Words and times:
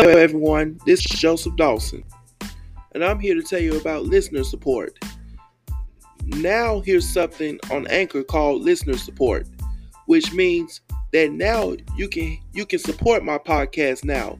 Hello, 0.00 0.16
everyone. 0.16 0.78
This 0.86 1.00
is 1.00 1.18
Joseph 1.18 1.56
Dawson, 1.56 2.04
and 2.92 3.04
I'm 3.04 3.18
here 3.18 3.34
to 3.34 3.42
tell 3.42 3.58
you 3.58 3.76
about 3.80 4.04
listener 4.04 4.44
support. 4.44 4.96
Now, 6.24 6.78
here's 6.78 7.12
something 7.12 7.58
on 7.72 7.88
Anchor 7.88 8.22
called 8.22 8.62
listener 8.62 8.96
support, 8.96 9.48
which 10.06 10.32
means 10.32 10.82
that 11.12 11.32
now 11.32 11.74
you 11.96 12.08
can 12.08 12.38
you 12.52 12.64
can 12.64 12.78
support 12.78 13.24
my 13.24 13.38
podcast 13.38 14.04
now. 14.04 14.38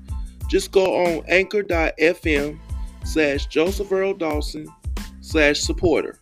Just 0.48 0.70
go 0.70 1.04
on 1.04 1.24
anchor.fm 1.26 2.56
slash 3.02 3.46
Joseph 3.46 3.90
Earl 3.90 4.14
Dawson 4.14 4.68
slash 5.22 5.58
supporter. 5.58 6.20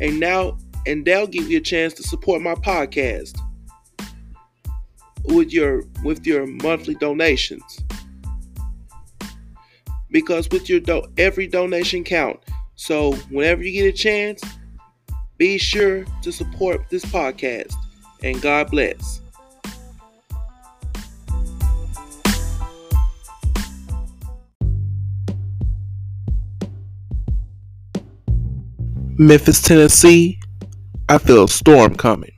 And 0.00 0.18
now 0.18 0.56
and 0.86 1.04
they'll 1.04 1.26
give 1.26 1.50
you 1.50 1.58
a 1.58 1.60
chance 1.60 1.92
to 1.92 2.02
support 2.02 2.40
my 2.40 2.54
podcast 2.54 3.38
with 5.26 5.52
your 5.52 5.82
with 6.02 6.26
your 6.26 6.46
monthly 6.46 6.94
donations 6.94 7.84
because 10.10 10.48
with 10.50 10.68
your 10.68 10.80
do- 10.80 11.06
every 11.16 11.46
donation 11.46 12.04
count. 12.04 12.40
So 12.76 13.14
whenever 13.30 13.62
you 13.62 13.72
get 13.72 13.94
a 13.94 13.96
chance 13.96 14.42
be 15.38 15.56
sure 15.56 16.04
to 16.22 16.32
support 16.32 16.84
this 16.90 17.04
podcast 17.04 17.72
and 18.22 18.42
god 18.42 18.70
bless. 18.70 19.20
Memphis 29.20 29.60
tennessee 29.60 30.38
i 31.08 31.18
feel 31.18 31.44
a 31.44 31.48
storm 31.48 31.94
coming. 31.96 32.32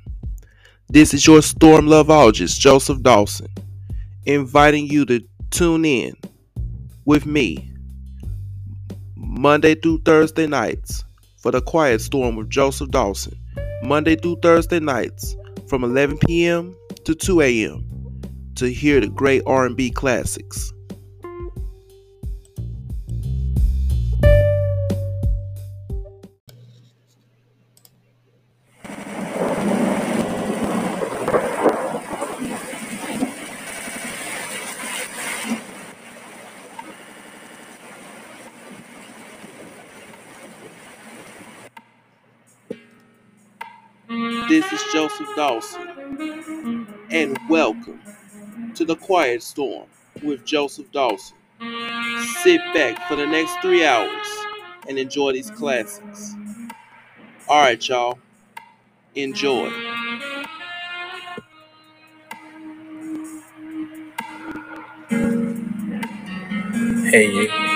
This 0.89 1.13
is 1.15 1.27
your 1.27 1.43
storm 1.43 1.87
loveologist 1.87 2.59
joseph 2.59 3.03
dawson 3.03 3.49
inviting 4.27 4.87
you 4.87 5.05
to 5.07 5.21
tune 5.51 5.85
in 5.85 6.15
with 7.11 7.27
me 7.27 7.69
Monday 9.17 9.75
through 9.75 9.99
Thursday 10.05 10.47
nights 10.47 11.03
for 11.39 11.51
the 11.51 11.61
Quiet 11.61 12.01
Storm 12.01 12.37
with 12.37 12.49
Joseph 12.49 12.89
Dawson. 12.91 13.37
Monday 13.83 14.15
through 14.15 14.37
Thursday 14.43 14.79
nights 14.79 15.35
from 15.67 15.83
11 15.83 16.19
p.m. 16.19 16.73
to 17.05 17.17
2 17.17 17.41
a.m. 17.41 17.85
to 18.55 18.67
hear 18.67 19.01
the 19.01 19.09
great 19.09 19.43
R&B 19.45 19.91
classics. 19.91 20.73
Dawson, 45.41 46.87
and 47.11 47.39
welcome 47.49 47.99
to 48.75 48.85
the 48.85 48.95
Quiet 48.95 49.43
Storm 49.43 49.89
with 50.23 50.45
Joseph 50.45 50.93
Dawson. 50.93 51.39
Sit 52.43 52.61
back 52.75 53.09
for 53.09 53.17
the 53.17 53.27
next 53.27 53.59
three 53.63 53.83
hours 53.87 54.27
and 54.87 54.99
enjoy 54.99 55.33
these 55.33 55.51
classics. 55.51 56.35
All 57.49 57.63
right, 57.63 57.89
y'all, 57.89 58.19
enjoy. 59.15 59.71
Hey, 66.97 67.70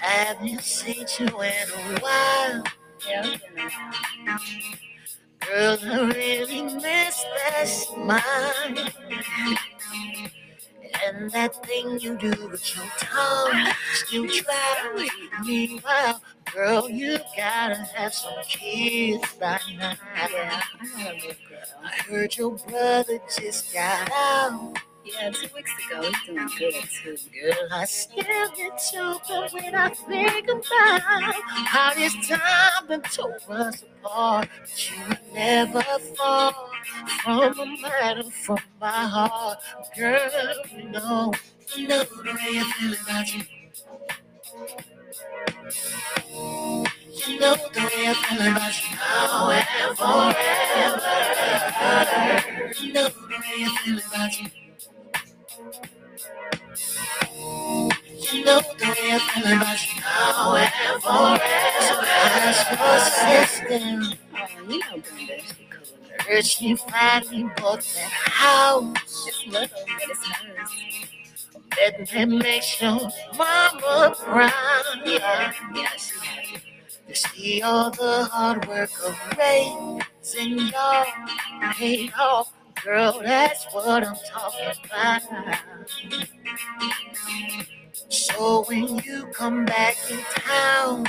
Haven't 0.00 0.62
seen 0.62 1.06
you 1.18 1.26
in 1.26 1.68
a 1.70 2.00
while. 2.00 2.62
Yeah, 3.08 3.36
it's 5.42 5.82
been 5.82 5.90
a 5.90 5.98
while. 5.98 6.08
Girl, 6.10 6.10
I 6.10 6.12
really 6.14 6.62
miss 6.62 7.24
that 7.24 7.64
smile. 7.68 8.88
And 11.06 11.30
that 11.32 11.54
thing 11.66 11.98
you 12.00 12.16
do 12.16 12.30
with 12.50 12.76
your 12.76 12.86
tongue. 12.98 13.72
Still 13.94 14.26
try. 14.28 15.08
Meanwhile, 15.44 16.22
girl, 16.54 16.88
you 16.90 17.18
gotta 17.36 17.76
have 17.76 18.14
some 18.14 18.34
kids 18.48 19.32
by 19.40 19.60
now. 19.78 19.94
Yeah, 20.30 20.62
I 20.74 21.12
got 21.12 21.20
girl. 21.48 21.60
I 21.84 22.02
heard 22.08 22.36
your 22.36 22.56
brother 22.58 23.20
just 23.38 23.72
got 23.72 24.10
out. 24.12 24.76
Yeah, 25.14 25.30
two 25.30 25.48
weeks 25.54 25.70
ago, 25.86 26.02
he's 26.02 26.22
doing 26.26 26.48
good 26.58 26.74
too. 26.90 27.16
Girl, 27.32 27.68
I 27.72 27.84
still 27.84 28.48
get 28.56 28.80
choked 28.92 29.30
when 29.52 29.74
I 29.74 29.88
think 29.90 30.48
about 30.48 31.00
how 31.02 31.94
this 31.94 32.14
time 32.28 32.86
been 32.88 33.02
tore 33.02 33.36
us 33.50 33.84
apart. 34.04 34.48
But 34.64 34.90
you 34.90 35.16
never 35.34 35.82
fall 36.16 36.52
from 37.22 37.58
a 37.60 37.66
matter 37.82 38.30
from 38.30 38.58
my 38.80 39.04
heart. 39.14 39.58
Girl, 39.96 40.54
you 40.76 40.88
know, 40.90 41.32
you 41.76 41.88
know 41.88 42.02
the 42.04 42.32
way 42.32 42.60
I 42.60 42.72
feel 42.78 42.94
about 43.04 43.34
you. 43.34 43.42
You 47.26 47.38
know 47.40 47.54
the 47.54 47.80
way 47.80 48.08
I 48.08 48.14
feel 48.14 48.40
about 48.48 48.82
you 48.82 48.96
now 48.96 49.50
and 49.50 49.98
forever. 49.98 51.14
You 52.80 52.92
know 52.92 53.08
the 53.08 53.38
way 53.38 53.64
I 53.64 53.76
feel 53.84 53.98
about 53.98 54.40
you. 54.40 54.48
You 58.32 58.44
know 58.44 58.60
the 58.60 58.86
way 58.86 59.12
I 59.12 59.18
feel 59.18 59.46
about 59.46 59.78
now 59.96 60.56
and 60.56 61.02
forever. 61.02 62.06
Ask 62.10 62.70
your 62.78 62.98
sister. 63.58 64.18
Oh, 64.34 64.70
you 64.70 64.78
know 64.78 64.98
Brenda, 64.98 65.36
she 65.40 65.66
cool. 65.70 66.42
She 66.42 66.76
finally 66.76 67.44
bought 67.56 67.80
that 67.80 68.10
house. 68.12 69.26
It's 69.26 69.46
little, 69.46 69.68
but 69.86 70.10
it's 70.10 70.26
hers. 70.26 72.08
That 72.10 72.28
makes 72.28 72.80
your 72.82 73.10
mama 73.36 74.14
proud. 74.18 74.52
Yeah, 75.06 75.52
yeah, 75.74 75.90
she 75.96 76.14
has. 76.18 76.62
To 77.08 77.14
see 77.14 77.62
all 77.62 77.90
the 77.90 78.24
hard 78.30 78.68
work 78.68 78.90
of 79.06 79.16
raising 79.38 80.58
y'all 80.58 81.06
paid 81.72 82.12
off. 82.18 82.52
Girl, 82.84 83.20
that's 83.22 83.66
what 83.72 84.04
I'm 84.04 84.16
talking 84.30 84.72
about. 84.84 85.22
So 88.08 88.64
when 88.64 88.98
you 88.98 89.26
come 89.32 89.64
back 89.64 89.96
in 90.10 90.18
town, 90.34 91.06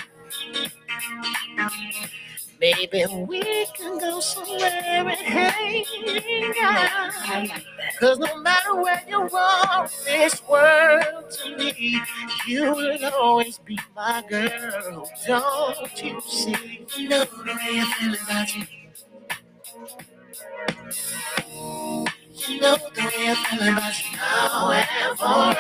maybe 2.59 3.05
we 3.27 3.65
can 3.75 3.97
go 3.99 4.19
somewhere 4.19 4.69
and 5.07 5.09
hang 5.09 6.53
out. 6.61 7.61
Cause 7.99 8.19
no 8.19 8.41
matter 8.41 8.75
where 8.81 9.01
you 9.07 9.29
are 9.33 9.87
this 10.05 10.41
world 10.47 11.31
to 11.31 11.57
me, 11.57 11.99
you 12.47 12.73
will 12.73 13.05
always 13.13 13.57
be 13.59 13.77
my 13.95 14.23
girl. 14.29 15.09
Don't 15.27 16.03
you 16.03 16.21
see? 16.21 16.85
You 16.97 17.09
know 17.09 17.23
the 17.25 17.53
way 17.53 17.81
I 17.81 17.93
feel 17.99 18.15
about 18.23 18.55
you. 18.55 18.63
You 22.47 22.59
know 22.61 22.75
the 22.77 23.01
way 23.01 23.27
I 23.27 23.33
about 23.33 23.99
you 24.03 24.11
now 24.17 24.71
and 24.71 25.17
forever. 25.17 25.55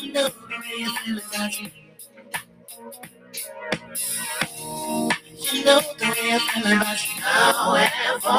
You 0.00 0.12
know 0.12 0.28
the 0.28 0.34
way 0.48 0.76
I 0.80 0.88
feel 1.04 1.18
about 1.18 1.60
you. 1.60 1.66
Know 5.64 5.80
the 5.80 6.06
way 6.06 6.32
I 6.32 6.38
about 6.72 6.98
you 7.06 7.14
now 7.20 7.76
and 7.76 7.92
forever. 8.20 8.38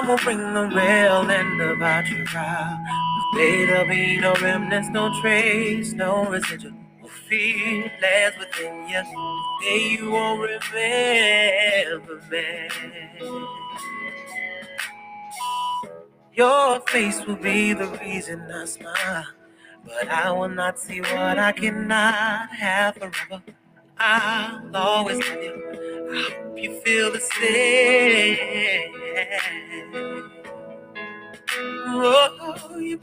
Time 0.00 0.08
will 0.08 0.16
bring 0.16 0.38
the 0.54 0.62
real 0.62 1.30
end 1.30 1.60
about 1.60 2.08
your 2.08 2.24
trial. 2.24 2.78
May 3.34 3.66
there 3.66 3.86
be 3.86 4.18
no 4.18 4.32
remnants, 4.40 4.88
no 4.88 5.12
trace, 5.20 5.92
no 5.92 6.24
residual 6.24 6.72
feelings 7.28 7.90
within 8.38 8.88
you. 8.88 9.02
May 9.60 9.98
you 9.98 10.10
won't 10.10 10.40
remember 10.40 12.22
me. 12.30 12.68
Your 16.32 16.80
face 16.80 17.26
will 17.26 17.36
be 17.36 17.74
the 17.74 17.88
reason 18.02 18.50
I 18.50 18.64
smile, 18.64 19.26
but 19.84 20.08
I 20.08 20.30
will 20.30 20.48
not 20.48 20.78
see 20.78 21.02
what 21.02 21.38
I 21.38 21.52
cannot 21.52 22.48
have 22.52 22.94
forever. 22.94 23.42
I'll 23.98 24.74
always 24.74 25.18
love 25.18 25.42
you. 25.42 26.08
I 26.10 26.30
hope 26.42 26.58
you 26.58 26.80
feel 26.80 27.12
the 27.12 27.20
same. 27.20 28.89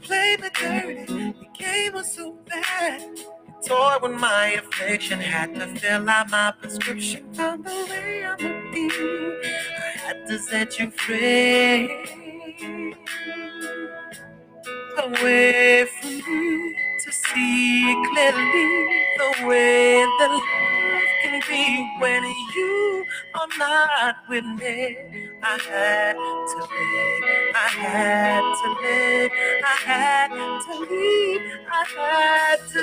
Played 0.02 0.40
me 0.40 0.48
dirty. 0.54 1.04
The 1.06 1.46
game 1.58 1.94
was 1.94 2.14
so 2.14 2.32
bad. 2.48 3.00
You 3.18 3.54
toyed 3.66 4.02
with 4.02 4.20
my 4.20 4.60
affliction. 4.60 5.20
Had 5.20 5.54
to 5.56 5.66
fill 5.80 6.08
out 6.08 6.30
my 6.30 6.52
prescription. 6.60 7.32
Found 7.34 7.64
the 7.64 7.86
way 7.90 8.24
I'm 8.24 8.74
you. 8.74 9.40
I 9.42 9.98
had 9.98 10.26
to 10.28 10.38
set 10.38 10.78
you 10.78 10.90
free. 10.90 11.90
Away 14.98 15.86
from 16.00 16.10
you 16.10 16.76
to 17.04 17.12
see 17.12 17.94
clearly 18.12 18.68
the 19.18 19.46
way 19.46 20.04
that 20.18 20.30
love 20.30 21.08
can 21.22 21.42
be 21.48 21.90
when 22.00 22.24
you 22.56 23.04
are 23.34 23.48
not 23.58 24.16
with 24.28 24.44
me. 24.44 25.27
I 25.42 25.58
had 25.58 26.14
to 26.14 26.58
live, 26.58 27.54
I 27.54 27.68
had 27.70 28.42
to 28.60 28.68
live, 28.82 29.30
I 29.64 29.66
had 29.86 30.28
to 30.66 30.80
leave, 30.80 31.42
I 31.70 31.84
had 31.96 32.58
to 32.72 32.80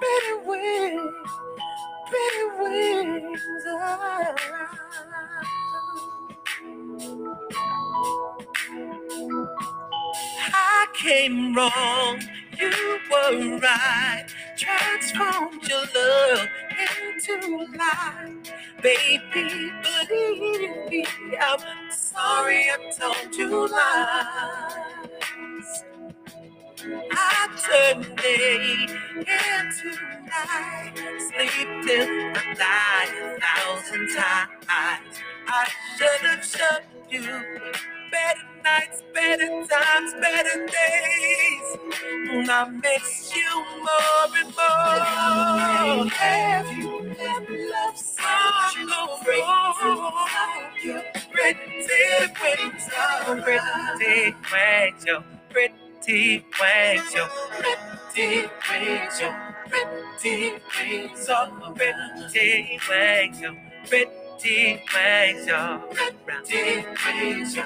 pretty 0.00 0.34
wings, 0.48 1.30
pretty 2.08 2.44
oh. 2.44 2.64
wings. 2.64 3.42
I 10.82 10.86
came 10.94 11.54
wrong, 11.54 12.20
you 12.58 12.98
were 13.08 13.58
right. 13.60 14.26
Transformed 14.56 15.62
your 15.68 15.84
love 15.94 16.48
into 17.22 17.66
light. 17.78 18.52
Baby, 18.82 19.70
believe 19.84 20.90
me, 20.90 21.06
I'm 21.40 21.60
sorry 21.92 22.64
I 22.68 22.90
told 22.98 23.32
you 23.36 23.68
lies. 23.68 25.84
I 27.12 27.48
turned 27.62 28.16
day 28.16 28.86
into 29.20 29.90
night, 30.26 30.94
sleep 31.28 31.68
till 31.86 32.10
I 32.10 32.54
die 32.58 33.14
a 33.22 33.40
thousand 33.40 34.08
times. 34.16 35.16
I 35.46 35.68
should 35.96 36.26
have 36.26 36.44
showed 36.44 36.82
you 37.12 37.20
better 38.10 38.40
nights, 38.64 39.02
better 39.12 39.46
times, 39.46 40.14
better 40.20 40.66
days. 40.66 41.68
I 42.48 42.68
miss 42.70 43.32
you 43.36 43.52
more 43.84 44.36
and 44.38 44.50
more. 44.56 46.08
Have 46.08 46.78
you 46.78 47.14
ever 47.20 47.56
loved 47.70 47.98
someone 47.98 48.88
go 48.88 49.16
free? 49.24 49.44
You 50.82 51.02
pretty 51.30 51.58
wings, 52.40 52.88
oh, 52.96 53.40
pretty 53.44 54.34
wings, 54.50 55.04
your 55.04 55.22
pretty 55.50 56.44
wings, 56.60 57.14
your 57.14 57.28
pretty 57.50 58.48
wings, 58.70 59.20
your 59.20 59.34
pretty 59.68 60.52
wings, 60.80 61.28
oh, 61.28 61.74
pretty 61.76 62.80
wings, 62.88 63.40
your 63.40 63.54
pretty 63.86 64.21
pretty 64.42 64.82
wings, 64.92 65.46
your 65.46 65.78
pretty 66.26 66.84
wings, 67.06 67.56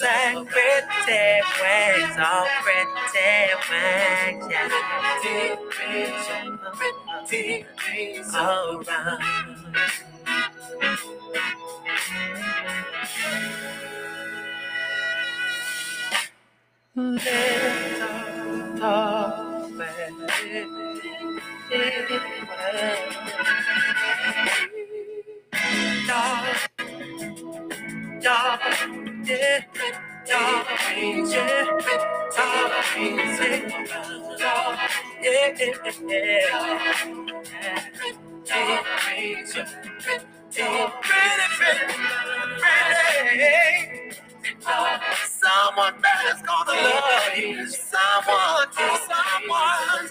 like 0.00 0.48
pretty 0.48 1.40
wings, 1.60 2.16
oh, 2.18 2.48
pretty 2.62 2.88
wings, 3.70 4.46
yeah. 4.50 4.68
Pretty 5.20 5.44
wings, 5.76 6.24
pretty 7.28 7.66
wings, 7.92 8.34
all 8.34 8.82
around. 8.88 9.20
Let's 16.96 18.80
talk 18.80 19.30
love 46.76 47.36
you. 47.36 47.66
Someone, 47.68 48.68
someone's. 48.72 50.10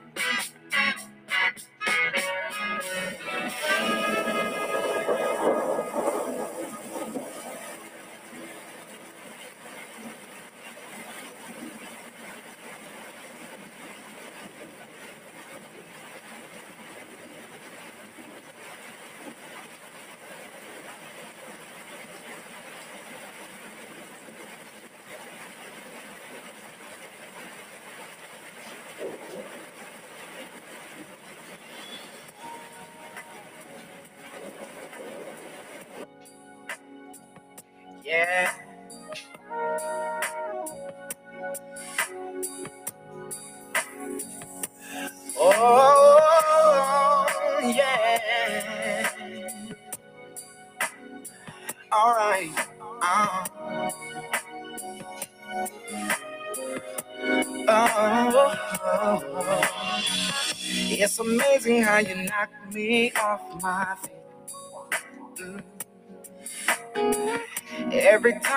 Thank 0.15 0.51
you. 4.27 4.30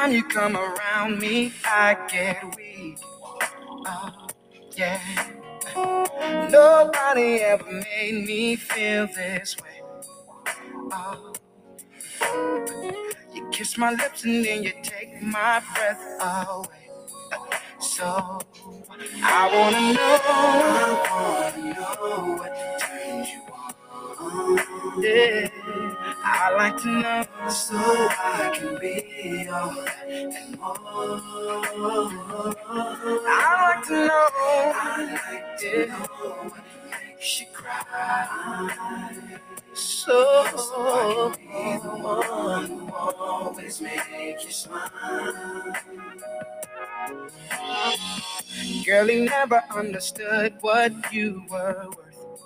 Time 0.04 0.14
you 0.14 0.24
come 0.24 0.56
around 0.56 1.18
me, 1.18 1.52
I 1.64 1.96
get 2.10 2.56
weak. 2.56 2.98
Oh, 3.86 4.28
yeah. 4.76 5.00
Nobody 6.50 7.40
ever 7.40 7.72
made 7.72 8.26
me 8.26 8.56
feel 8.56 9.06
this 9.06 9.56
way. 9.62 9.80
Oh. 10.92 11.32
You 13.34 13.48
kiss 13.50 13.78
my 13.78 13.92
lips 13.92 14.24
and 14.24 14.44
then 14.44 14.62
you 14.62 14.72
take 14.82 15.22
my 15.22 15.62
breath 15.74 16.02
away. 16.20 16.90
So 17.80 18.40
I 19.22 19.42
wanna 19.54 19.92
know, 19.94 20.18
I 20.26 20.92
wanna 21.08 21.74
know 21.74 22.36
what 22.36 22.52
turns 22.80 23.28
you 23.30 23.40
on. 23.54 25.02
Yeah, 25.02 25.48
I 26.24 26.54
like 26.56 26.76
to 26.82 26.88
know 26.88 27.24
so 27.50 27.76
I 27.76 28.52
can 28.54 28.78
be 28.80 29.48
all 29.48 29.74
and 30.08 30.58
more. 30.58 30.78
I 33.26 33.76
like 33.76 33.86
to 33.88 34.06
know, 34.06 34.28
I 34.74 35.20
like 35.32 35.58
to 35.60 35.86
know 35.88 36.52
makes 37.08 37.40
you 37.40 37.46
cry. 37.52 39.08
So, 39.74 40.44
so 40.56 41.32
I 41.32 41.34
can 41.36 41.78
be 41.78 41.82
the 41.82 41.88
one 41.90 42.66
who 42.66 42.92
always 42.92 43.80
make 43.80 44.44
you 44.44 44.50
smile. 44.52 45.74
Girl, 48.84 49.06
he 49.08 49.24
never 49.24 49.62
understood 49.74 50.56
what 50.60 50.92
you 51.12 51.44
were 51.50 51.88
worth. 51.96 52.40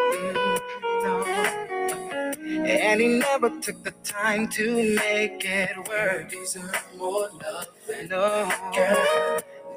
Mm, 0.00 0.60
no. 1.04 2.01
And 2.44 3.00
he 3.00 3.06
never 3.08 3.50
took 3.60 3.82
the 3.84 3.92
time 4.02 4.48
to 4.48 4.94
make 4.96 5.44
it 5.44 5.76
work. 5.88 6.30
Deserve 6.30 6.84
more 6.98 7.28
love 7.42 7.68
than 7.88 8.08
no. 8.08 8.50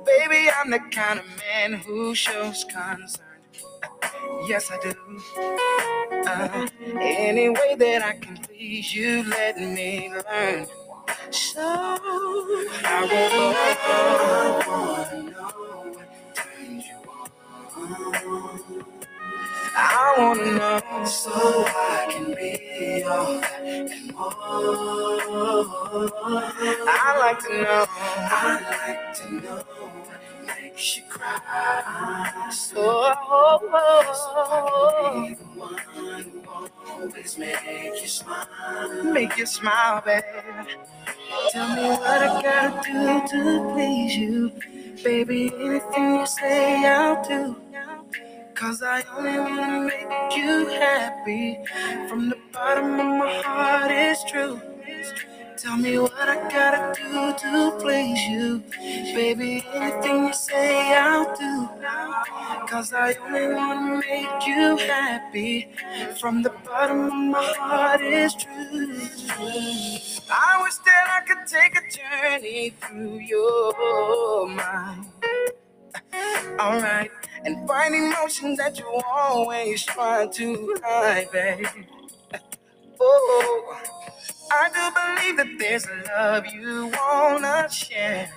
Baby, 0.06 0.50
I'm 0.50 0.72
the 0.72 0.80
kind 0.92 1.20
of 1.20 1.26
man 1.38 1.74
who 1.74 2.16
shows 2.16 2.64
concern. 2.66 3.26
Yes, 4.48 4.72
I 4.72 4.80
do. 4.80 4.94
Uh, 6.28 6.68
any 7.00 7.50
way 7.50 7.76
that 7.76 8.02
I 8.04 8.14
can 8.18 8.38
please 8.38 8.94
you, 8.96 9.24
let 9.30 9.58
me 9.58 10.10
learn. 10.12 10.66
So 11.32 11.62
I 11.62 13.08
wanna 13.12 15.32
know 15.32 15.94
what 15.96 16.36
turns 16.36 16.86
you 16.86 17.10
on. 17.10 17.30
I 19.76 20.16
wanna 20.18 20.52
know 20.58 21.06
so 21.06 21.32
I 21.34 22.08
can 22.10 22.34
be 22.36 23.04
all 23.04 23.42
and 23.44 24.14
more. 24.14 24.34
I 26.88 27.18
like 27.20 27.40
to 27.46 27.64
know. 27.64 27.86
I 27.90 28.62
like 28.72 29.16
to 29.18 29.34
know 29.42 29.58
what 29.58 30.48
makes 30.62 30.98
you 30.98 31.04
cry. 31.10 32.50
So, 32.52 32.76
so 32.76 32.82
I 32.82 33.18
can 34.72 35.28
be 35.30 35.36
the 35.36 35.44
one 35.60 35.78
who 35.94 36.92
always 36.92 37.38
make 37.38 38.02
you 38.02 38.08
smile. 38.08 38.48
Make 39.04 39.38
you 39.38 39.46
smile, 39.46 40.02
babe. 40.06 40.24
Tell 41.52 41.70
me 41.76 41.90
what 41.90 42.22
I 42.22 42.42
gotta 42.42 42.82
do 42.92 43.28
to 43.32 43.74
please 43.74 44.16
you. 44.18 44.52
Baby, 45.04 45.52
anything 45.60 46.16
you 46.16 46.26
say, 46.28 46.86
I'll 46.86 47.24
do. 47.28 47.56
Cause 48.56 48.82
I 48.82 49.04
only 49.18 49.38
wanna 49.38 49.82
make 49.82 50.38
you 50.38 50.68
happy. 50.68 51.60
From 52.08 52.30
the 52.30 52.38
bottom 52.54 53.00
of 53.00 53.06
my 53.06 53.42
heart, 53.44 53.92
it's 53.92 54.24
true. 54.32 54.62
Tell 55.58 55.78
me 55.78 56.00
what 56.00 56.14
I 56.18 56.36
gotta 56.50 56.94
do 56.96 57.34
to 57.44 57.78
please 57.82 58.22
you. 58.30 58.64
Baby, 59.14 59.66
anything 59.74 60.28
you 60.28 60.34
say, 60.34 60.98
I'll 60.98 61.36
do. 61.36 61.70
Cause 62.68 62.94
I 62.94 63.16
only 63.26 63.54
wanna 63.54 64.00
make 64.00 64.48
you 64.48 64.78
happy. 64.78 65.68
From 66.20 66.42
the 66.42 66.52
bottom 66.66 67.08
of 67.08 67.14
my 67.14 67.54
heart, 67.58 68.02
it's 68.02 68.36
true. 68.36 69.00
I 70.32 70.62
wish 70.64 70.78
that 70.88 71.06
I 71.18 71.22
could 71.28 71.46
take 71.46 71.76
a 71.76 71.84
journey 71.92 72.74
through 72.82 73.20
your 73.20 74.48
mind. 74.48 75.08
Alright, 76.60 77.12
and 77.44 77.68
find 77.68 77.96
emotions 77.96 78.58
that 78.58 78.80
you 78.80 78.88
always 79.12 79.84
try 79.86 80.28
to 80.28 80.78
hide, 80.84 81.32
babe. 81.32 81.66
Oh, 83.00 83.82
I 84.52 84.70
do 84.70 84.84
believe 84.96 85.38
that 85.38 85.60
there's 85.60 85.88
love 86.08 86.48
you 86.48 86.92
wanna 86.94 87.70
share. 87.70 88.32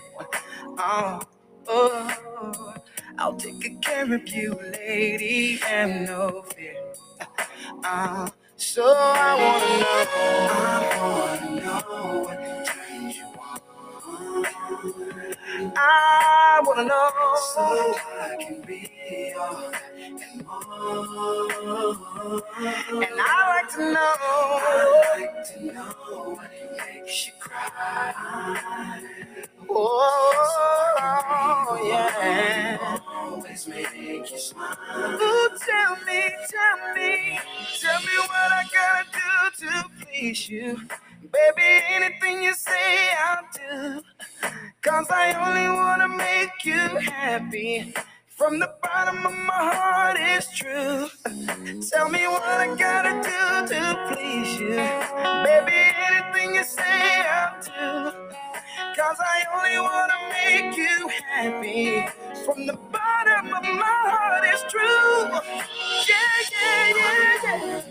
Oh, 0.78 1.20
oh, 1.68 2.74
I'll 3.18 3.36
take 3.36 3.60
good 3.60 3.82
care 3.82 4.12
of 4.12 4.28
you, 4.28 4.58
lady, 4.72 5.56
have 5.58 5.90
no 6.08 6.42
fear. 6.42 6.76
Uh, 7.84 8.28
so 8.56 8.84
I 8.96 9.34
wanna 9.40 9.78
know, 9.80 10.06
I 10.50 11.50
wanna 11.50 11.64
know 11.64 12.57
I 15.60 16.60
wanna 16.64 16.84
know 16.84 17.10
so 17.54 17.62
I 17.62 18.36
can 18.40 18.60
be 18.62 19.34
all 19.38 19.70
and 19.98 20.46
more. 20.46 22.42
And 22.90 23.20
I 23.20 23.48
like 23.48 23.68
to 23.74 23.92
know, 23.92 24.14
I 24.20 25.16
like 25.18 25.54
to 25.54 25.72
know 25.72 26.36
what 26.36 26.50
makes 26.78 27.26
you 27.26 27.32
cry. 27.40 29.00
Oh, 29.70 31.78
yeah. 31.84 32.98
Always 33.08 33.68
make 33.68 34.30
you 34.32 34.38
smile. 34.38 34.76
Ooh, 34.96 35.48
tell 35.66 35.96
me, 36.06 36.22
tell 36.50 36.94
me, 36.94 37.38
tell 37.80 38.00
me 38.00 38.18
what 38.18 38.52
I 38.52 38.64
gotta 38.74 39.06
do 39.60 39.66
to 39.66 39.84
please 40.06 40.48
you. 40.48 40.80
Baby, 41.22 41.84
anything 41.90 42.42
you 42.42 42.54
say, 42.54 43.10
I'll 43.18 43.44
do. 43.54 44.02
Cause 44.82 45.06
I 45.10 45.34
only 45.46 45.68
wanna 45.68 46.08
make 46.08 46.64
you 46.64 46.74
happy. 47.12 47.94
From 48.28 48.58
the 48.60 48.72
bottom 48.82 49.26
of 49.26 49.32
my 49.32 49.52
heart, 49.74 50.16
it's 50.20 50.56
true. 50.58 51.08
Tell 51.90 52.08
me 52.10 52.26
what 52.28 52.42
I 52.44 52.76
gotta 52.76 53.14
do 53.22 53.74
to 53.74 54.14
please 54.14 54.60
you. 54.60 54.76
Baby, 55.44 55.80
anything 56.08 56.56
you 56.56 56.64
say, 56.64 57.26
I'll 57.28 57.62
do. 57.62 58.18
Cause 58.96 59.18
I 59.20 59.38
only 59.56 59.78
wanna 59.80 60.18
make 60.34 60.76
you 60.76 61.10
happy. 61.32 62.06
From 62.46 62.66
the 62.66 62.74
bottom 62.92 63.46
of 63.54 63.64
my 63.64 63.98
heart, 64.12 64.44
it's 64.46 64.64
true. 64.72 65.40
Yeah, 66.08 66.16
yeah, 66.52 66.94
yeah, 66.96 67.44
yeah. 67.44 67.82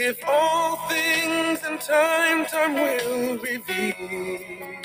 If 0.00 0.22
all 0.28 0.76
things 0.88 1.64
in 1.64 1.78
time, 1.78 2.46
time 2.46 2.74
will 2.74 3.38
reveal. 3.38 4.80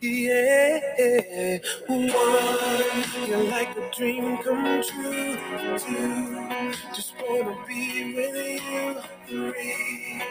Yeah, 0.00 1.58
one, 1.86 3.28
you're 3.28 3.44
like 3.50 3.76
a 3.76 3.90
dream 3.94 4.38
come 4.38 4.82
true. 4.82 5.36
Two, 5.78 6.72
just 6.94 7.14
wanna 7.28 7.56
be 7.68 8.14
with 8.14 8.62
you. 8.64 8.96
Three, 9.28 10.22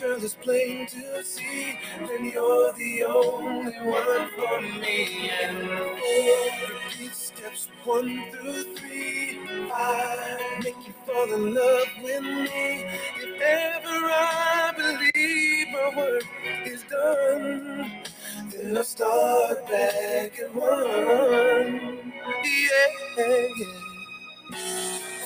girl, 0.00 0.24
it's 0.24 0.34
plain 0.34 0.86
to 0.88 1.24
see 1.24 1.78
that 2.00 2.20
you're 2.22 2.72
the 2.74 3.04
only 3.04 3.72
one 3.82 4.28
for 4.36 4.60
me. 4.60 5.30
And 5.42 5.68
four, 5.68 6.74
repeat 6.74 7.14
steps 7.14 7.68
one 7.84 8.30
through 8.30 8.76
three. 8.76 9.68
Five, 9.68 10.40
make 10.62 10.86
you 10.86 10.92
fall 11.06 11.32
in 11.32 11.54
love 11.54 11.88
with 12.02 12.22
me. 12.22 12.84
If 13.16 13.40
ever 13.40 14.06
I 14.10 14.72
believe 14.76 15.68
my 15.72 15.96
work 15.96 16.24
is 16.66 16.82
done, 16.84 18.02
then 18.50 18.76
I'll 18.76 18.84
start 18.84 19.66
back 19.68 20.38
at 20.38 20.54
one. 20.54 22.12
Yeah, 22.44 23.18
yeah. 23.18 23.66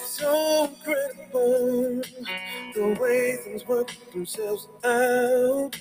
So 0.04 0.64
incredible 0.66 2.02
the 2.74 2.98
way 3.00 3.36
things 3.44 3.66
work 3.66 3.90
themselves 4.12 4.68
out. 4.84 5.72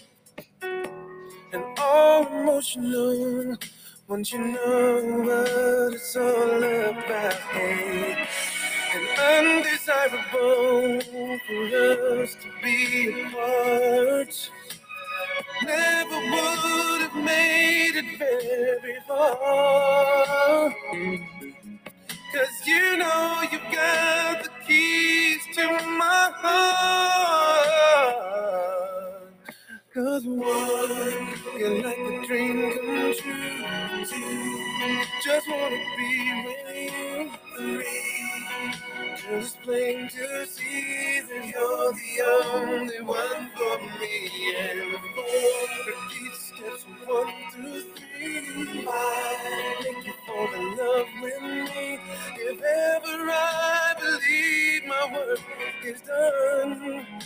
And 1.53 1.63
all 1.79 2.27
emotional 2.27 3.57
once 4.07 4.31
you 4.33 4.39
know 4.39 5.23
what 5.25 5.93
it's 5.93 6.15
all 6.15 6.63
about. 6.63 8.27
And 8.93 9.07
undesirable 9.19 10.99
for 11.47 11.63
us 12.23 12.35
to 12.35 12.49
be 12.61 13.23
apart. 13.23 14.51
Never 15.63 16.15
would 16.15 17.01
have 17.01 17.15
made 17.23 17.95
it 17.95 18.19
very 18.19 18.97
far. 19.07 20.71
Cause 22.33 22.67
you 22.67 22.97
know 22.97 23.43
you've 23.51 23.71
got 23.71 24.43
the 24.43 24.49
keys 24.67 25.41
to 25.55 25.67
my 25.87 26.31
heart. 26.35 27.71
Cause 29.93 30.23
one, 30.25 31.27
you're 31.57 31.83
like 31.83 31.97
a 31.97 32.25
dream 32.25 32.71
come 32.71 33.13
true. 33.13 34.05
Two, 34.05 35.01
just 35.21 35.49
wanna 35.49 35.79
be 35.97 36.45
with 36.45 36.93
you. 36.93 37.31
Three, 37.57 39.17
just 39.17 39.61
plain 39.63 40.07
to 40.07 40.45
see 40.47 41.19
that 41.27 41.45
you're 41.45 41.91
the 41.91 42.21
only 42.55 43.01
one 43.01 43.49
for 43.57 43.79
me. 43.99 44.55
And 44.57 44.93
four, 45.13 45.67
repeat 45.87 46.35
steps 46.37 46.85
one 47.05 47.33
through 47.51 47.83
three. 47.93 48.83
Five, 48.85 49.83
make 49.83 50.05
you 50.05 50.13
fall 50.25 50.53
in 50.53 50.77
love 50.77 51.07
with 51.21 51.41
me. 51.41 51.99
If 52.37 52.61
ever 52.61 53.29
I 53.29 53.93
believe 53.99 54.85
my 54.87 55.17
work 55.17 55.39
is 55.83 55.99
done, 55.99 57.21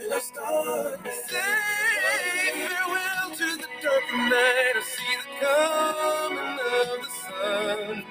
then 0.00 0.12
I 0.12 0.20
start 0.20 1.04
to 1.04 1.12
say 1.12 2.68
farewell 2.68 3.30
to 3.36 3.58
the 3.58 3.68
dark 3.82 4.06
night. 4.12 4.74
I 4.76 4.82
see 4.82 5.16
the 5.22 5.46
coming 5.46 6.58
of 6.82 7.00
the 7.04 7.10
sun. 7.26 8.04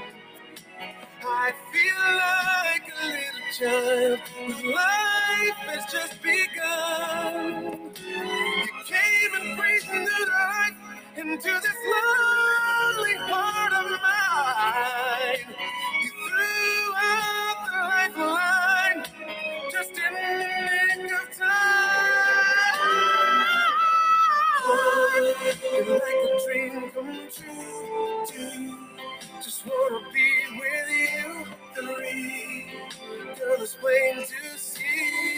I 1.26 1.54
feel 1.74 2.04
like 2.24 2.88
a 3.02 3.06
little 3.08 3.50
child 3.60 4.20
whose 4.20 4.64
life 4.66 5.60
has 5.70 5.86
just 5.92 6.22
begun. 6.24 7.92
You 7.96 8.72
came 8.88 9.34
and 9.42 9.58
breathed 9.58 9.90
new 9.92 10.28
life 10.28 10.76
into 11.18 11.52
this 11.62 11.80
lonely 11.94 13.16
heart 13.30 13.74
of 13.74 13.92
mine. 14.02 15.56
You 16.04 16.12
threw 16.30 16.96
out 16.98 17.58
the 17.68 18.20
lifeline 18.20 18.73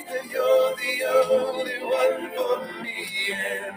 that 0.08 0.26
you're 0.32 0.76
the 0.76 0.94
only 1.34 1.80
one 1.84 2.24
for 2.36 2.58
me. 2.84 3.00
And 3.34 3.76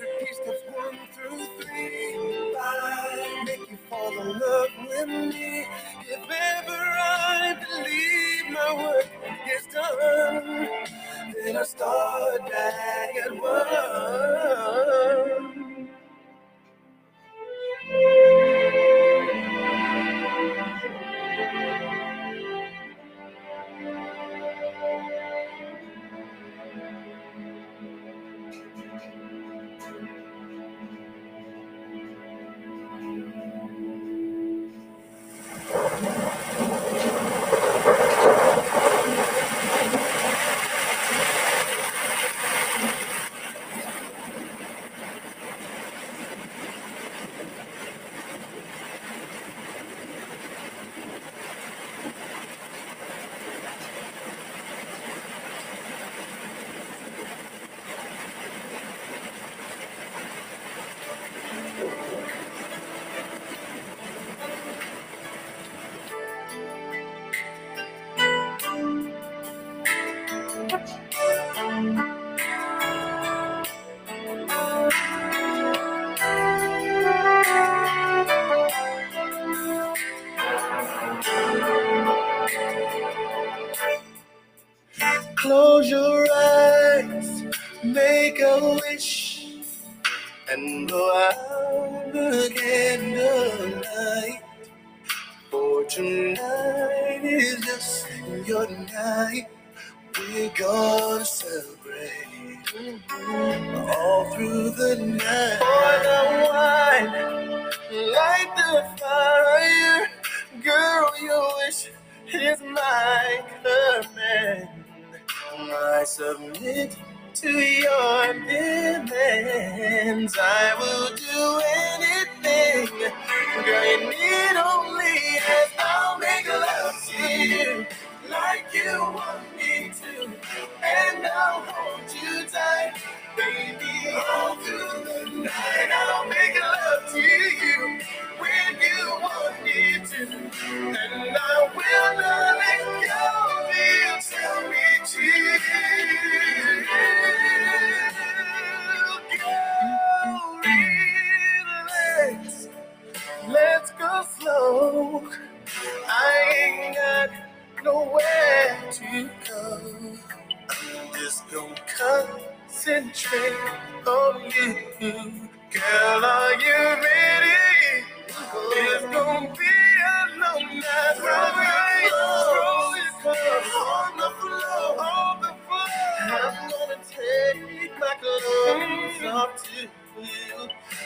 repeat 0.00 0.34
steps 0.34 0.62
one 0.74 0.98
through 1.14 1.46
three. 1.60 2.54
Five, 2.54 3.44
make 3.46 3.70
you 3.70 3.76
fall 3.88 4.12
in 4.20 4.28
love 4.38 4.68
with 4.88 5.08
me. 5.08 5.64
If 6.08 6.24
ever 6.24 6.72
I 6.72 7.56
believe 7.66 8.44
my 8.52 8.70
work 8.84 9.08
is 9.56 9.66
done, 9.74 10.68
then 11.44 11.56
I 11.56 11.62
start 11.64 12.40
back 12.50 13.10
at 13.24 13.32
one. 13.42 13.56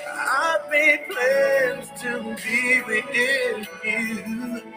I've 0.08 0.70
made 0.70 1.06
plans 1.08 1.90
to 2.02 2.36
be 2.44 2.82
with 2.86 3.14
you. 3.84 4.73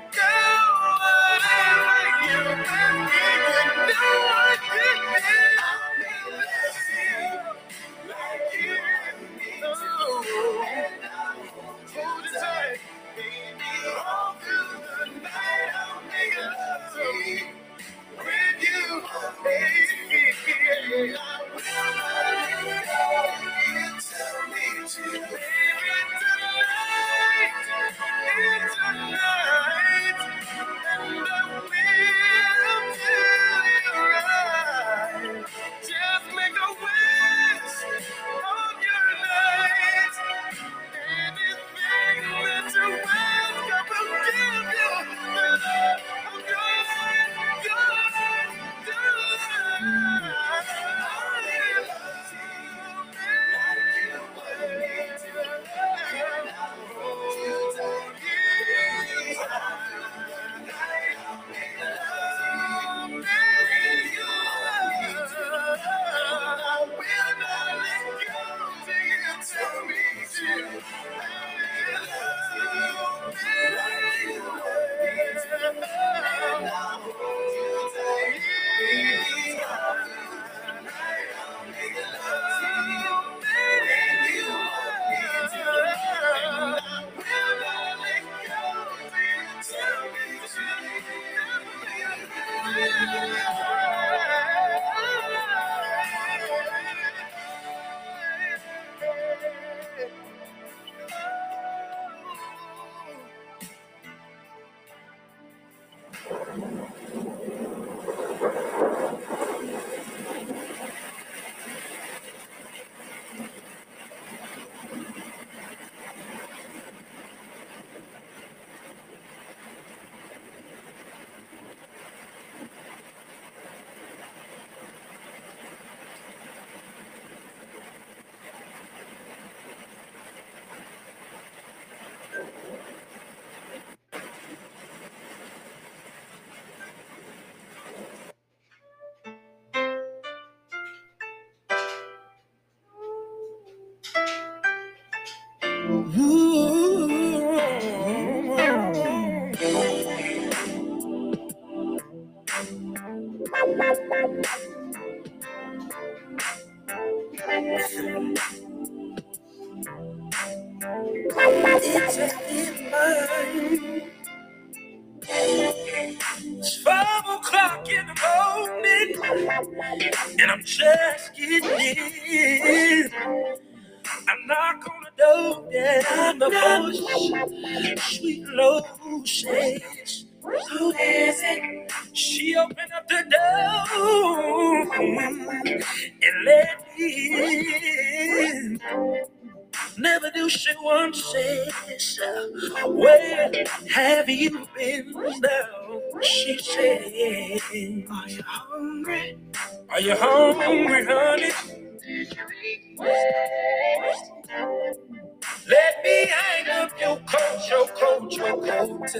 Let 205.66 206.04
me 206.04 206.28
hang 206.28 206.68
up 206.70 206.92
your 207.00 207.18
coat, 207.20 207.60
your 207.70 207.88
coat, 207.88 208.34
your 208.34 208.62
coat. 208.62 209.16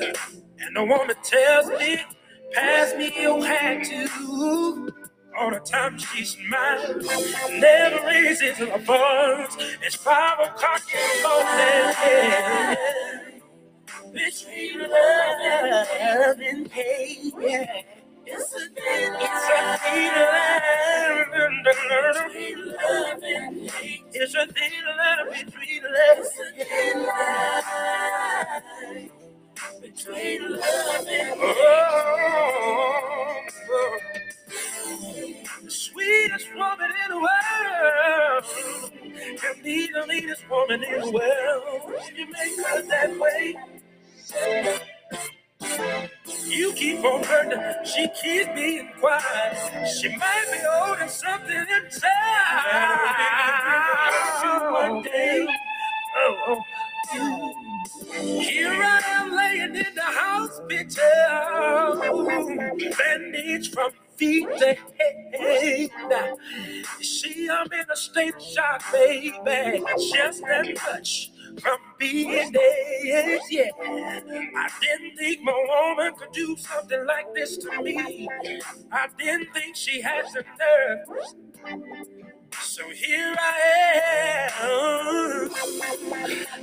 And 0.60 0.76
the 0.76 0.84
woman 0.84 1.16
tells 1.24 1.68
me, 1.80 2.00
pass 2.54 2.94
me 2.98 3.14
your 3.22 3.46
hat 3.46 3.86
too. 3.86 4.90
All 5.40 5.52
the 5.52 5.60
time 5.60 5.98
she's 5.98 6.36
mine, 6.50 7.00
never 7.60 8.06
raises 8.06 8.58
her 8.58 8.78
voice. 8.80 9.56
It's 9.84 9.96
five 9.96 10.40
o'clock 10.40 10.82
in 10.94 11.24
the 11.24 11.30
morning. 11.30 12.76
Between 14.14 14.80
love 14.80 16.40
and 16.42 16.68
hate, 16.70 17.34
yeah. 17.40 17.82
It's 18.30 18.54
a 18.54 18.70
thin 18.76 19.14
line 19.14 19.24
between 21.64 22.68
love 22.68 23.24
and 23.24 23.72
hate. 23.72 24.04
It's 24.14 24.36
a 24.36 24.46
thin 24.48 24.86
line 24.98 25.30
between 25.32 25.84
love. 25.84 26.20
It's 26.20 26.40
a 26.40 26.66
thin 26.66 27.08
line 27.08 28.62
between 29.82 30.52
love 30.52 31.08
and 31.08 31.10
hate. 31.10 31.38
oh, 31.42 33.42
the 35.64 35.72
sweetest 35.72 36.48
woman 36.56 36.92
in 37.06 37.12
the 37.12 37.20
world, 37.20 38.46
and 39.04 39.64
the 39.64 40.06
leadest 40.10 40.50
woman 40.50 40.84
in 40.84 41.02
the 41.02 41.12
world. 41.12 42.02
You 42.16 42.26
make 42.32 42.58
her 42.68 42.82
that 42.84 43.20
way. 43.20 43.56
You 45.62 46.74
keep 46.74 47.04
on 47.04 47.24
hurting, 47.24 47.62
she 47.86 48.08
keeps 48.22 48.50
being 48.56 48.90
quiet. 49.00 49.88
She 49.88 50.10
might 50.18 50.46
be 50.52 50.60
holding 50.70 51.10
something 51.10 51.66
inside. 51.84 52.12
One 54.72 55.02
day, 55.04 55.48
oh, 56.18 56.36
oh. 56.48 56.62
Here 58.42 58.70
I 58.72 59.02
am 59.08 59.36
laying 59.36 59.76
in 59.76 59.96
the 59.96 60.02
hospital, 60.04 61.00
bandage 62.98 63.72
from 63.72 63.92
feet 64.18 64.48
to 64.60 64.76
head. 65.00 65.90
You 67.00 67.06
see, 67.06 67.50
I'm 67.50 67.72
in 67.74 67.86
a 67.92 67.96
state 67.96 68.36
of 68.36 68.42
shock, 68.44 68.84
baby, 68.92 69.84
just 70.14 70.42
that 70.44 70.68
much 70.88 71.32
from 71.60 71.78
being 71.98 72.52
dead. 72.52 73.40
Yeah, 73.50 73.70
I 73.82 74.70
didn't 74.82 75.18
think 75.18 75.42
my 75.44 75.54
woman 75.54 76.14
could 76.18 76.32
do 76.32 76.56
something 76.58 77.06
like 77.06 77.34
this 77.34 77.58
to 77.58 77.82
me. 77.82 78.28
I 78.92 79.08
didn't 79.18 79.54
think 79.54 79.76
she 79.76 80.02
had 80.02 80.26
the 80.34 80.44
nerve. 80.60 81.08
So 82.62 82.90
here 82.90 83.36
I 83.38 84.52
am. 84.62 85.50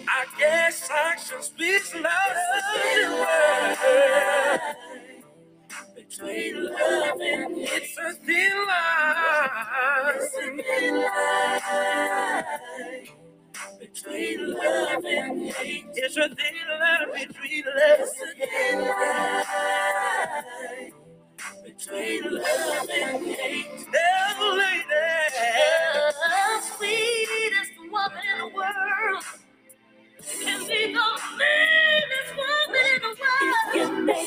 I 0.09 0.25
guess 0.39 0.89
action 0.91 1.43
speaks 1.43 1.95
louder. 1.95 2.45
Between 5.95 6.65
love 6.65 7.21
and 7.21 7.55
it's 7.59 7.99
a 7.99 8.13
thin 8.13 8.67
line. 8.69 10.17
It's 10.17 10.37
a 10.37 10.63
thin 10.63 10.95
line. 11.03 12.45
Between 13.95 14.55
love 14.55 15.05
and 15.07 15.51
hate. 15.53 15.87
It's 15.95 16.17
a 16.17 16.29
thin 16.29 16.37
line 16.81 17.29
between 17.29 17.65
love. 17.67 18.01
It's 18.01 18.23
a 18.23 18.47
thin 18.47 18.81
line 18.83 19.45
between 21.65 22.25
love 22.25 22.91
and 22.91 23.27
hate. 23.27 23.69
Devil 23.93 24.59
lady, 24.59 24.85
The 25.31 26.63
sweetest 26.77 27.73
woman 27.93 28.25
in 28.33 28.39
the 28.41 28.57
world 28.57 29.25
can 30.43 30.61
be 30.69 30.95
the 30.95 31.09
meanest 31.39 32.33
woman 32.39 32.87
in 32.95 33.03
the 33.03 33.17
world. 33.21 34.24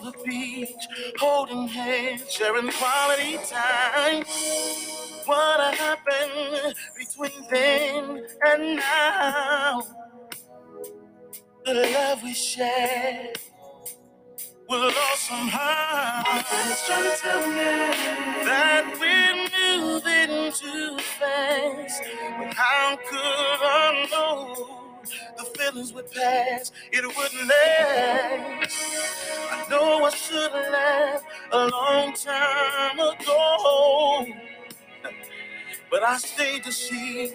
Strolled 0.00 0.14
the 0.14 0.24
beach, 0.24 0.88
holding 1.18 1.68
hands, 1.68 2.32
sharing 2.32 2.70
quality 2.72 3.38
time. 3.48 4.24
What 5.26 5.74
happened 5.74 6.74
between 6.98 7.46
then 7.50 8.26
and 8.46 8.76
now? 8.76 9.82
The 11.66 11.74
love 11.74 12.22
we 12.22 12.34
shared 12.34 13.38
was 14.68 14.94
lost 14.94 15.22
somehow. 15.28 16.22
It's 16.70 16.86
trying 16.86 17.04
to 17.04 17.16
tell 17.18 17.48
me 17.48 18.44
that 18.46 18.96
we're 19.00 19.80
moving 19.80 20.52
too 20.52 20.98
fast. 21.20 22.02
But 22.38 22.54
how 22.54 22.96
could 22.96 23.60
I 23.62 24.08
know 24.12 24.79
the 25.38 25.44
feelings 25.58 25.92
would 25.94 26.10
pass? 26.12 26.72
It 26.92 27.06
wouldn't 27.06 27.48
last. 27.48 28.78
I 29.52 29.66
know 29.70 30.04
I 30.04 30.10
should 30.10 30.52
have 30.52 30.72
left 30.72 31.26
a 31.52 31.68
long 31.68 32.14
time 32.14 32.98
ago. 33.00 34.26
But 35.90 36.02
I 36.04 36.18
stayed 36.18 36.64
to 36.64 36.72
see, 36.72 37.32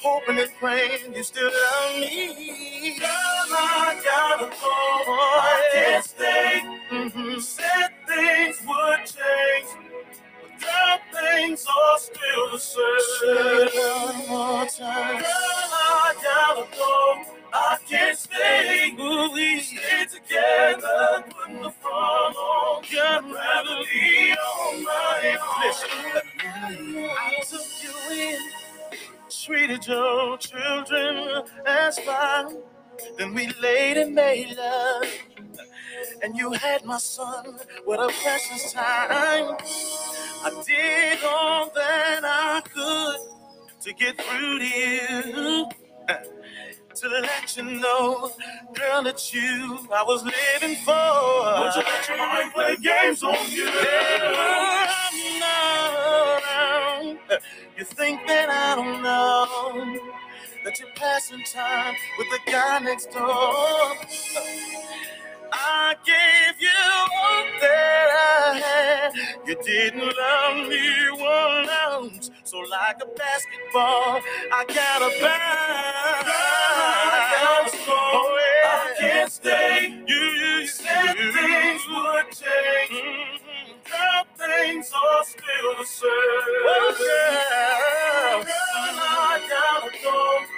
hoping 0.00 0.38
and 0.38 0.50
praying 0.60 1.14
you 1.14 1.22
still 1.22 1.50
love 1.50 1.96
me. 2.00 2.98
Girl, 2.98 3.08
I 3.08 4.00
gotta 4.04 4.46
go. 4.46 4.54
I 4.62 5.70
can't 5.72 6.04
stay. 6.04 6.62
Mhm. 6.90 7.42
Said 7.42 7.90
things 8.08 8.62
would 8.66 9.06
change. 9.06 9.87
Girl, 10.60 10.98
things 11.12 11.66
are 11.66 11.98
still 11.98 12.50
the 12.52 12.58
same. 12.58 13.18
Girl, 13.20 13.68
I 15.26 16.14
gotta 16.22 16.66
go. 16.76 17.34
I 17.52 17.78
can't 17.88 18.16
stay. 18.18 18.94
We 19.34 19.60
stay 19.60 20.06
together, 20.06 21.24
putting 21.30 21.62
the 21.62 21.70
front 21.70 22.36
on. 22.36 22.84
I'd 22.84 23.24
rather 23.24 23.84
be 23.92 24.32
on 24.32 24.84
my 24.84 25.38
own. 25.40 25.66
Listen. 25.66 27.10
I 27.10 27.42
took 27.48 27.66
you 27.82 28.16
in, 28.16 28.38
treated 29.30 29.86
your 29.86 30.36
children 30.38 31.42
as 31.66 31.98
fine. 32.00 32.56
Then 33.16 33.34
we 33.34 33.48
laid 33.62 33.96
and 33.98 34.14
made 34.14 34.56
love. 34.56 35.04
And 36.22 36.36
you 36.36 36.52
had 36.52 36.84
my 36.84 36.98
son. 36.98 37.58
What 37.84 38.00
a 38.00 38.12
precious 38.22 38.72
time. 38.72 39.56
I 39.60 40.62
did 40.66 41.24
all 41.24 41.70
that 41.74 42.20
I 42.24 42.60
could 42.72 43.16
to 43.82 43.92
get 43.94 44.20
through 44.20 44.58
to 44.58 44.64
you. 44.64 45.68
To 46.94 47.08
let 47.08 47.56
you 47.56 47.62
know, 47.62 48.32
girl, 48.74 49.02
that 49.04 49.32
you 49.32 49.78
I 49.94 50.02
was 50.02 50.24
living 50.24 50.76
for. 50.84 50.92
Would 51.60 51.74
you 51.76 51.82
let 51.82 52.08
your 52.08 52.18
mind 52.18 52.52
play 52.52 52.76
games 52.82 53.22
on 53.22 53.36
you? 53.50 53.66
You 57.76 57.84
think 57.84 58.26
that 58.26 58.48
I 58.50 58.74
don't 58.74 59.02
know 59.04 59.46
that 60.64 60.80
you're 60.80 60.88
passing 60.96 61.44
time 61.44 61.94
with 62.18 62.28
the 62.30 62.50
guy 62.50 62.80
next 62.80 63.12
door. 63.12 63.94
I 65.52 65.96
gave 66.06 66.60
you 66.60 66.70
all 66.70 67.44
that 67.60 68.10
I 68.12 68.60
had. 68.60 69.12
You 69.48 69.56
didn't 69.64 70.00
love 70.00 70.68
me 70.68 71.10
one 71.12 71.70
ounce. 71.70 72.30
So 72.44 72.58
like 72.60 72.98
a 73.02 73.06
basketball, 73.06 74.22
I 74.52 74.66
gotta 74.68 75.10
bounce. 75.22 76.28
Oh, 77.88 78.40
yeah. 78.40 78.70
I 78.70 78.94
can't 79.00 79.32
stay. 79.32 80.04
You, 80.06 80.16
you, 80.16 80.60
you 80.60 80.68
Said 80.68 81.16
things 81.16 81.82
would 81.90 82.32
change. 82.32 83.02
Mhm. 83.02 83.90
Now 83.90 84.24
things 84.38 84.92
are 84.94 85.24
still 85.24 85.76
the 85.78 85.86
same. 85.86 86.10
Oh, 86.10 86.96
girl. 86.98 88.44
Girl, 88.44 89.00
I 89.00 89.40
gotta 89.50 89.92
go. 90.04 90.57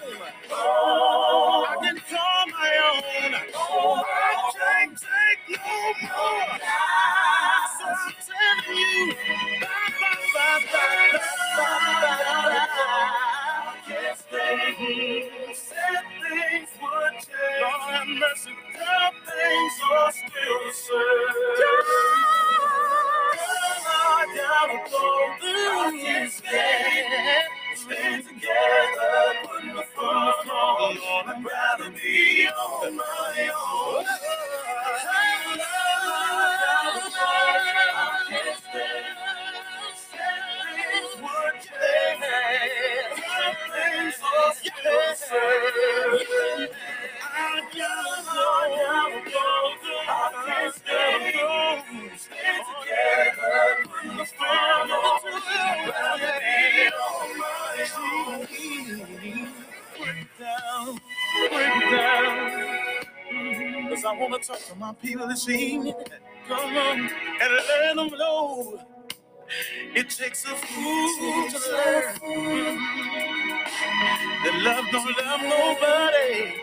I 0.00 1.76
can 1.82 1.96
call 2.10 2.46
my 2.48 2.72
own. 2.88 3.34
I 3.34 4.52
can't 4.54 4.98
take 4.98 5.58
no 5.58 5.76
more. 6.02 6.58
So 7.78 7.86
I'm 7.88 8.14
telling 8.28 8.78
you, 8.78 9.14
bye, 9.60 9.68
bye, 10.00 10.18
bye, 10.34 10.60
bye, 10.72 11.18
bye, 11.58 12.02
bye, 12.02 12.68
bye. 12.76 14.14
stay. 14.16 15.30
Said 15.54 16.06
things 16.22 16.70
would 16.82 17.14
change. 17.26 18.32
Things 19.26 19.80
are 19.92 20.12
still 20.12 20.58
the 20.66 20.72
same. 20.74 21.36
I 23.86 24.26
go. 24.36 24.90
Stay 27.74 28.22
together, 28.22 29.37
To 64.68 64.76
my 64.76 64.92
people 64.94 65.28
this 65.28 65.48
evening. 65.48 65.94
Come 66.48 66.76
on 66.76 67.00
and 67.00 67.10
let 67.40 67.96
them 67.96 68.18
know 68.18 68.80
it 69.94 70.10
takes 70.10 70.44
a 70.44 70.48
fool 70.48 71.48
to 71.50 71.58
learn 71.72 72.14
that 74.44 74.54
love 74.62 74.84
don't 74.92 75.16
love 75.26 75.42
nobody. 75.42 76.54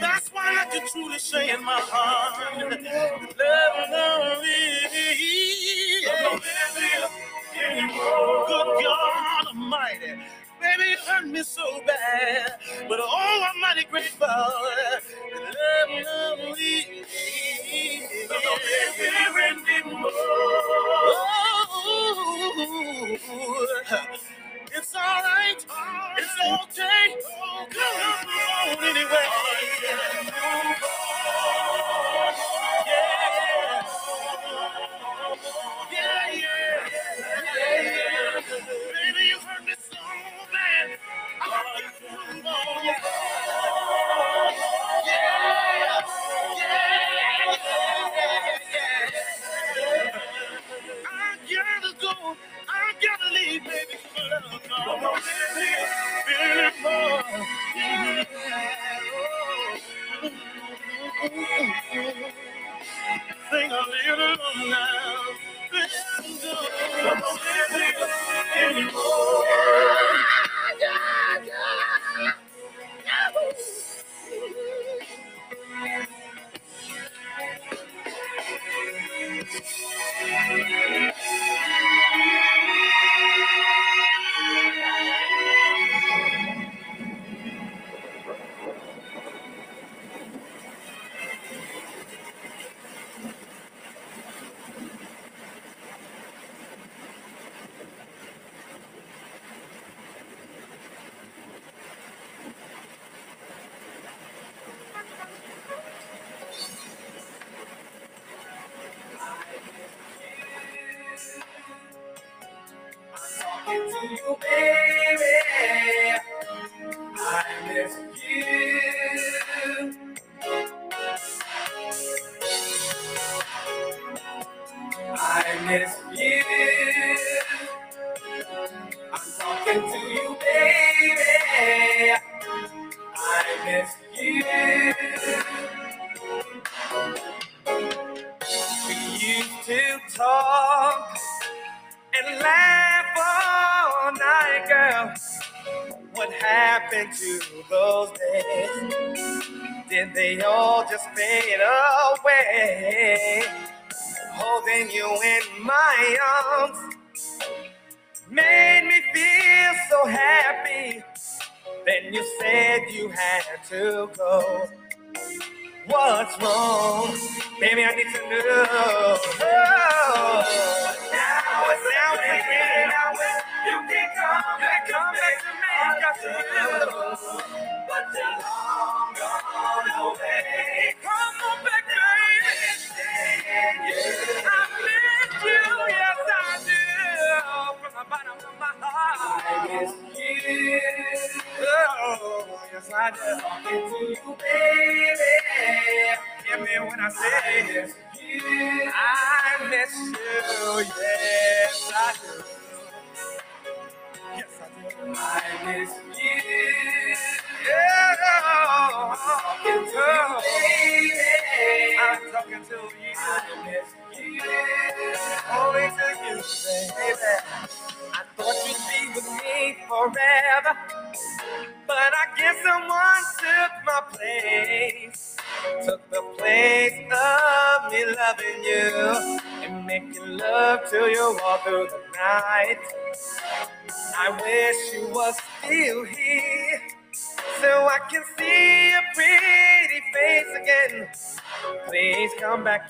That's 0.00 0.28
why 0.32 0.56
I 0.60 0.66
can 0.70 0.86
truly 0.88 1.18
say 1.18 1.50
in 1.50 1.64
my 1.64 1.80
heart, 1.80 3.27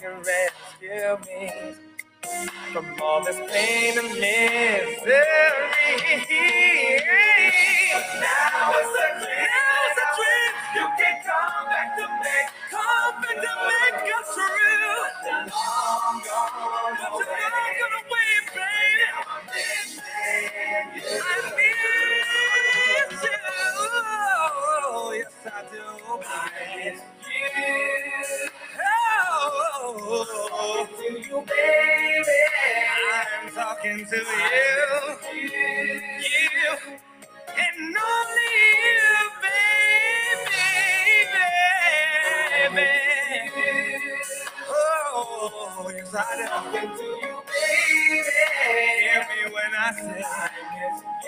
can 0.00 0.22
rescue 0.22 1.18
me 1.26 1.74
from 2.72 2.86
all 3.02 3.24
this 3.24 3.36
pain 3.50 3.98
and 3.98 4.08
misery. 4.20 5.16
try 46.10 46.36
to 46.36 46.72
get 46.72 46.96
to 46.98 47.04
you, 47.04 47.42
baby. 47.46 48.30
Hear 49.00 49.20
me 49.30 49.52
when 49.52 49.74
I 49.78 49.92
say 49.92 50.24
I 50.24 50.50
miss 50.92 51.02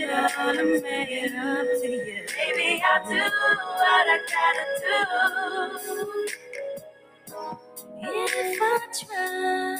Make 0.00 1.10
it 1.10 1.34
up 1.34 1.66
to 1.80 1.88
you. 1.88 2.26
Baby, 2.26 2.82
I'll 2.84 3.08
do 3.08 3.14
what 3.16 4.06
I 4.08 4.18
gotta 4.32 4.66
do. 4.82 4.96
If 8.02 8.62
I 8.62 8.64
try 9.00 9.76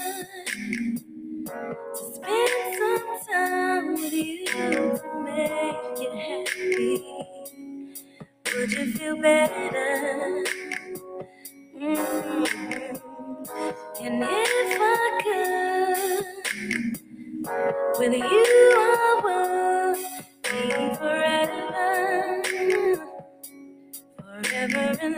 to 1.96 2.04
spend 2.14 2.76
some 2.78 3.08
time 3.28 3.86
with 3.94 4.12
you 4.12 4.46
to 4.46 5.22
make 5.24 5.98
you 6.00 6.10
happy, 6.16 6.88
would 8.54 8.72
you 8.72 8.84
feel 8.92 9.16
better? 9.20 10.44
Mm. 11.78 13.00
And 14.02 14.22
if 14.22 14.80
I 14.80 15.20
could, 15.24 16.26
with 17.98 18.12
you 18.14 18.72
I 18.76 19.20
would 19.24 19.45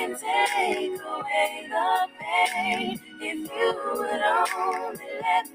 Can 0.00 0.16
take 0.16 0.98
away 1.02 1.68
the 1.68 2.08
pain 2.18 3.00
if 3.20 3.50
you 3.52 3.70
would 3.96 4.22
only 4.56 5.06
let 5.20 5.46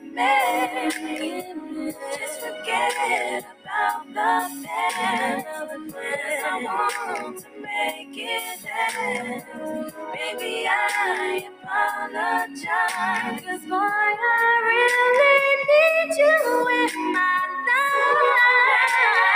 me. 0.93 1.91
Just 2.15 2.41
forget 2.41 3.43
about 3.63 4.05
the 4.05 4.67
past. 4.67 5.47
I 6.45 6.61
want 6.63 7.39
to 7.39 7.47
make 7.59 8.17
it 8.17 8.59
last. 8.65 9.45
Baby, 10.13 10.67
I 10.69 11.49
apologize. 11.49 13.41
Cause 13.47 13.63
boy, 13.67 13.77
I 13.77 14.61
really 14.69 15.57
need 15.65 16.17
you 16.21 16.37
in 16.69 17.13
my 17.13 17.41
life. 17.67 19.34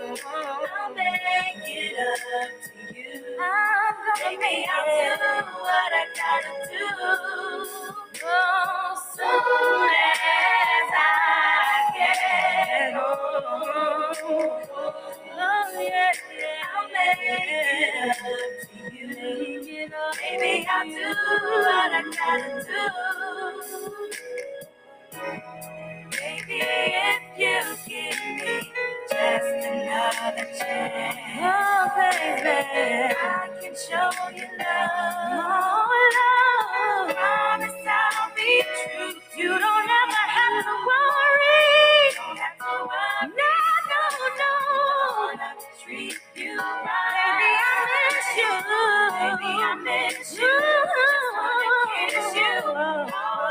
I'll 0.00 0.94
make 0.94 1.66
it 1.66 1.98
up 1.98 2.50
to 2.64 2.94
you. 2.94 3.12
Baby, 4.16 4.66
I'll 4.72 4.86
do 4.86 5.46
what 5.62 5.92
I 5.92 6.06
gotta 6.16 6.70
do. 6.70 6.86
Oh, 8.24 9.02
soon 9.14 9.90
as 10.14 10.92
I 10.96 11.08
get 11.96 12.94
home. 12.94 14.50
Oh, 15.38 15.82
yeah, 15.82 16.12
yeah, 16.38 16.76
I'll 16.76 16.88
make 16.88 17.22
it 17.22 18.10
up 18.10 18.16
to 18.62 18.96
you. 18.96 19.88
Baby, 20.20 20.66
I'll 20.70 20.86
do 20.86 21.14
what 21.64 21.92
I 21.92 21.94
gotta 22.16 22.64
do. 22.64 22.78
If 26.48 27.22
you 27.38 27.62
give 27.88 28.20
me 28.36 28.70
just 29.10 29.66
another 29.66 30.46
chance, 30.58 31.18
oh 31.40 31.90
baby, 31.96 33.14
I 33.16 33.50
can 33.62 33.74
show 33.74 34.10
you 34.36 34.48
love. 34.58 35.32
Oh, 35.32 36.10
love. 36.18 37.16
Promise 37.16 37.86
I'll 37.88 38.36
be 38.36 38.62
true. 38.64 39.14
You 39.38 39.48
don't 39.58 39.90
ever 39.90 40.24
have 40.36 40.64
to 40.64 40.74
worry. 40.88 42.12
No, 43.22 43.54
no, 43.90 44.02
no. 44.38 44.52
Gonna 45.38 45.54
treat 45.84 46.18
you 46.36 46.58
right. 46.58 47.38
Baby, 47.40 47.52
I 47.64 47.76
miss 47.96 48.36
you. 48.38 48.52
Baby, 49.18 49.52
I 49.64 49.74
miss 49.84 50.38
you. 50.38 50.52
Just 50.96 51.28
wanna 51.36 52.08
kiss 52.10 52.36
you. 52.36 52.60
Hold 52.64 53.43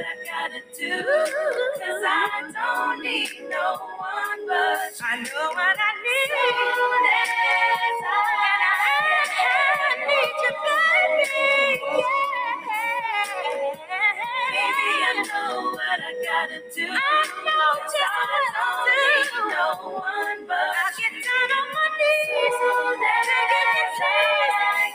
I 0.00 0.14
gotta 0.24 0.60
do. 0.78 1.02
Cause 1.80 2.02
I 2.06 2.50
don't 2.52 3.02
need 3.02 3.28
no 3.50 3.76
one 4.00 4.40
but 4.48 4.96
you. 4.96 5.04
I 5.04 5.16
know 5.20 5.48
what 5.52 5.76
I 5.76 5.92
need. 6.00 6.30
Soon 6.76 7.04
and 7.12 8.64
I, 8.64 8.76
I 9.84 9.92
need 10.08 10.34
you, 10.42 10.52
baby. 10.64 12.00
Yeah. 12.00 12.08
Baby, 14.52 15.04
I 15.04 15.12
know 15.28 15.72
what 15.76 16.00
I 16.00 16.12
gotta 16.24 16.60
do. 16.74 16.88
I 16.88 17.24
know 17.44 17.76
just 17.92 18.16
what 18.16 18.56
I 18.56 18.58
to 18.86 19.34
do. 19.34 19.50
No 19.50 19.92
one 20.00 20.46
but 20.48 20.56
I 20.56 20.92
get 20.98 21.12
down 21.24 21.50
on 21.58 21.68
my 21.74 21.88
knees. 21.98 22.54
Soon 22.60 23.02
and 23.12 23.30
I 23.36 23.40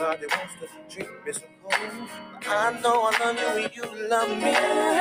Everybody 0.00 0.26
wants 0.34 0.54
to 0.54 0.94
treat 0.96 1.08
me 1.26 1.32
so 1.32 1.42
cold. 1.62 2.08
I 2.46 2.80
know 2.80 3.10
I 3.12 3.20
love 3.20 3.38
you 3.38 3.64
and 3.64 3.76
you 3.76 4.08
love 4.08 4.30
me. 4.30 4.99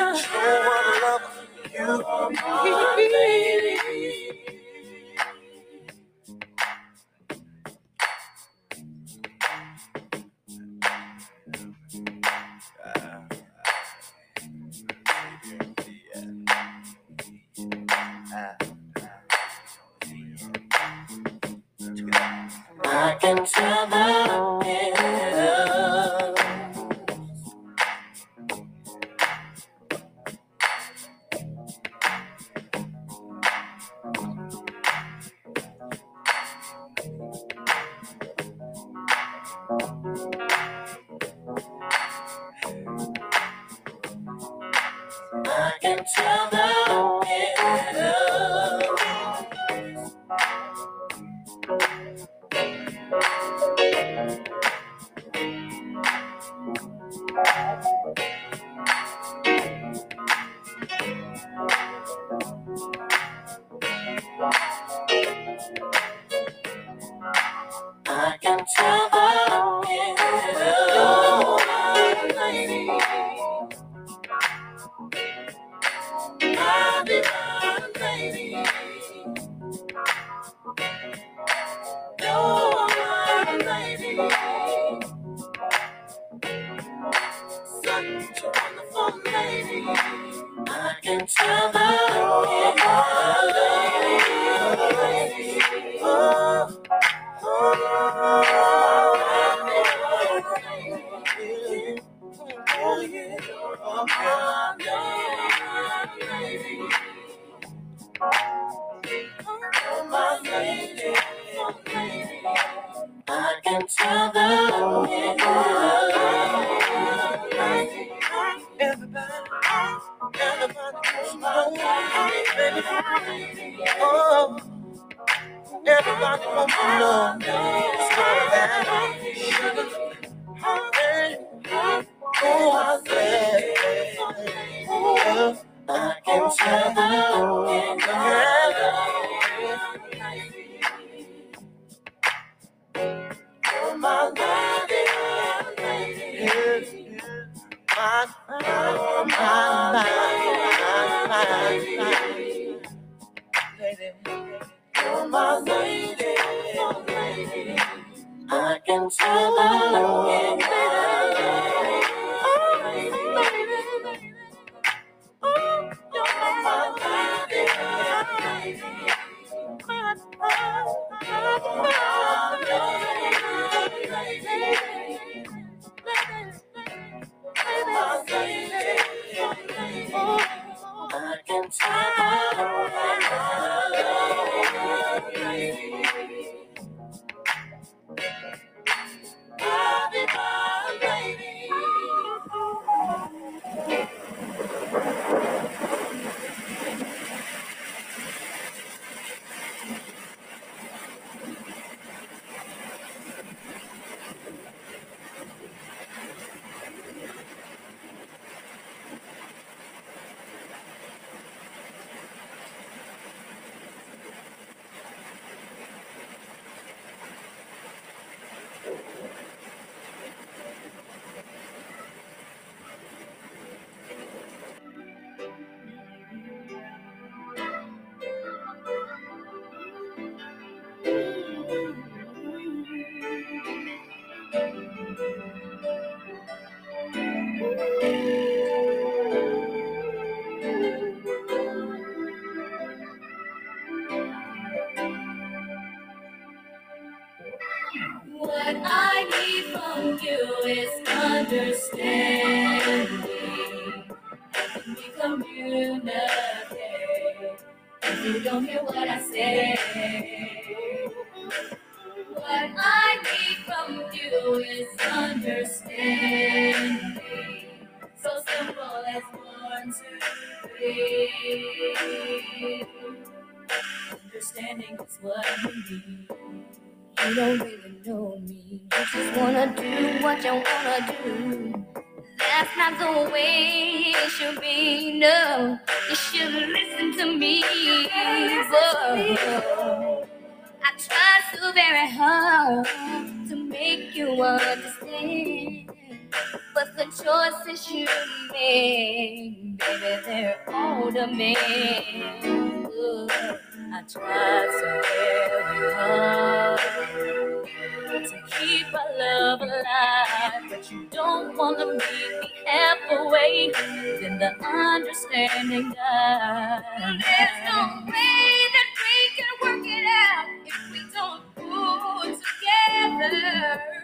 Alive, 310.49 310.69
but 310.69 310.91
you 310.91 311.05
don't 311.11 311.55
wanna 311.57 311.85
meet 311.85 311.99
me 312.41 312.51
halfway. 312.65 313.71
Then 314.19 314.39
the 314.39 314.55
understanding 314.65 315.91
dies. 315.91 316.83
There's 316.97 317.57
no 317.65 318.05
way 318.05 318.53
that 318.75 318.89
we 319.03 319.17
can 319.35 319.51
work 319.61 319.85
it 319.85 320.05
out 320.07 320.47
if 320.65 320.91
we 320.91 321.01
don't 321.13 321.43
pull 321.55 322.21
together. 322.21 323.98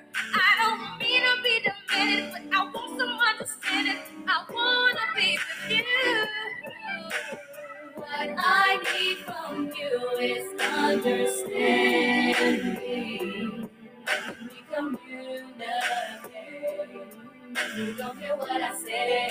Don't 17.76 18.20
hear 18.20 18.38
what 18.38 18.62
I 18.62 18.76
say. 18.78 19.30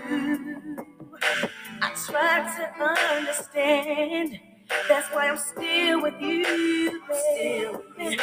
I 1.82 1.90
try 2.06 2.34
to 2.56 2.64
understand. 2.84 4.40
That's 4.88 5.08
why 5.08 5.28
I'm 5.28 5.38
still 5.38 6.02
with 6.02 6.14
you, 6.20 7.00
baby. 7.08 8.18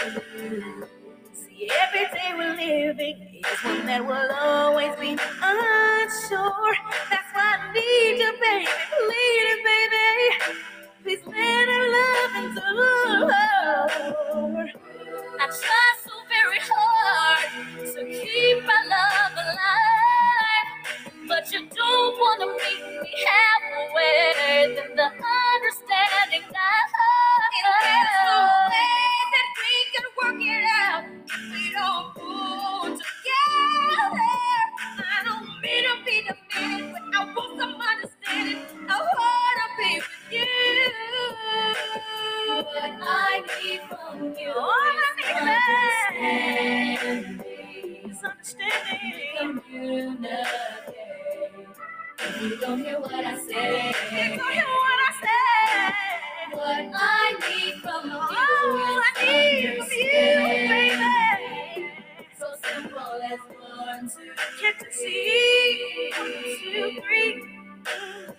See, 1.33 1.69
every 1.83 2.05
day 2.13 2.31
we're 2.37 2.55
living 2.55 3.41
is 3.43 3.63
one 3.63 3.85
that 3.87 4.05
will 4.05 4.31
always 4.39 4.95
be 4.99 5.09
unsure. 5.11 6.75
That's 7.09 7.31
why 7.33 7.57
I 7.57 7.73
need 7.73 8.19
you, 8.19 8.33
baby. 8.41 8.67
Please, 9.07 9.57
baby. 9.65 10.55
Please 11.03 11.23
let 11.27 11.69
our 11.69 11.87
love 11.97 12.35
endure. 12.43 13.33
I 15.39 15.47
try 15.47 15.95
so 16.05 16.11
very 16.29 16.59
hard 16.61 17.95
to 17.95 18.05
keep 18.05 18.63
our 18.63 18.89
love 18.89 19.33
alive. 19.33 20.10
But 21.31 21.51
you 21.53 21.61
don't 21.67 22.19
wanna 22.19 22.47
meet 22.53 23.01
me 23.03 23.11
halfway. 23.25 24.75
Then 24.75 24.95
the 24.97 25.05
understanding 25.05 26.43
no 26.53 28.39
way 28.71 29.07
that 29.33 29.49
we 29.59 29.73
can 29.93 30.05
work 30.19 30.41
it 30.41 30.65
out 30.83 31.05
we 31.53 31.71
don't 31.73 32.15
pull 32.15 32.83
together. 32.91 34.21
I 34.99 35.23
don't 35.25 35.47
mean 35.61 35.83
to 35.85 35.95
be 36.05 36.17
the 36.27 36.35
man, 36.55 36.93
but 36.93 37.03
I 37.15 37.25
want 37.33 37.59
some 37.59 37.75
understanding. 37.81 38.63
I 38.89 38.91
wanna 39.17 39.67
be 39.79 39.91
with 40.01 40.33
you. 40.33 40.45
What 42.65 42.93
I 43.01 43.43
need 43.63 43.81
from 43.89 44.35
you 44.39 44.51
All 44.51 44.95
I 45.07 45.11
need 47.27 48.11
is 48.11 48.23
understanding. 48.23 49.39
Communicate. 49.39 51.10
You 52.41 52.57
don't 52.57 52.79
hear 52.79 52.99
what 52.99 53.13
I 53.13 53.37
say, 53.39 53.93
you 54.11 54.37
don't 54.37 54.53
hear 54.53 54.65
what 54.65 54.99
I 55.07 55.11
say. 55.21 56.55
What 56.57 56.91
I 56.95 57.33
need 57.49 57.75
from 57.81 58.09
you 58.09 58.17
All 58.17 58.29
I 58.31 59.11
need 59.21 59.77
from 59.77 59.87
you, 59.91 60.69
baby. 60.69 61.91
So 62.39 62.47
simple 62.63 63.21
as 63.31 63.39
one, 63.39 64.09
two, 64.09 64.31
Can't 64.61 64.77
you 64.81 64.91
see? 64.91 66.11
One, 66.17 66.31
two, 66.33 67.01
three. 67.01 67.43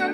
Now 0.00 0.08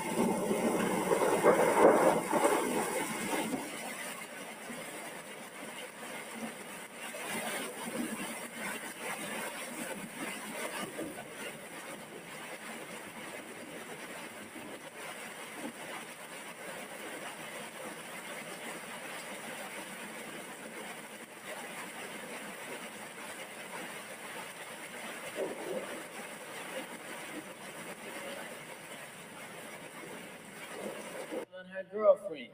and 31.61 31.69
her 31.71 31.85
girlfriend. 31.93 32.49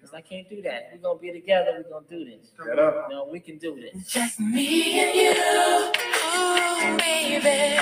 Cause 0.00 0.14
I 0.14 0.20
can't 0.32 0.48
do 0.48 0.62
that. 0.62 0.88
We're 0.92 0.98
gonna 0.98 1.18
be 1.18 1.30
together. 1.32 1.84
We're 1.84 1.90
gonna 1.90 2.06
do 2.08 2.24
this. 2.24 2.52
No, 3.10 3.28
we 3.30 3.38
can 3.40 3.58
do 3.58 3.76
this. 3.76 4.10
Just 4.10 4.40
me 4.40 5.00
and 5.00 5.14
you, 5.14 5.34
oh 5.36 6.96
baby. 6.98 7.78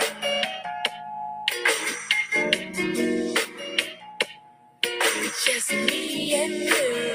Just 5.45 5.71
me 5.73 6.35
and 6.35 6.53
you, 6.55 7.10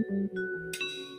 Música 0.09 1.16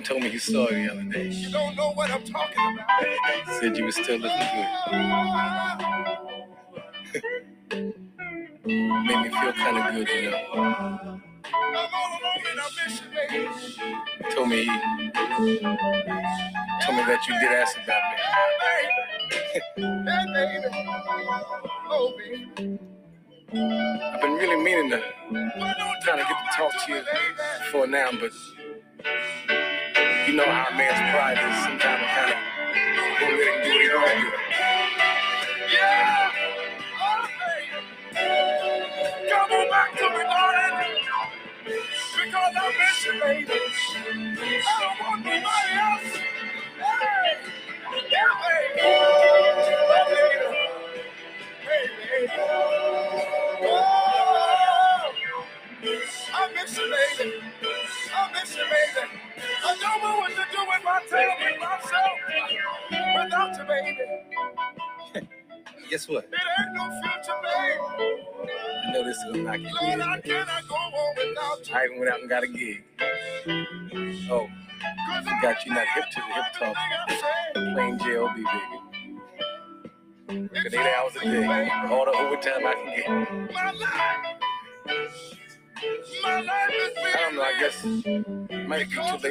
Told 0.00 0.22
me 0.22 0.30
he 0.30 0.38
saw 0.38 0.70
you 0.70 0.86
the 0.86 0.92
other 0.92 1.02
day. 1.04 1.28
You 1.28 1.50
don't 1.50 1.76
know 1.76 1.92
what 1.92 2.10
I'm 2.10 2.24
talking 2.24 2.78
about. 2.78 3.04
He 3.46 3.52
said 3.60 3.76
you 3.76 3.84
were 3.84 3.92
still 3.92 4.18
looking 4.18 4.38
good. 4.38 4.66
Made 8.64 9.20
me 9.20 9.28
feel 9.28 9.52
kind 9.52 9.76
of 9.76 9.94
good, 9.94 10.08
you 10.08 10.30
know. 10.30 11.20
Told 14.34 14.48
me 14.48 14.64
told 16.82 16.96
me 16.96 17.04
that 17.04 17.26
you 17.28 17.34
did 17.38 17.52
ask 17.52 17.76
about 17.84 18.02
me. 18.08 18.16
Oh, 21.90 22.12
I've 24.14 24.20
been 24.22 24.32
really 24.34 24.56
meaning 24.64 24.90
to 24.90 25.02
kind 26.04 26.20
of 26.20 26.26
get 26.26 26.38
to 26.38 26.56
talk 26.56 26.72
to 26.86 26.92
you 26.92 27.02
for 27.70 27.86
now, 27.86 28.10
but 28.18 28.32
you 30.26 30.34
know 30.34 30.44
how 30.44 30.70
man's 30.76 31.00
pride 31.12 31.38
is 31.38 31.64
sometimes 31.64 32.06
kind 32.14 32.32
of 32.32 32.38
do 33.64 33.80
it 34.06 34.34
Come 39.30 39.52
on 39.52 39.70
back 39.70 39.96
to 39.98 40.10
me, 40.10 40.24
darling. 40.24 40.96
Because 41.64 42.54
I 42.56 42.72
miss 42.78 43.06
you, 43.06 43.12
baby. 43.20 43.60
I 44.66 44.80
don't 44.80 45.00
want 45.00 45.24
nobody 45.24 45.72
else. 45.82 46.18
Hey. 46.78 47.38
Yeah, 48.10 48.30
baby. 48.42 48.80
Oh, 48.84 50.06
baby. 50.10 50.58
Baby. 51.66 52.32
Oh. 53.62 54.11
I 55.84 56.52
miss 56.54 56.78
you, 56.78 56.94
baby. 57.18 57.32
I 58.14 58.32
miss 58.32 58.56
you, 58.56 58.62
baby. 58.62 59.08
I 59.64 59.76
don't 59.80 60.02
know 60.02 60.16
what 60.18 60.30
to 60.30 60.44
do 60.52 60.58
with 60.68 60.84
my 60.84 61.00
time 61.10 61.28
with 61.40 61.60
myself 61.60 62.18
without 63.24 63.58
you, 63.58 63.64
baby. 63.64 63.98
Guess 65.90 66.08
what? 66.08 66.24
It 66.24 66.30
ain't 66.60 66.74
no 66.74 67.00
future, 67.02 67.40
baby. 67.42 67.78
I 68.86 68.92
know 68.92 69.04
this 69.04 69.16
is 69.16 69.24
gonna 69.24 69.42
knock 69.42 69.58
you. 69.58 69.70
Lord, 69.82 70.00
I 70.00 70.20
cannot 70.20 70.68
go 70.68 70.74
on 70.76 71.14
without. 71.16 71.42
Oh, 71.42 71.74
I 71.74 71.84
even 71.86 71.98
went 71.98 72.10
out 72.12 72.20
and 72.20 72.28
got 72.30 72.44
a 72.44 72.48
gig. 72.48 72.84
Oh, 74.30 74.48
I 75.08 75.22
forgot 75.24 75.66
you 75.66 75.74
not 75.74 75.86
hip 75.94 76.04
to 76.12 76.20
the 76.20 76.34
hip 76.34 76.44
talk. 76.58 76.76
Plain 77.74 77.98
JLB, 77.98 78.36
baby. 78.36 78.78
Cause 80.62 80.74
eight 80.74 80.94
hours 80.96 81.16
a 81.16 81.18
day, 81.24 81.70
all 81.90 82.04
the 82.04 82.12
overtime 82.12 82.66
I 82.66 82.74
can 82.74 82.86
get. 82.96 83.08
My 86.22 86.40
life 86.40 86.70
is 86.70 86.94
being 86.94 87.06
I 87.06 87.20
don't 87.20 87.34
know, 87.36 87.42
I 87.42 87.60
guess 87.60 87.84
it 87.84 88.68
might 88.68 88.88
be 88.90 88.96
too 88.96 89.02
late, 89.02 89.22
but 89.22 89.30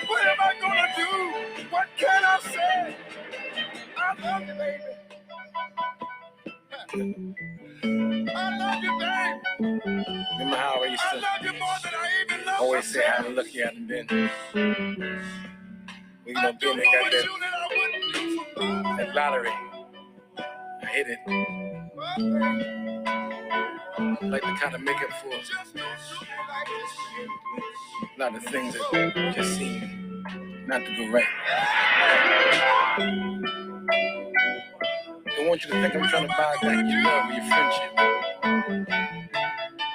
What 0.09 0.27
am 0.27 0.39
I 0.41 0.55
gonna 0.61 0.89
do? 0.97 1.69
What 1.71 1.89
can 1.99 2.25
I 2.25 2.41
say? 2.41 2.97
I 3.99 4.23
love 4.23 4.43
you, 4.49 4.55
baby. 4.55 4.93
I 8.35 8.59
love 8.59 8.83
you, 8.85 8.99
babe. 9.01 9.39
Remember 10.39 10.57
how 10.57 10.83
I 10.83 10.87
used 10.87 11.03
I 11.05 11.17
to 11.17 11.21
love 11.21 11.43
you 11.43 11.53
more 11.53 11.79
than 11.83 11.95
I 11.95 12.25
even 12.25 12.47
love 12.47 12.61
always 12.61 12.87
say 12.87 13.03
how 13.07 13.29
lucky 13.31 13.65
I've 13.65 13.89
been. 13.89 14.31
We 16.27 16.35
I 16.37 16.43
gonna 16.43 16.59
do 16.61 16.67
be 16.67 16.73
in 16.73 16.79
there, 16.79 17.03
got 17.03 17.13
that, 17.13 17.55
I 17.55 17.69
wouldn't 17.77 18.15
do 18.15 18.45
for 18.55 18.97
that 18.99 19.15
lottery. 19.15 19.51
I 20.83 20.87
hit 20.87 21.07
it. 21.09 21.70
Like 22.01 22.17
to 24.43 24.57
kind 24.59 24.75
of 24.75 24.81
make 24.81 24.97
up 25.03 25.11
for 25.21 25.29
just 25.37 25.53
don't 25.53 25.75
do 25.75 25.81
me 25.83 26.29
like 26.49 26.67
this, 26.67 26.93
baby. 27.15 28.17
a 28.17 28.21
lot 28.21 28.35
of 28.37 28.43
things 28.45 28.73
that 28.75 29.35
just 29.37 29.57
seem 29.59 30.25
not 30.67 30.79
to 30.79 30.97
go 30.97 31.11
right. 31.11 31.25
Don't 35.37 35.49
want 35.49 35.63
you 35.65 35.71
to 35.73 35.83
think 35.83 35.95
I'm 35.95 36.09
trying 36.09 36.23
to 36.23 36.29
buy 36.29 36.57
back 36.63 36.87
your 36.89 37.03
love 37.05 37.29
or 37.29 37.35
your 37.35 37.45
friendship. 37.45 37.93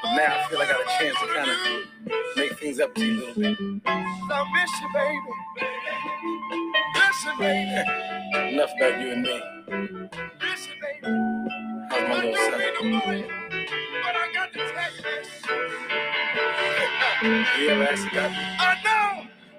But 0.03 0.15
now 0.15 0.35
I 0.35 0.47
feel 0.47 0.59
like 0.59 0.69
I 0.69 0.73
got 0.73 0.81
a 0.81 0.99
chance 0.99 1.17
to 1.19 1.27
kind 1.33 1.49
of 1.49 1.57
make 2.37 2.59
things 2.59 2.79
up 2.79 2.93
to 2.93 3.05
you 3.05 3.13
a 3.13 3.17
little 3.25 3.33
bit. 3.41 3.57
I 3.87 4.45
miss 4.53 4.71
you, 4.79 4.89
baby. 4.93 5.33
Listen, 6.95 7.37
baby. 7.39 8.53
Enough 8.53 8.71
about 8.77 9.01
you 9.01 9.11
and 9.11 9.21
me. 9.23 9.41
Listen, 10.41 10.73
baby. 10.81 11.54
My 12.01 12.15
I 12.15 12.17
little 12.25 12.31
don't 12.31 12.51
son? 12.51 12.59
mean 12.59 12.73
to 12.75 12.81
bore 13.05 13.15
you, 13.15 13.27
but 14.03 14.15
I 14.15 14.17
got 14.33 14.49
to 14.53 14.59
tell 14.59 14.91
you 14.95 15.03
this. 15.03 15.29
You 17.59 17.69
ever 17.69 17.83
asked 17.85 18.07
about 18.11 18.31
me? 18.31 18.37
I 18.37 18.39
know, 18.85 19.09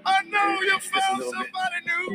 I 0.05 0.07
know 0.25 0.61
you 0.63 0.79
found 0.79 1.23
somebody 1.23 1.81
new. 1.87 2.07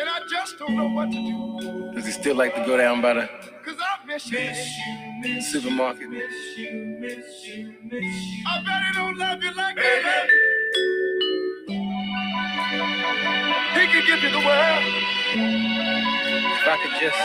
And 0.00 0.08
I 0.08 0.20
just 0.30 0.58
don't 0.58 0.76
know 0.76 0.88
what 0.90 1.10
to 1.10 1.16
do. 1.16 1.92
Does 1.94 2.06
he 2.06 2.12
still 2.12 2.36
like 2.36 2.54
to 2.54 2.64
go 2.64 2.76
down 2.76 3.00
by 3.02 3.14
the 3.14 3.28
Cause 3.64 3.76
I 3.80 4.04
miss 4.06 4.30
you. 4.30 4.54
supermarket? 5.42 6.08
I 6.08 6.10
bet 8.64 8.82
he 8.86 8.92
don't 8.98 9.16
love 9.18 9.42
you 9.42 9.52
like 9.54 9.76
that. 9.76 10.28
He 13.74 13.86
can 13.86 14.02
give 14.06 14.22
you 14.22 14.30
the 14.30 14.38
world. 14.46 14.84
If 15.34 16.68
I 16.68 16.76
could 16.82 17.00
just, 17.00 17.16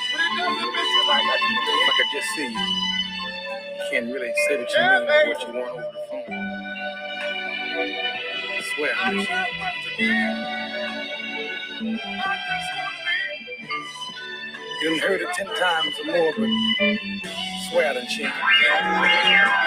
But 0.00 0.20
he 0.20 0.38
doesn't 0.38 0.72
miss 0.74 0.88
you 0.96 1.08
like 1.08 1.22
I 1.22 1.38
do. 1.38 1.54
if 1.72 1.88
I 1.88 1.94
could 1.98 2.12
just 2.14 2.28
see 2.36 2.48
you. 2.48 2.60
You 3.66 3.84
can't 3.90 4.14
really 4.14 4.32
say 4.48 4.58
what 4.58 4.72
you 4.72 4.82
mean 4.82 5.02
or 5.02 5.28
what 5.28 5.42
you 5.42 5.54
want 5.54 5.70
over 5.70 5.82
the 5.82 5.92
phone. 6.10 6.34
I 8.42 8.62
swear 8.76 8.92
I 8.96 9.08
I 9.08 9.12
you. 9.12 9.24
have 9.24 9.48
much 9.60 9.74
to 9.84 9.90
give. 9.98 10.08
I 12.08 12.36
just 12.48 12.70
want 12.76 12.94
to 12.98 13.04
live. 13.06 14.82
You 14.82 14.90
done 14.90 15.08
heard 15.08 15.20
it 15.22 15.28
ten 15.34 15.46
times 15.46 15.94
or 16.00 16.06
more, 16.12 16.32
but 16.38 16.50
swear 17.70 17.90
I 17.90 17.94
done 17.94 18.08
changed. 18.08 18.34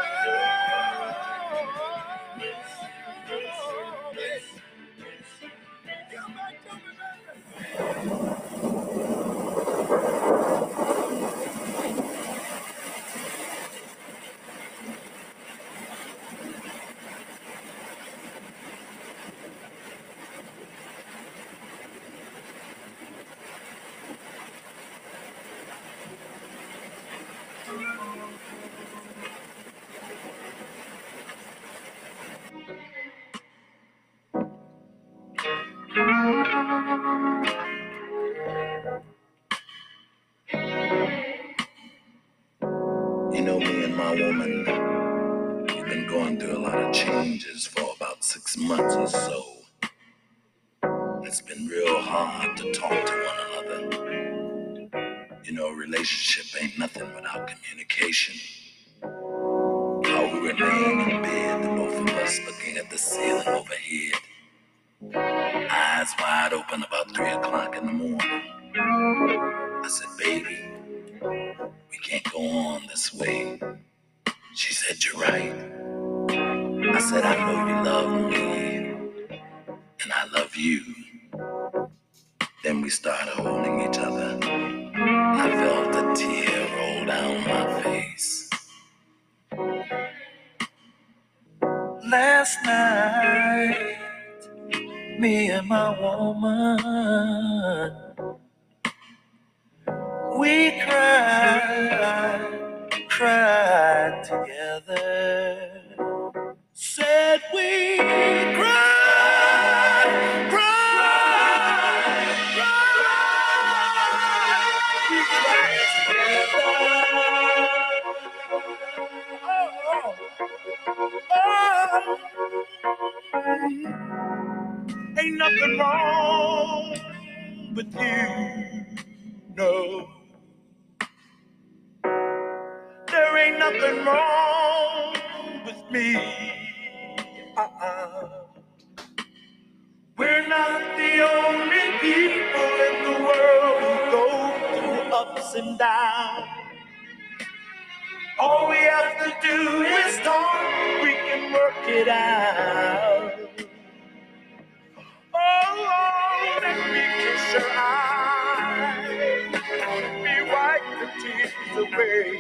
Away. 161.96 162.40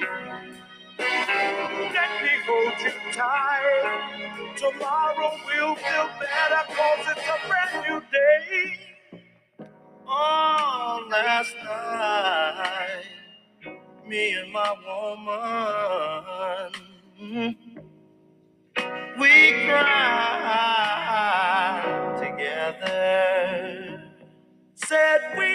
Let 0.99 2.23
me 2.23 2.29
hold 2.47 2.81
you 2.81 2.93
tight. 3.13 4.55
Tomorrow 4.57 5.31
will 5.45 5.75
feel 5.75 6.09
better 6.19 6.63
cause 6.69 7.07
it's 7.11 7.27
a 7.27 7.37
brand 7.47 7.75
new 7.89 7.99
day. 8.11 8.79
Oh, 10.07 11.07
last 11.11 11.55
night, 11.63 13.05
me 14.07 14.33
and 14.33 14.51
my 14.53 14.73
woman, 14.87 16.71
we 19.19 19.33
cried 19.65 21.83
together. 22.19 24.03
Said 24.75 25.21
we 25.37 25.54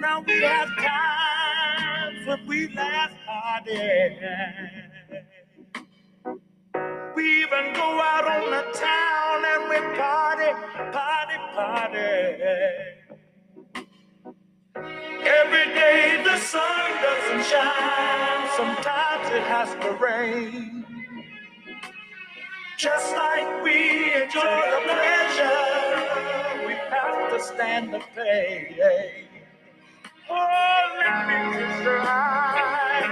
Now 0.00 0.22
we 0.26 0.42
have 0.42 0.68
times 0.78 2.26
when 2.26 2.46
we 2.48 2.68
laugh 2.74 3.12
harder. 3.26 4.18
We 7.16 7.42
even 7.42 7.74
go 7.74 8.00
out 8.02 8.26
on 8.26 8.50
the 8.50 8.64
town 8.78 9.44
and 9.52 9.70
we 9.70 9.78
party, 9.98 10.52
party, 10.92 11.38
party. 11.54 12.10
Every 15.10 15.66
day 15.74 16.22
the 16.24 16.38
sun 16.38 16.90
doesn't 17.02 17.44
shine, 17.50 18.48
sometimes 18.56 19.28
it 19.30 19.44
has 19.44 19.70
to 19.84 19.92
rain. 20.04 20.93
Just 22.76 23.14
like 23.14 23.62
we 23.62 24.12
enjoy 24.14 24.40
the 24.42 24.80
pleasure, 24.84 26.66
we 26.66 26.74
have 26.74 27.30
to 27.32 27.40
stand 27.40 27.94
the 27.94 28.00
pain. 28.16 28.76
Oh, 30.28 30.96
let 30.98 31.28
me 31.28 31.56
kiss 31.56 31.84
your 31.84 32.00
eyes, 32.00 33.08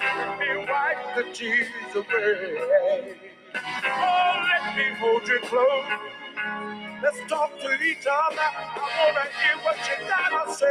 let 0.00 0.38
me 0.38 0.66
wipe 0.68 1.16
the 1.16 1.24
tears 1.34 1.68
away. 1.96 3.16
Oh, 3.56 4.46
let 4.52 4.76
me 4.76 4.94
hold 5.00 5.26
you 5.26 5.40
close. 5.42 5.86
Let's 7.02 7.20
talk 7.28 7.50
to 7.60 7.82
each 7.82 8.06
other. 8.06 8.38
I 8.40 9.06
wanna 9.06 9.26
hear 9.42 9.56
what 9.64 9.76
you 9.88 10.06
gotta 10.08 10.54
say. 10.54 10.66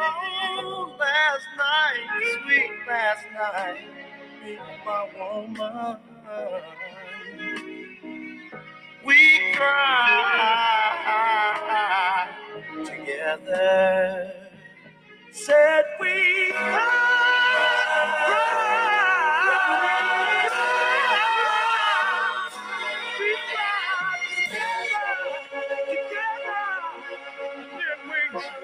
Oh, 0.00 0.96
last 0.98 1.46
night, 1.56 2.22
sweet 2.44 2.72
last 2.88 3.26
night, 3.34 4.05
and 4.46 4.58
my 4.86 5.08
woman, 5.18 5.96
we 9.04 9.40
cried 9.54 10.36
together. 12.84 14.32
Said 15.32 15.84
we. 16.00 16.54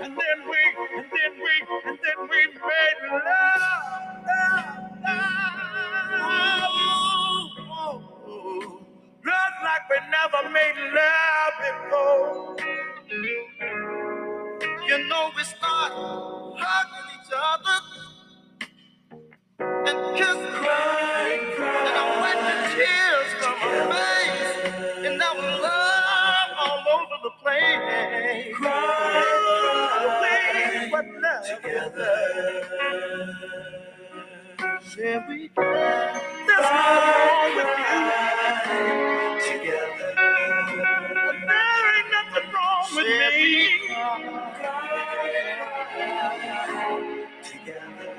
And 0.03 0.17
then 0.19 0.41
we, 0.49 0.61
and 0.99 1.07
then 1.13 1.33
we, 1.39 1.55
and 1.91 1.99
then 2.03 2.29
we, 2.29 2.41
made 2.47 3.01
love, 3.13 4.22
we 9.93 9.98
never 10.09 10.48
made 10.48 10.78
love 10.94 11.55
before. 11.60 12.56
You 14.89 14.97
know 15.09 15.31
we 15.36 15.44
start 15.44 15.93
hugging 16.56 17.09
each 17.16 17.32
other 17.36 17.78
and 19.89 19.98
kissing, 20.16 20.56
crying, 20.62 21.44
crying. 21.56 21.86
And 21.89 21.97
I 22.01 22.02
wipe 22.23 22.43
the 22.48 22.56
tears 22.74 23.31
from 23.40 23.55
my 23.60 23.73
face, 23.93 24.52
and 25.06 25.14
now 25.19 25.32
we 25.35 25.47
love 25.60 26.51
all 26.59 26.81
over 26.94 27.16
the 27.24 27.32
place. 27.43 28.55
Crying, 28.56 29.32
but 30.90 31.06
love 31.20 31.44
together. 31.44 32.14
Shall 34.89 35.20
we? 35.28 35.51
There's 35.55 36.62
nothing 36.62 37.19
wrong 37.19 37.56
with 37.56 39.19
you. 39.19 39.22
Nothing 42.83 42.97
with 42.97 43.35
me. 43.35 43.71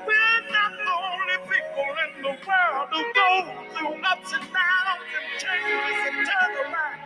We're 0.06 0.42
not 0.52 0.72
the 0.84 0.94
only 1.10 1.38
people 1.50 1.90
in 2.04 2.22
the 2.22 2.34
world 2.46 2.88
who 2.92 3.02
go 3.14 3.30
through 3.74 4.04
ups 4.04 4.32
and 4.34 4.46
downs 4.52 5.02
and 5.16 5.40
changes 5.40 6.00
and 6.08 6.28
turnarounds. 6.28 7.00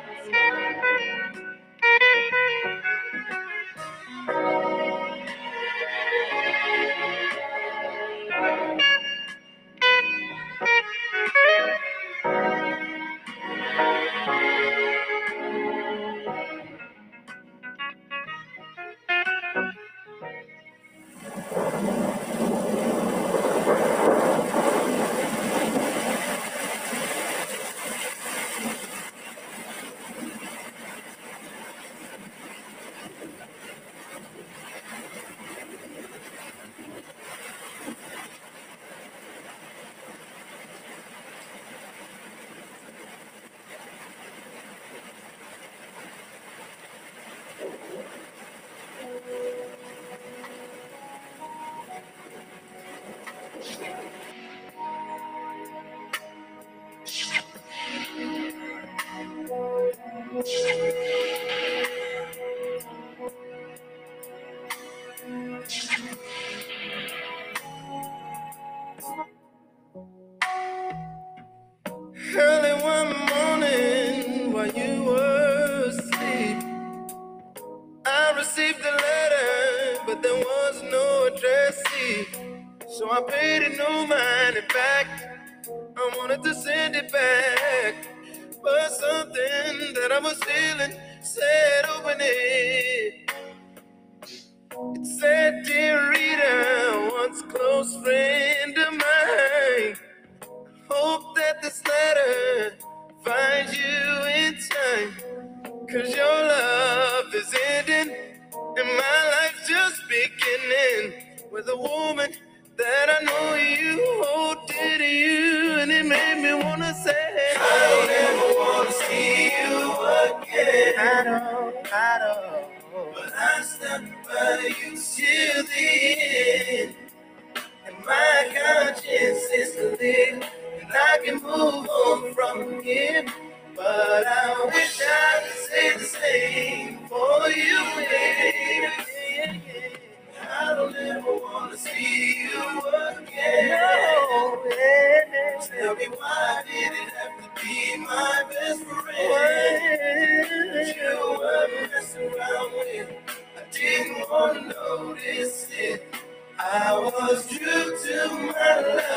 I 156.70 156.98
was 156.98 157.46
true 157.48 157.96
to 158.04 158.28
my 158.36 158.80
love. 158.80 159.07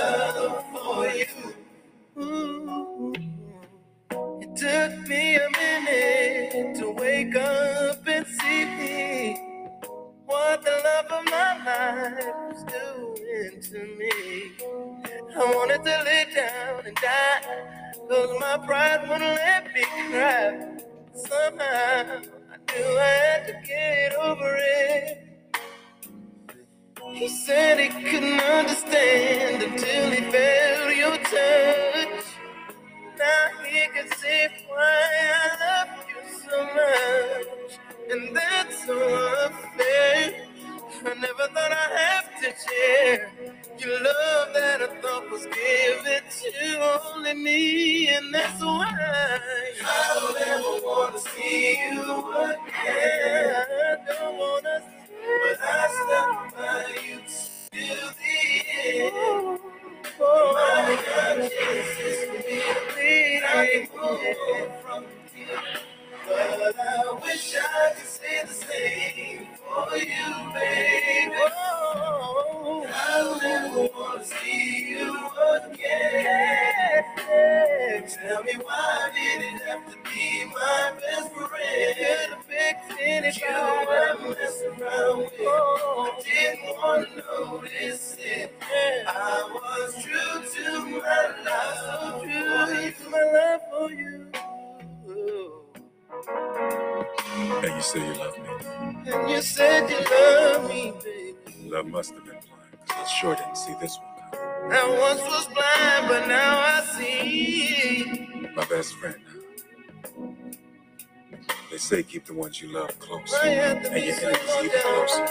say 111.91 112.03
keep 112.03 112.23
the 112.23 112.33
ones 112.33 112.61
you 112.61 112.69
love 112.69 112.97
close 112.99 113.33
and 113.43 113.53
your 113.53 113.65
enemies 113.65 114.17
even 114.23 114.35
closer. 114.79 115.27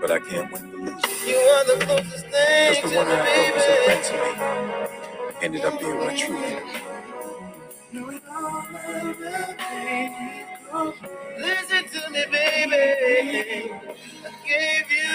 But 0.00 0.10
I 0.10 0.18
can't 0.20 0.50
win 0.50 0.70
the 0.70 0.76
losing. 0.78 1.28
You 1.28 1.36
are 1.36 1.64
the 1.66 1.84
closest 1.84 2.26
thing. 2.28 2.74
Because 2.76 2.90
the 2.92 2.96
one 2.96 3.06
I 3.08 3.16
thought 3.26 3.54
was 3.56 3.66
a 3.68 3.76
friend 3.84 4.04
to 4.08 4.14
me 4.22 5.44
ended 5.44 5.64
up 5.66 5.78
being 5.78 5.98
my 5.98 6.16
true 6.16 6.38
enemy. 6.38 6.80
Listen 11.38 11.84
to 11.92 12.10
me, 12.10 12.24
baby. 12.32 13.70
I 14.24 14.30
gave 14.48 14.90
you 14.96 15.12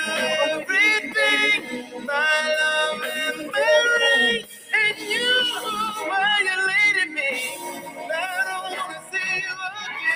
everything, 0.51 2.05
my 2.05 2.55
love 2.61 3.01
and 3.03 3.37
memory, 3.37 4.45
and 4.77 4.97
you 4.99 5.27
were 6.05 6.39
your 6.45 6.67
lady. 6.67 7.00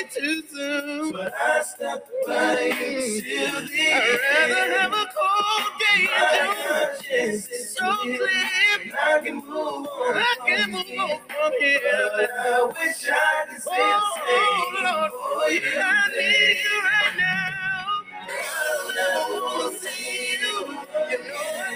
way 0.00 0.08
too 0.10 0.42
soon. 0.52 1.12
But 1.12 1.34
I 1.34 1.62
stepped 1.62 2.10
away 2.26 2.70
and 2.70 3.02
still 3.02 3.66
did. 3.66 3.92
I'd 3.92 4.50
rather 4.50 4.78
have 4.78 4.92
a 4.92 5.06
cold 5.16 5.66
game 5.80 6.08
in 7.12 7.32
June. 7.32 7.40
So 7.40 7.96
clear. 7.96 8.94
I 9.00 9.20
can 9.24 9.36
move 9.36 9.46
on. 9.56 9.86
I 10.16 10.36
can 10.46 10.70
move 10.70 10.80
on 10.98 11.18
from 11.28 11.52
here. 11.58 12.10
But 12.16 12.30
I 12.38 12.64
wish 12.64 13.08
I 13.08 13.46
could 13.48 13.56
oh, 13.56 13.60
stay 13.60 13.76
oh, 13.78 14.00
the 14.00 14.20
same. 14.20 14.32
Oh, 14.32 14.82
Lord, 14.84 15.10
for 15.12 15.50
you 15.52 15.60
I 15.76 16.08
need 16.16 16.58
you 16.64 16.76
right 16.82 17.14
now. 17.18 17.60
I 18.22 18.92
never 18.96 19.34
want 19.42 19.72
to 19.72 19.78
see 19.80 20.38
you. 20.40 20.56
You 21.10 21.18
know 21.18 21.69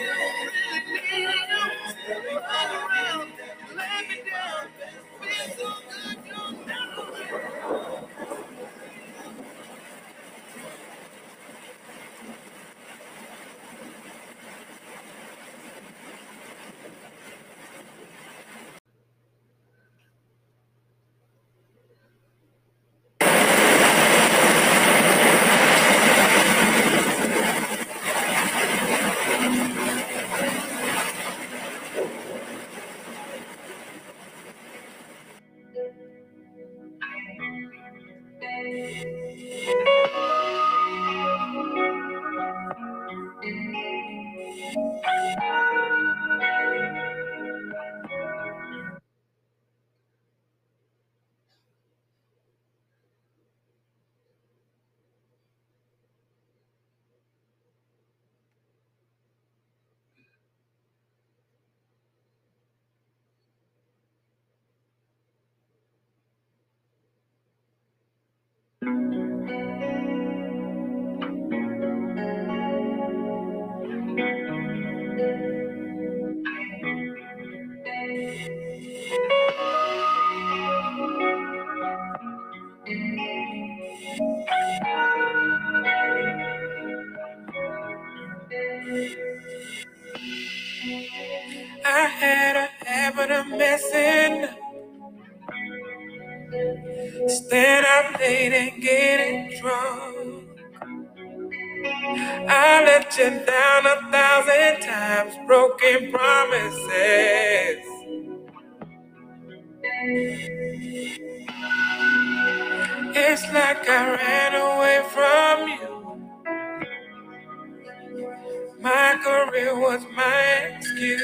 My 119.14 119.20
career 119.22 119.78
was 119.78 120.04
my 120.16 120.74
excuse. 120.74 121.22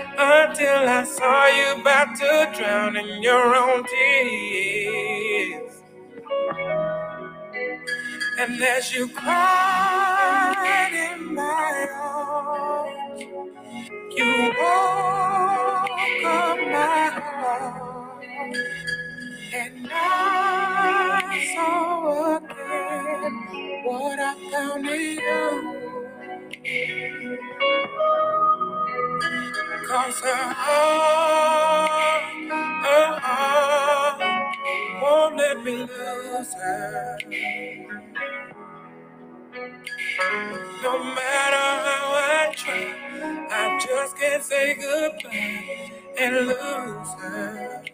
Until 0.00 0.88
I 0.88 1.04
saw 1.04 1.46
you 1.48 1.80
about 1.80 2.14
to 2.18 2.52
drown 2.56 2.96
in 2.96 3.20
your 3.20 3.56
own 3.56 3.84
tears. 3.84 5.72
And 8.38 8.62
as 8.62 8.94
you 8.94 9.08
cried 9.08 10.92
in 11.14 11.34
my 11.34 11.88
arms, 12.00 13.22
you 14.16 14.52
woke 14.60 16.24
up 16.26 16.49
what 23.90 24.18
I 24.20 24.34
found 24.52 24.88
in 24.88 25.18
you. 25.18 25.90
Cause 29.88 30.20
her 30.20 30.54
heart, 30.62 32.34
her 32.84 33.20
heart 33.22 34.22
won't 35.02 35.36
let 35.38 35.64
me 35.64 35.76
lose 35.78 36.54
her. 36.54 37.18
No 40.82 40.98
matter 41.04 41.68
how 41.86 42.12
I 42.14 42.54
try, 42.56 43.48
I 43.50 43.80
just 43.86 44.16
can't 44.18 44.42
say 44.44 44.76
goodbye 44.76 45.92
and 46.20 46.36
lose 46.48 47.14
her. 47.20 47.84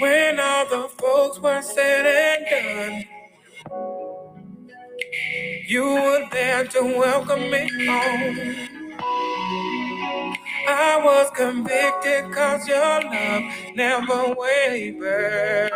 When 0.00 0.40
all 0.40 0.66
the 0.68 0.88
folks 0.98 1.40
were 1.40 1.62
said 1.62 2.06
and 2.06 2.46
done, 3.06 3.24
you 5.68 5.84
were 5.84 6.26
there 6.32 6.64
to 6.66 6.82
welcome 6.82 7.50
me 7.50 7.68
home. 7.86 8.68
I 10.68 11.00
was 11.04 11.30
convicted 11.36 12.32
cause 12.32 12.68
your 12.68 13.02
love 13.02 13.44
never 13.76 14.34
wavered. 14.34 15.72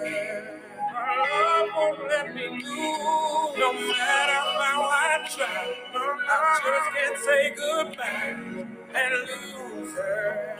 Her 0.80 1.16
love 1.32 1.68
won't 1.76 2.08
let 2.08 2.34
me 2.34 2.48
lose. 2.48 3.58
No 3.58 3.72
matter 3.72 4.40
how 4.60 4.82
I 4.90 5.28
try, 5.34 5.74
I 5.94 6.60
just 6.64 6.88
can't 6.96 7.18
say 7.24 7.54
goodbye 7.56 8.66
and 8.94 9.14
lose 9.28 9.94
her. 9.96 10.58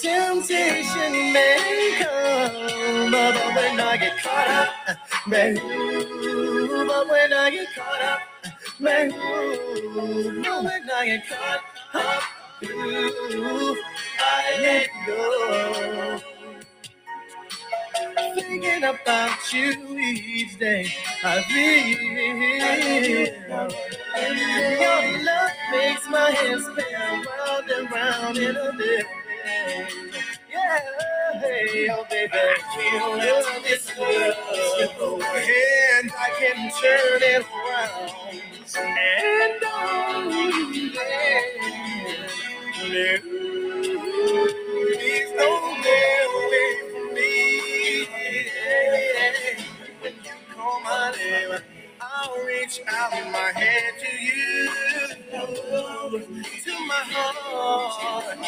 Temptation 0.00 1.12
may 1.32 1.96
come, 1.98 3.10
but 3.10 3.36
when 3.56 3.80
I 3.80 3.96
get 3.98 4.18
caught 4.22 4.48
up, 4.48 4.98
man, 5.26 5.58
ooh, 5.58 6.86
but 6.86 7.08
when 7.08 7.32
I 7.32 7.50
get 7.50 7.68
caught 7.74 8.02
up, 8.02 8.20
man, 8.80 9.12
ooh, 9.12 10.42
but 10.42 10.64
when 10.64 10.90
I 10.90 11.06
get 11.06 11.28
caught 11.28 11.62
up, 11.94 12.22
ooh, 12.64 13.76
I 14.20 14.58
let 14.60 14.88
go. 15.06 16.20
Thinking 18.34 18.84
about 18.84 19.52
you 19.52 19.98
each 19.98 20.58
day, 20.58 20.88
I 21.24 21.42
feel. 21.42 21.98
Your 24.80 25.24
love 25.24 25.50
makes 25.72 26.08
my 26.08 26.30
head 26.30 26.60
spin 26.60 27.24
round 27.26 27.70
and 27.70 27.90
round 27.92 28.38
in 28.38 28.56
a 28.56 28.78
day. 28.78 29.02
Yeah, 30.50 30.78
oh 31.92 32.06
baby, 32.10 32.34
this 33.64 33.90
and 33.98 36.10
I 36.12 36.30
can 36.38 36.70
turn 36.80 37.22
it 37.22 37.46
around. 37.56 38.10
And 38.76 39.60
please 44.84 45.30
don't 45.36 45.84
go 45.84 46.38
away 46.38 46.72
from 46.92 47.14
me. 47.14 47.34
When 50.02 50.14
you 50.24 50.36
call 50.54 50.80
my 50.82 51.12
name, 51.16 51.60
I'll 52.18 52.44
reach 52.46 52.80
out 52.88 53.12
my 53.12 53.52
hand 53.54 53.96
to 54.00 54.24
you, 54.24 54.70
to 56.64 56.72
my 56.88 57.02
heart. 57.12 58.38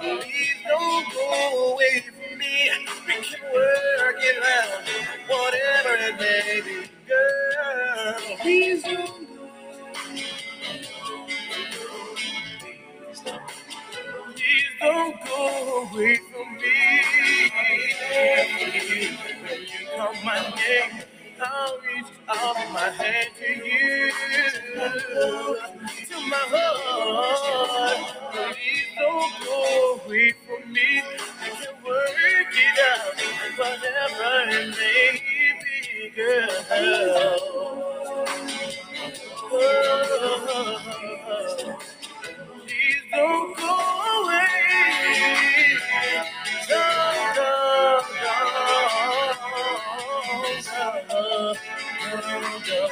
Please 0.00 0.56
don't 0.68 1.12
go 1.12 1.72
away 1.74 2.04
from 2.06 2.38
me. 2.38 2.70
We 3.06 3.14
can 3.14 3.40
work 3.54 4.16
it 4.18 4.44
out, 4.56 4.82
whatever 5.28 5.96
it 6.08 6.20
may 6.20 6.60
be, 6.62 6.90
girl. 7.08 8.38
Please 8.42 8.82
don't 8.82 9.28
Please 14.36 14.64
don't 14.80 15.16
go 15.26 15.88
away 15.92 16.16
from 16.32 16.56
me. 16.56 16.76
When 19.42 19.62
you 19.62 19.88
call 19.96 20.14
my 20.24 20.40
name, 20.56 21.04
I'll 21.42 21.78
reach 21.80 22.06
out 22.28 22.56
my 22.72 22.90
hand 22.90 23.28
to 23.38 23.46
you, 23.66 24.12
to 26.08 26.16
my 26.28 26.44
heart. 26.50 27.98
Please 28.32 28.88
don't 28.98 29.34
go 29.44 30.00
away 30.06 30.34
from 30.46 30.72
me. 30.72 31.02
We 31.42 31.50
can 31.50 31.74
work 31.84 32.54
it 32.54 32.80
out, 32.90 33.58
whatever 33.58 34.50
it 34.50 34.70
may 34.78 35.20
be, 35.64 36.10
girl. 36.16 36.50
Oh. 36.72 38.26
Please 42.66 43.02
don't 43.12 43.56
go 43.56 43.74
away. 44.24 44.46
Don't, 46.68 47.36
don't, 47.36 48.06
don't, 48.24 48.69
I'll 52.70 52.88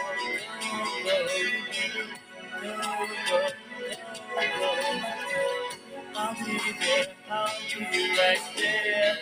be 6.35 6.59
there, 6.81 7.07
I'll 7.31 7.51
be 7.79 8.19
right 8.19 8.41
there. 8.57 9.17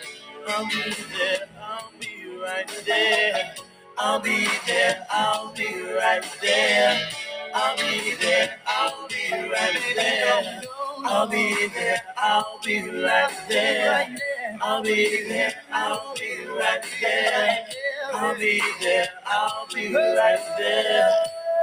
I'll 0.47 0.65
be 0.65 0.95
there, 1.17 1.47
I'll 1.61 1.91
be 1.99 2.11
right 2.41 2.71
there. 2.85 3.55
I'll 3.99 4.19
be 4.19 4.47
there, 4.67 5.05
I'll 5.11 5.51
be 5.53 5.65
right 5.65 6.23
there. 6.41 7.09
I'll 7.53 7.75
be 7.77 8.13
there, 8.21 8.59
I'll 8.67 9.07
be 9.07 9.31
right 9.31 9.93
there. 9.95 10.61
I'll 11.03 11.27
be 11.27 11.67
there, 11.69 12.01
I'll 12.15 12.59
be 12.63 12.81
right 12.81 13.31
there. 13.49 14.15
I'll 14.61 14.83
be 14.83 15.27
there, 15.27 15.53
I'll 15.71 16.13
be 16.15 16.45
right 16.45 16.83
there. 17.01 17.65
I'll 18.13 18.37
be 18.37 18.61
there, 18.81 19.07
I'll 19.25 19.67
be 19.73 19.95
right 19.95 20.39
there. 20.57 21.09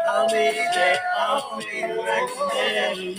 I'll 0.08 0.28
be 0.28 0.50
there, 0.74 0.98
I'll 1.16 1.60
be 1.60 1.82
right 1.84 2.28
there. 2.52 3.14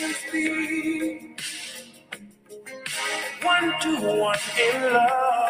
Always 0.00 0.16
be 0.32 1.36
one 3.42 3.74
to 3.80 3.96
one 4.18 4.38
in 4.58 4.92
love. 4.94 5.41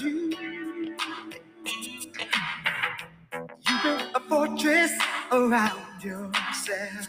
You. 0.00 0.30
You 3.68 3.76
built 3.82 4.04
a 4.14 4.20
fortress 4.28 4.92
around 5.32 6.02
yourself. 6.02 7.08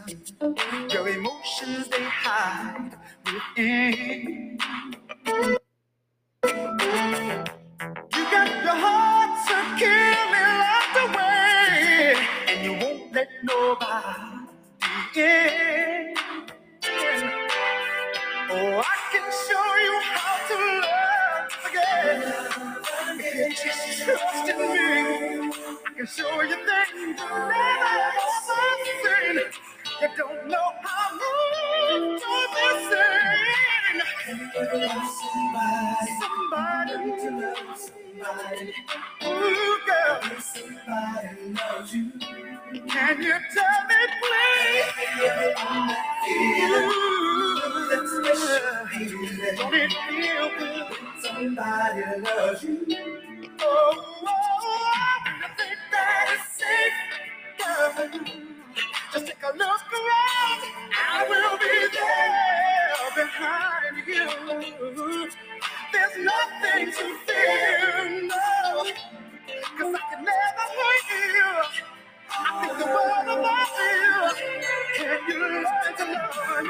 Your 0.94 1.10
emotions 1.10 1.88
they 1.90 2.04
hide 2.04 2.98
within. 3.26 4.60
You 8.16 8.24
got 8.32 8.50
your 8.66 8.78
heart 8.86 9.40
securely 9.48 10.46
locked 10.64 10.98
away, 11.16 12.16
and 12.50 12.66
you 12.66 12.74
won't 12.74 13.14
let 13.14 13.30
nobody 13.44 15.22
in. 15.22 16.16
Oh, 18.50 18.84
I 18.86 18.98
can 19.12 19.28
show 19.48 19.68
you 19.86 19.96
how 20.16 20.38
to 20.50 20.58
love 20.84 21.70
again. 21.70 22.69
Just 23.40 24.04
trust 24.04 24.50
in 24.50 24.58
me, 24.58 24.68
I 24.68 25.94
can 25.96 26.06
show 26.08 26.42
you 26.42 26.50
things 26.50 26.92
you 26.94 27.08
never 27.16 27.56
ever 27.96 28.28
seen. 29.02 29.40
You 30.02 30.10
don't 30.18 30.48
know 30.50 30.68
how 30.84 31.16
much 31.16 32.22
you're 32.22 32.50
missing. 32.56 34.02
Somebody, 36.20 37.14
somebody. 37.22 38.76
Ooh, 39.26 39.78
girl, 39.88 40.20
somebody 40.42 41.96
you. 41.96 42.12
Can 42.90 43.24
you 43.24 43.38
tell 43.56 43.80
me, 43.90 44.02
please? 44.22 44.90
Don't 49.58 49.74
it 49.76 49.94
feel 50.10 50.50
good 50.60 50.98
somebody 51.22 52.04
loves 52.22 52.64
you? 52.64 53.29
Just 53.60 53.72
take 59.28 59.44
a 59.44 59.58
look 59.58 59.94
around. 59.94 60.62
I 60.94 61.26
will 61.30 61.60
be 61.60 61.88
there 61.96 63.26
behind 63.26 64.08
you. 64.08 64.28
There's 65.94 66.18
nothing 66.26 66.88
to 66.94 67.06
fear. 67.26 68.30
Cause 69.78 69.96
I 69.96 70.16
can 70.16 70.26
never 70.26 70.68
hurt 70.78 71.06
you. 71.12 71.52
I 72.32 72.34
think 72.62 72.80
the 72.80 72.86
world 72.86 73.28
you. 73.80 74.16
Can 74.96 75.20
you 75.30 75.66
to 75.98 76.06
love 76.14 76.64
me 76.64 76.70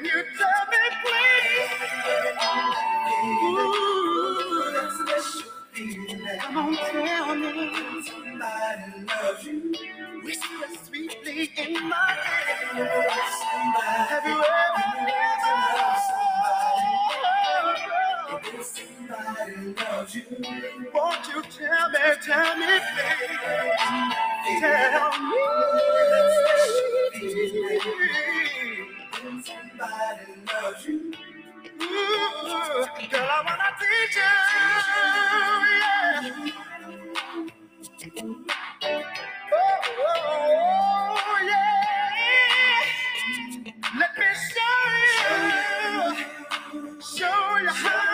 Can 0.00 0.08
you 0.08 0.24
tell 0.38 0.64
me, 0.70 0.78
please? 1.04 1.72
Ooh, 3.44 4.72
that 4.72 4.88
special 4.96 5.50
feeling. 5.72 6.40
Come 6.40 6.56
on, 6.56 6.72
tell 6.74 7.36
me 7.36 7.52
somebody 8.08 9.04
loves 9.04 9.44
you. 9.44 9.58
Whisper 10.24 10.68
sweetly 10.86 11.52
in 11.58 11.72
my 11.86 12.16
ear. 12.78 12.86
Have 14.08 14.24
you 14.24 14.40
ever, 14.40 14.88
ever 15.20 15.56
somebody 18.88 19.74
loves 19.84 20.14
you? 20.14 20.24
Won't 20.94 21.24
you 21.28 21.42
tell 21.42 21.90
me, 21.90 21.98
tell 22.22 22.56
me, 22.56 22.78
baby? 22.96 23.36
Tell 24.60 25.10
me. 25.20 25.36
Loves 29.80 30.86
you. 30.86 31.12
Ooh, 31.82 32.86
girl, 33.10 33.28
I 33.30 33.42
wanna 33.46 33.70
teach 33.80 34.16
you. 34.16 34.22
Yeah. 36.42 36.52
Oh, 39.52 41.38
yeah. 41.48 42.82
Let 44.00 44.12
me 44.18 44.26
show 44.52 44.80
you, 46.14 47.00
show 47.00 47.40
you 47.62 47.70
how. 47.70 48.09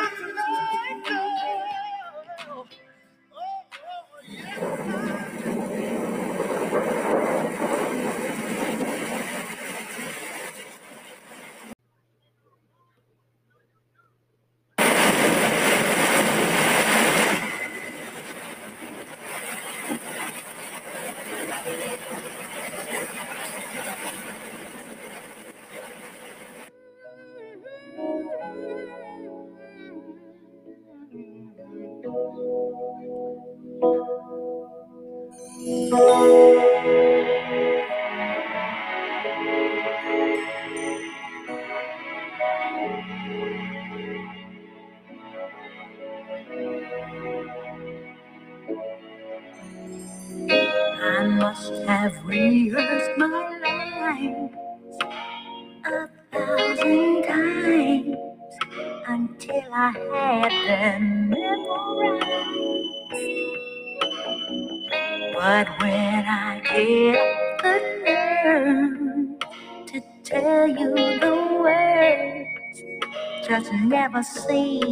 sim 74.47 74.86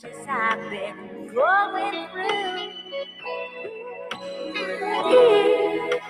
changes 0.00 0.16
I've 0.28 0.70
been 0.70 1.28
going 1.34 2.08
through. 2.12 2.70
If 5.04 6.02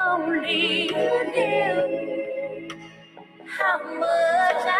only 0.00 0.88
you 0.88 1.32
knew 1.34 2.68
how 3.46 3.78
much 3.98 4.66
I 4.66 4.78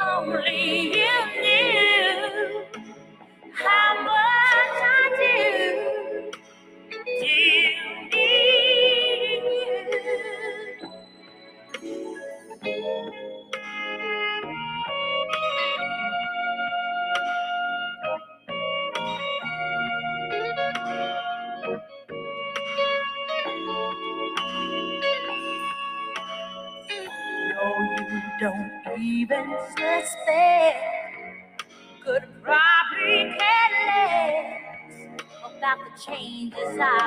only 0.00 0.69
change 36.06 36.54
the 36.54 36.60
uh, 36.60 36.76
side. 36.76 36.99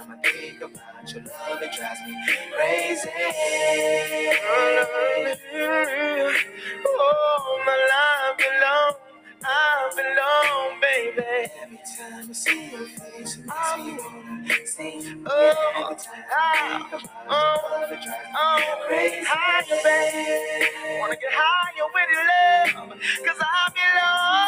time 0.00 0.12
I 0.12 0.28
think 0.28 0.60
about 0.60 1.12
your 1.12 1.22
love, 1.22 1.62
it 1.62 1.72
drives 1.72 2.00
me 2.06 2.14
crazy. 2.56 3.08
Oh, 6.86 7.62
my 7.66 7.76
life 7.90 8.36
belongs. 8.38 8.96
I 9.42 9.90
belong, 9.96 10.80
baby. 10.80 11.50
Every 11.62 11.78
time 11.98 12.28
I 12.28 12.32
see 12.32 12.70
your 12.70 12.86
face, 12.86 13.36
it 13.36 13.46
makes 13.46 13.76
me 13.78 13.98
wanna 13.98 14.66
sing. 14.66 15.24
Oh, 15.26 15.80
every 15.82 15.96
time 15.96 16.14
I 16.14 16.32
ah, 16.32 16.88
think 16.90 17.02
about 17.02 17.26
oh. 17.28 17.32
love, 17.72 17.92
it 17.92 18.00
drives 18.04 18.28
oh. 18.36 18.56
me 18.58 18.64
crazy. 18.86 19.24
Higher, 19.26 19.80
baby. 19.82 21.00
Wanna 21.00 21.16
get 21.16 21.32
higher 21.32 21.88
with 21.94 22.10
your 22.12 22.24
love, 22.30 23.00
cause 23.26 23.40
I 23.40 23.70
belong. 23.74 24.40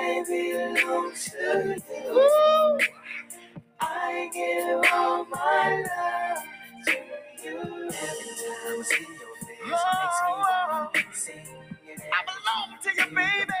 I 0.00 0.24
belong 0.26 1.12
to 1.14 1.76
you. 2.04 2.78
I 3.80 4.30
give 4.34 4.92
all 4.92 5.26
my 5.26 5.86
love 5.98 6.44
to 6.86 6.92
you. 7.44 7.58
Every 7.58 7.92
time 7.92 8.68
I 8.68 8.82
see 8.84 9.02
your 9.02 9.36
face, 9.46 9.72
oh, 9.72 10.90
sing. 11.12 11.46
I 12.12 12.14
belong 12.26 12.78
to 12.82 12.90
you, 12.96 13.06
baby. 13.16 13.54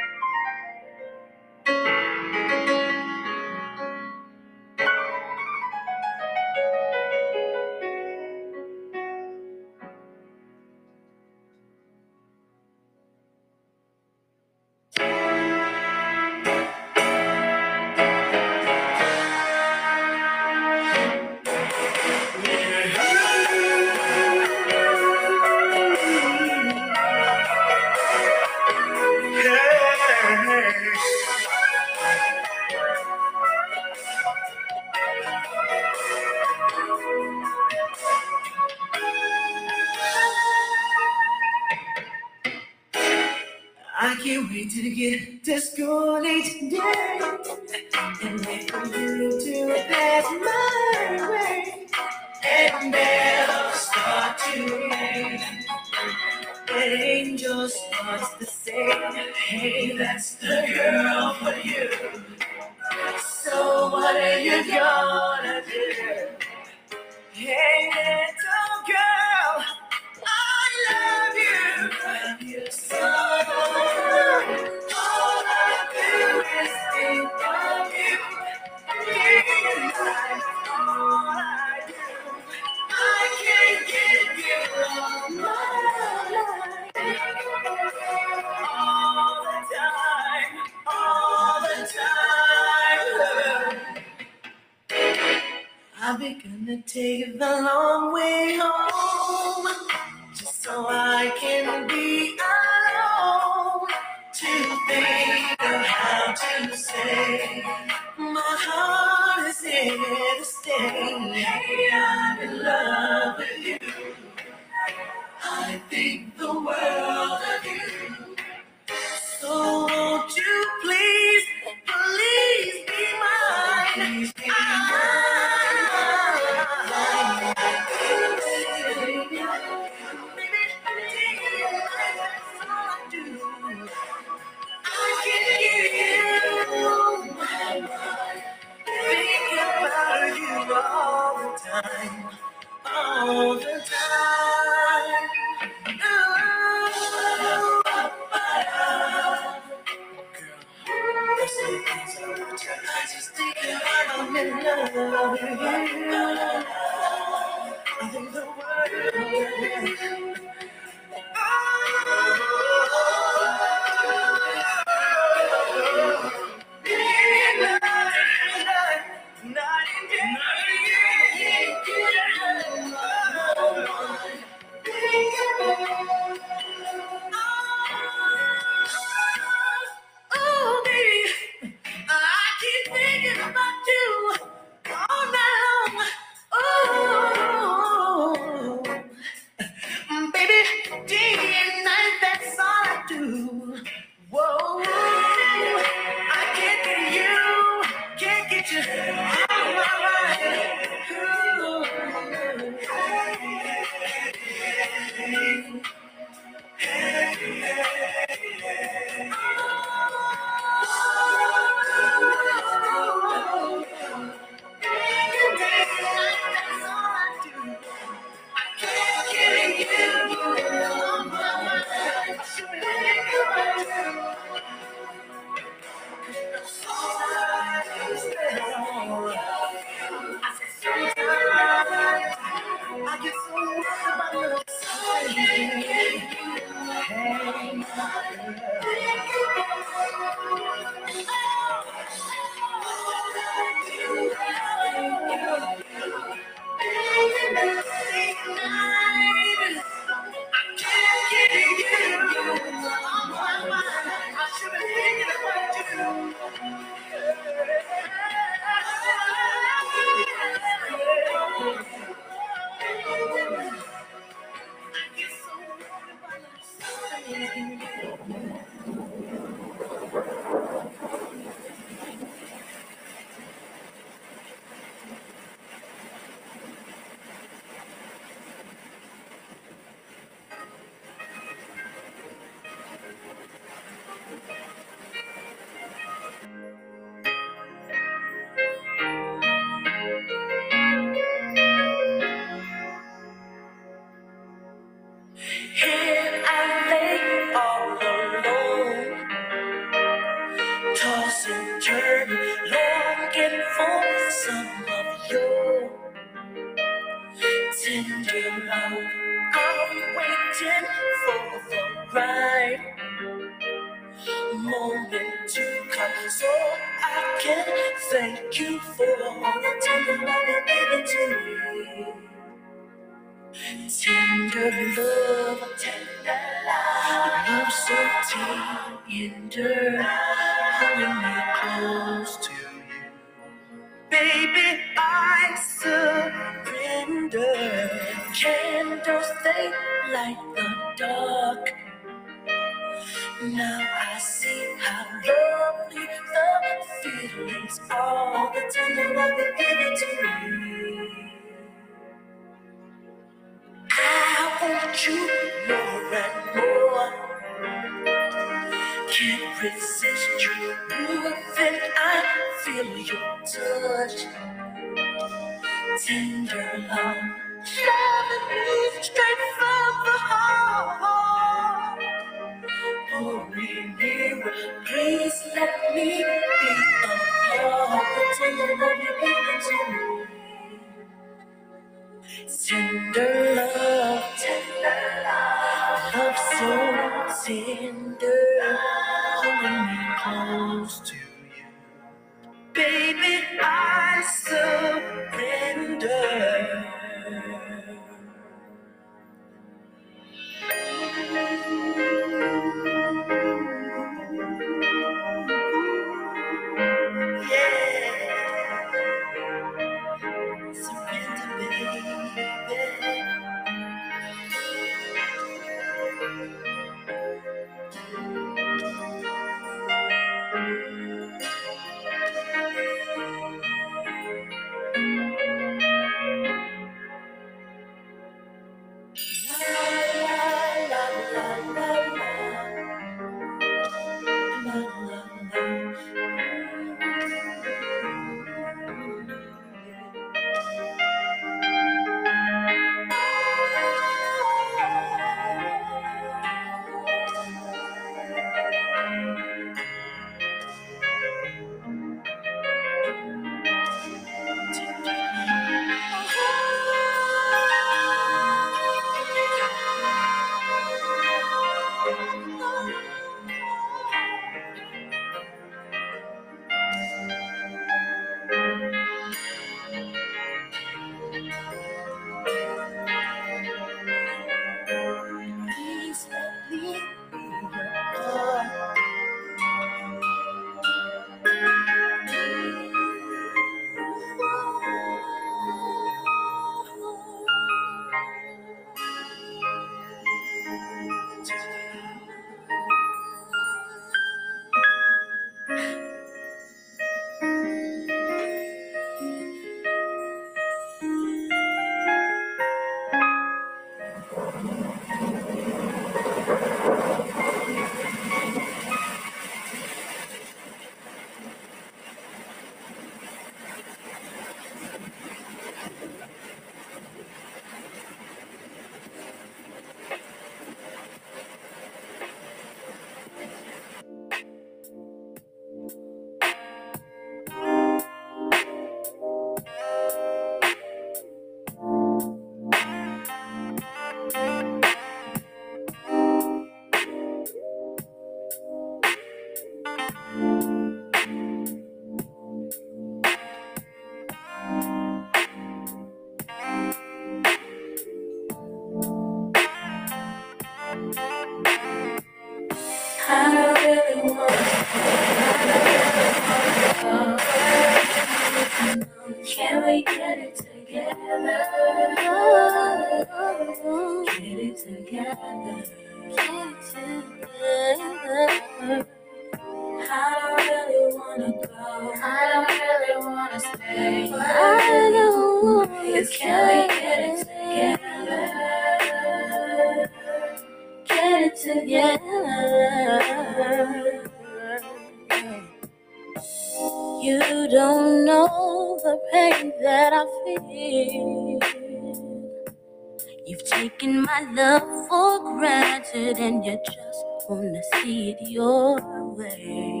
You've 593.46 593.64
taken 593.64 594.22
my 594.22 594.42
love 594.52 594.82
for 595.08 595.40
granted 595.58 596.38
and 596.38 596.64
you 596.64 596.78
just 596.86 597.24
wanna 597.48 597.82
see 597.94 598.30
it 598.30 598.38
your 598.42 599.00
way. 599.36 600.00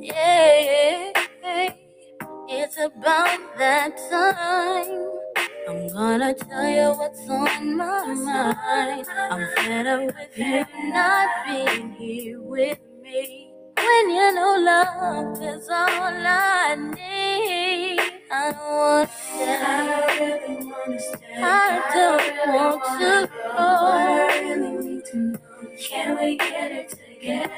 Yeah, 0.00 1.12
it's 2.48 2.78
about 2.78 3.40
that 3.58 3.96
time. 4.10 5.10
I'm 5.68 5.88
gonna 5.88 6.34
tell 6.34 6.68
you 6.68 6.98
what's 6.98 7.28
on 7.30 7.76
my 7.76 8.06
mind. 8.14 9.06
I'm 9.30 9.46
fed 9.56 9.86
up 9.86 10.02
with 10.06 10.38
you 10.38 10.66
not 10.92 11.28
being 11.46 11.92
here 11.92 12.40
with 12.42 12.80
me. 13.02 13.52
When 13.76 14.10
you 14.10 14.34
know 14.34 14.56
love 14.60 15.42
is 15.42 15.68
all 15.68 16.26
I 16.26 16.76
need. 16.76 17.81
I 18.32 18.52
don't 18.52 18.78
want 18.78 19.10
to 19.10 19.14
stay. 19.14 19.44
I 19.44 20.18
really 20.18 20.64
want 20.64 20.92
to 20.92 21.00
stay. 21.00 21.36
I 21.36 21.80
don't 21.92 22.54
want 22.54 22.82
to 23.00 23.28
go. 23.28 23.58
I 23.58 24.40
really 24.40 24.86
need 24.86 25.04
to 25.06 25.16
know. 25.18 25.38
Can 25.78 26.18
we 26.18 26.36
get 26.38 26.72
it 26.72 26.88
together? 26.90 27.50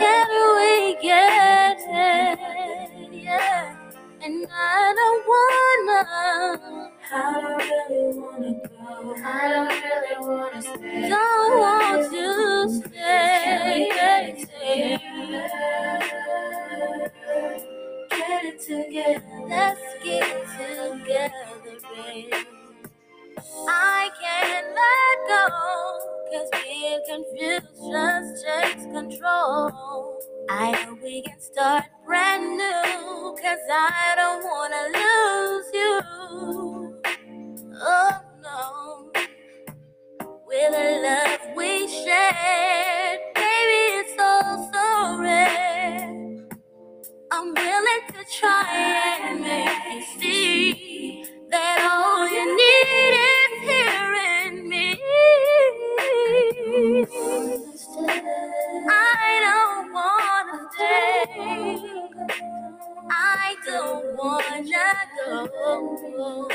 Can 0.00 0.28
we 0.56 0.96
get 1.00 1.78
it? 1.80 2.38
Yeah. 3.24 3.76
And 4.22 4.46
I 4.52 4.94
don't 5.00 5.24
wanna. 5.32 6.90
I 7.10 7.12
don't 7.40 7.58
really 7.58 8.20
wanna 8.20 8.52
go. 8.68 9.14
I 9.24 9.48
don't 9.48 9.82
really 9.82 10.28
wanna 10.28 10.62
stay. 10.62 11.08
Don't 11.08 11.58
want 11.58 12.12
to 12.12 12.86
stay. 12.86 13.88
it 13.90 14.38
together. 14.40 15.00
Get 18.10 18.44
it 18.44 18.60
together. 18.60 19.24
Let's 19.48 19.80
get 20.04 20.22
it 20.24 20.46
together, 21.02 21.78
babe. 21.94 22.34
I 23.68 24.10
can't 24.20 24.68
let 24.80 25.28
go. 25.28 25.48
Cause 26.32 26.50
being 26.64 27.00
confused 27.08 27.66
just 27.92 28.46
takes 28.46 28.84
control. 28.84 30.20
I 30.50 30.72
hope 30.72 31.02
we 31.02 31.22
can 31.22 31.40
start 31.40 31.84
brand 32.06 32.58
new. 32.58 33.36
Cause 33.42 33.66
I 33.70 34.14
don't 34.16 34.44
wanna 34.44 34.84
lose 34.98 35.70
you. 35.74 37.00
Oh 37.82 38.20
no. 38.42 39.12
With 40.46 40.72
the 40.72 41.02
love 41.04 41.56
we 41.56 41.88
shared, 41.88 43.20
baby, 43.34 43.82
it's 44.00 44.14
all 44.20 44.70
so 44.72 45.18
rare. 45.20 46.19
I'm 47.32 47.54
willing 47.54 48.02
to 48.08 48.24
try 48.40 49.18
and 49.22 49.42
make 49.42 49.94
you 49.94 50.02
see 50.20 51.24
that 51.50 51.78
all 51.92 52.26
you 52.26 52.56
need 52.56 53.14
is 53.30 53.70
here 53.70 54.14
in 54.48 54.68
me. 54.68 54.96
I 58.90 59.40
don't 59.46 59.92
wanna 59.92 60.70
stay. 60.72 61.78
I 63.10 63.56
don't 63.66 64.16
wanna 64.16 64.94
go. 66.16 66.48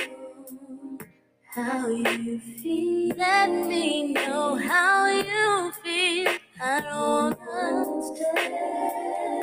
How 1.56 1.88
you 1.89 2.39
feel? 2.39 3.15
Let 3.18 3.49
me 3.49 4.14
know 4.14 4.56
how 4.57 5.07
you 5.07 5.72
feel. 5.84 6.34
I 6.61 6.81
don't 6.81 7.39
wanna 7.47 8.15
stay. 8.15 9.35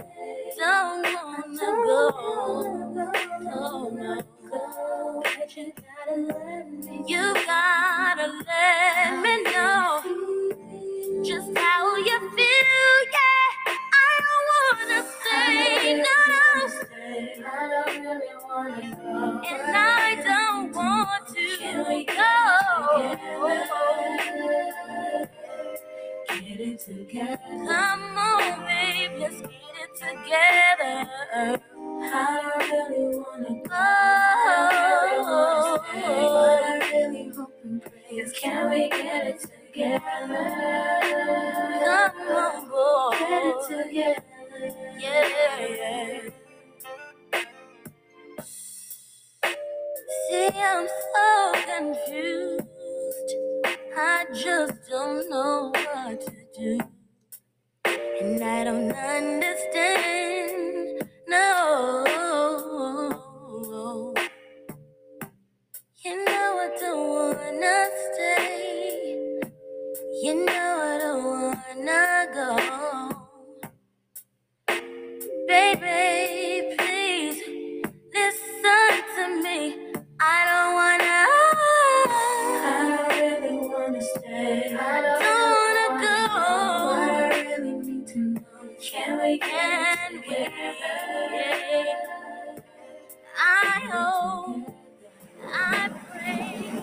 Don't 0.59 1.03
wanna 1.03 1.85
go. 1.87 3.13
Don't. 3.45 4.25
But 5.23 5.57
you 5.57 5.73
gotta 5.77 6.23
let 6.23 6.73
me. 6.73 7.05
You 7.09 7.35
gotta 7.47 8.29
let 8.47 9.23
me 9.23 9.45
know 9.45 10.03
just 11.25 11.59
how 11.59 11.97
you 11.97 12.21
feel. 12.37 12.99
Yeah, 13.13 13.77
I 13.95 14.21
don't 14.25 14.89
wanna 14.89 15.11
stay. 15.21 16.03
No, 16.03 17.47
I 17.47 17.71
don't 17.71 18.03
really 18.03 18.29
wanna 18.49 18.97
go. 18.97 19.43
And 19.49 19.77
I 19.77 20.23
don't 20.25 20.75
want 20.75 21.29
to 21.37 22.07
go. 22.07 22.23
Get 26.41 26.61
it. 26.61 26.89
Come 27.49 28.19
on, 28.19 28.61
babe, 28.67 29.13
let's 29.21 29.41
get 29.43 29.77
it 29.83 29.95
together. 29.95 31.11
I 32.03 32.69
really 32.73 33.19
wanna 33.19 33.55
go. 33.63 33.69
But 35.25 36.65
I 36.65 36.91
really 36.93 37.31
hope 37.37 37.53
and 37.65 37.83
pray 37.83 38.17
is 38.17 38.33
can 38.33 38.71
we 38.71 38.89
get 38.89 39.27
it 39.27 39.41
together? 39.41 40.01
Come 41.85 42.29
on, 42.29 42.71
boy. 42.71 43.19
Get 43.19 43.45
it 43.47 43.61
together. 43.69 44.77
Yeah. 44.99 46.31
See, 50.31 50.51
I'm 50.55 50.89
so 50.89 51.53
confused. 51.67 52.69
I 53.97 54.25
just 54.33 54.89
don't 54.89 55.29
know 55.29 55.71
what 55.75 56.21
to 56.21 56.33
do. 56.59 56.81
And 58.21 58.43
I 58.43 58.65
don't 58.65 58.91
understand. 58.93 60.31
No. 61.29 62.05
You 66.05 66.25
know 66.25 66.59
I 66.59 66.71
don't 66.81 67.09
wanna 67.09 67.89
stay. 68.13 69.41
You 70.23 70.35
know 70.47 70.79
I 70.83 70.99
don't 70.99 71.25
wanna 71.25 72.27
go. 72.35 72.49
Baby, 75.47 76.77
please 76.79 77.41
listen 78.15 78.63
to 79.17 79.25
me. 79.43 79.93
I 80.19 80.45
don't 80.49 80.75
wanna. 80.75 81.42
I 84.05 85.03
don't 85.03 85.95
wanna 85.95 86.03
go. 86.03 87.01
I 87.01 87.57
really 87.59 87.73
need 87.79 88.07
to 88.09 88.19
know. 88.19 88.41
Can 88.83 89.23
we 89.23 89.39
we? 89.39 90.25
I 93.39 93.91
hope. 93.93 94.75
I 95.45 95.91
pray. 96.13 96.83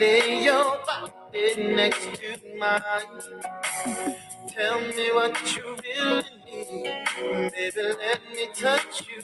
Lay 0.00 0.44
your 0.44 0.78
body 0.86 1.74
next 1.74 2.08
to 2.14 2.38
mine. 2.58 3.22
Tell 4.48 4.80
me 4.80 5.12
what 5.12 5.56
you 5.56 5.76
really 5.84 6.24
need. 6.46 7.52
Baby, 7.52 7.82
let 7.98 8.20
me 8.34 8.48
touch 8.54 9.08
you 9.08 9.22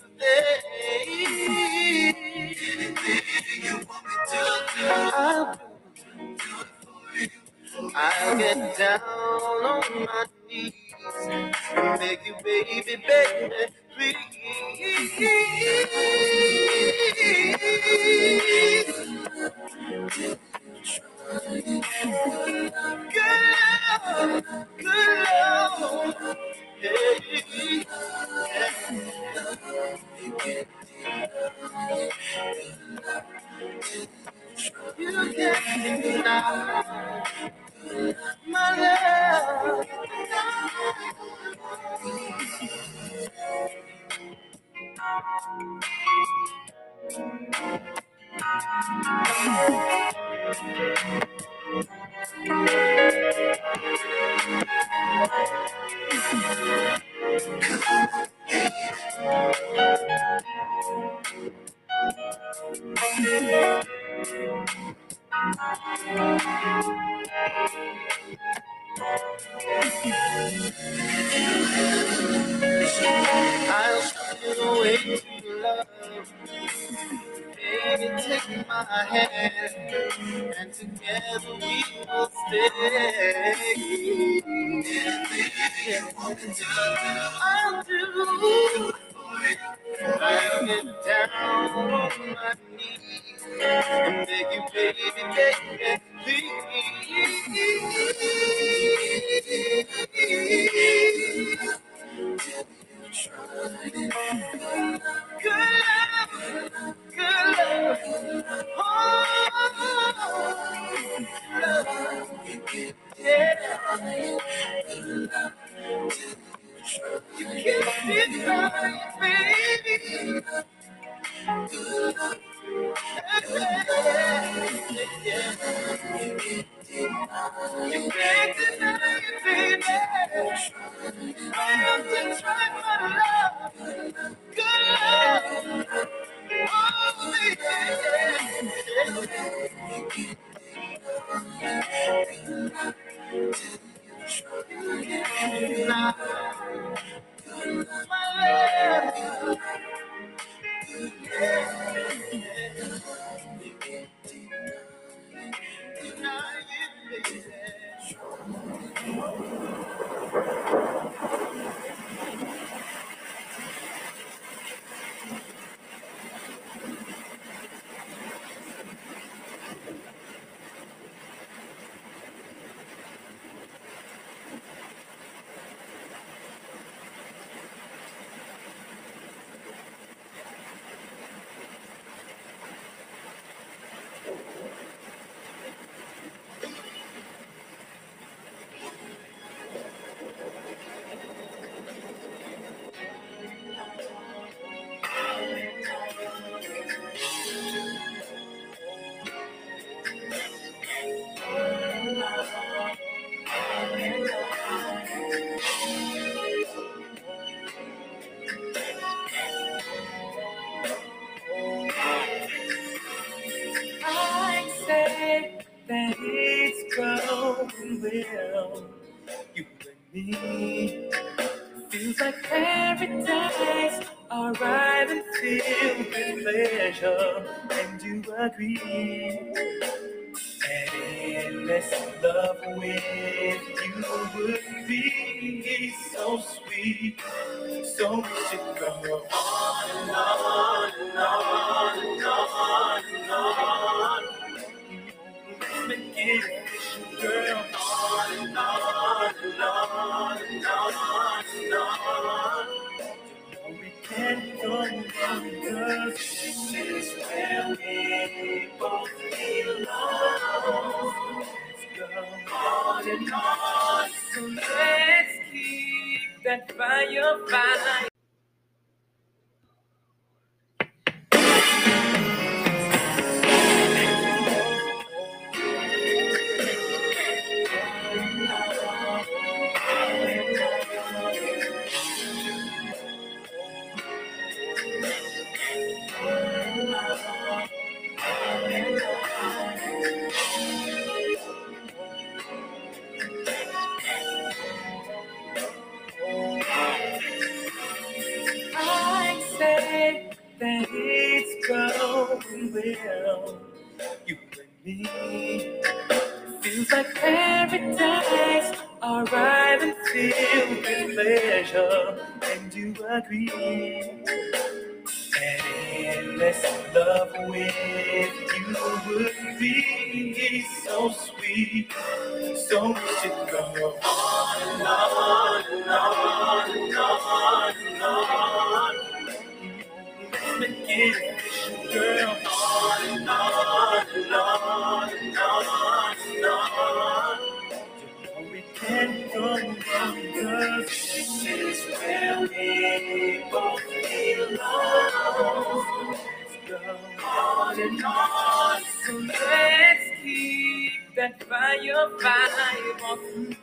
burning. 347.88 348.84
So 349.06 349.12
let's 349.18 350.22
keep 350.22 350.92
that 351.16 351.42
fire 351.44 352.08
fire 352.20 352.96
on. 353.10 353.56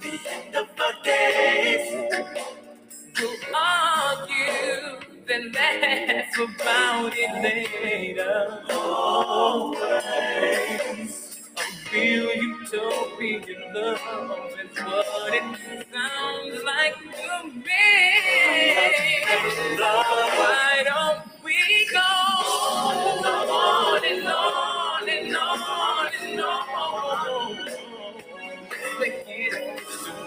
The 0.00 0.20
end 0.30 0.54
of 0.56 0.68
our 0.80 1.04
days. 1.04 1.88
We'll 3.18 3.36
argue, 3.54 5.00
then 5.26 5.52
laugh 5.52 6.38
about 6.38 7.12
it 7.16 7.42
later. 7.42 8.62
Always. 8.70 9.80
A 11.56 11.92
real 11.92 12.34
utopian 12.34 13.74
love 13.74 14.00
is 14.60 14.78
what 14.84 15.34
it 15.34 15.86
sounds 15.92 16.64
like 16.64 16.96
to 17.16 17.48
me. 17.48 17.80
Why 19.78 20.82
don't 20.84 21.35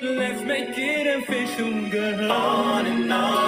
Let's 0.00 0.42
make 0.42 0.78
it 0.78 1.06
official, 1.22 1.90
girl. 1.90 2.32
On 2.32 2.86
and 2.86 3.12
on. 3.12 3.43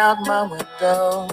Out 0.00 0.18
my 0.20 0.42
window. 0.42 1.28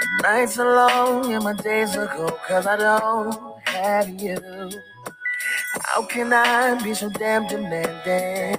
The 0.00 0.22
nights 0.22 0.58
are 0.58 0.74
long 0.76 1.32
and 1.32 1.42
my 1.42 1.54
days 1.54 1.96
are 1.96 2.06
cold 2.06 2.38
cause 2.46 2.66
I 2.66 2.76
don't 2.76 3.58
have 3.66 4.08
you. 4.20 4.36
How 5.86 6.02
can 6.04 6.30
I 6.32 6.82
be 6.84 6.92
so 6.92 7.08
damn 7.08 7.46
demanding? 7.46 8.58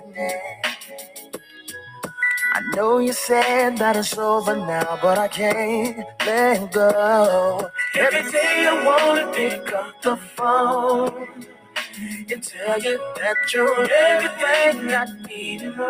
I 2.56 2.62
know 2.76 2.98
you 2.98 3.14
said 3.14 3.78
that 3.78 3.98
it's 3.98 4.18
over 4.18 4.56
now, 4.56 4.98
but 5.00 5.20
I 5.20 5.28
can't 5.28 6.08
let 6.26 6.72
go. 6.72 7.70
Every 7.96 8.32
day 8.32 8.68
I 8.68 8.84
wanna 8.84 9.32
pick 9.32 9.72
up 9.74 10.02
the 10.02 10.18
phone 10.18 11.46
and 12.32 12.44
tell 12.44 12.80
you 12.80 12.98
that 13.18 13.36
you're 13.54 13.82
everything 13.92 14.92
I 14.94 15.06
need 15.28 15.62
and 15.64 15.76
more. 15.78 15.90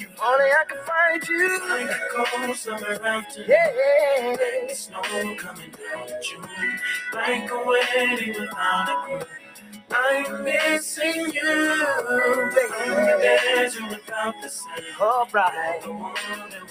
If 0.00 0.22
only 0.22 0.50
I 0.50 0.64
could 0.68 0.80
find 0.80 1.28
you. 1.28 1.60
I 1.62 1.86
could 1.86 2.46
go 2.46 2.52
somewhere 2.54 3.04
after 3.06 3.42
Yeah. 3.42 4.36
the 4.68 4.74
snow 4.74 5.02
coming 5.36 5.70
down 5.70 6.08
in 6.08 6.22
June, 6.22 6.80
like 7.14 7.50
a 7.50 7.64
wedding 7.64 8.40
without 8.40 8.88
a 8.88 9.06
groom. 9.06 9.47
I'm 9.90 10.44
missing 10.44 11.32
you, 11.32 11.32
baby. 11.32 12.74
I'm 12.76 12.94
the 13.06 13.18
desert 13.22 13.90
without 13.90 14.34
the 14.42 14.48
sun. 14.48 14.70
Alright. 15.00 15.82
The 15.82 15.92
woman 15.92 16.14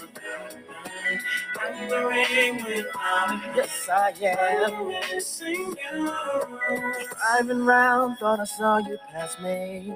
without 0.00 0.52
a 0.52 0.56
man. 0.56 1.20
I'm 1.60 1.88
the 1.88 2.06
ring 2.06 2.64
without 2.64 3.56
Yes, 3.56 3.88
I 3.90 4.12
am. 4.22 4.74
I'm 4.74 4.88
missing 4.88 5.74
you. 5.92 6.12
Driving 7.16 7.64
round, 7.64 8.18
thought 8.18 8.40
I 8.40 8.44
saw 8.44 8.78
you 8.78 8.98
pass 9.10 9.38
me. 9.40 9.94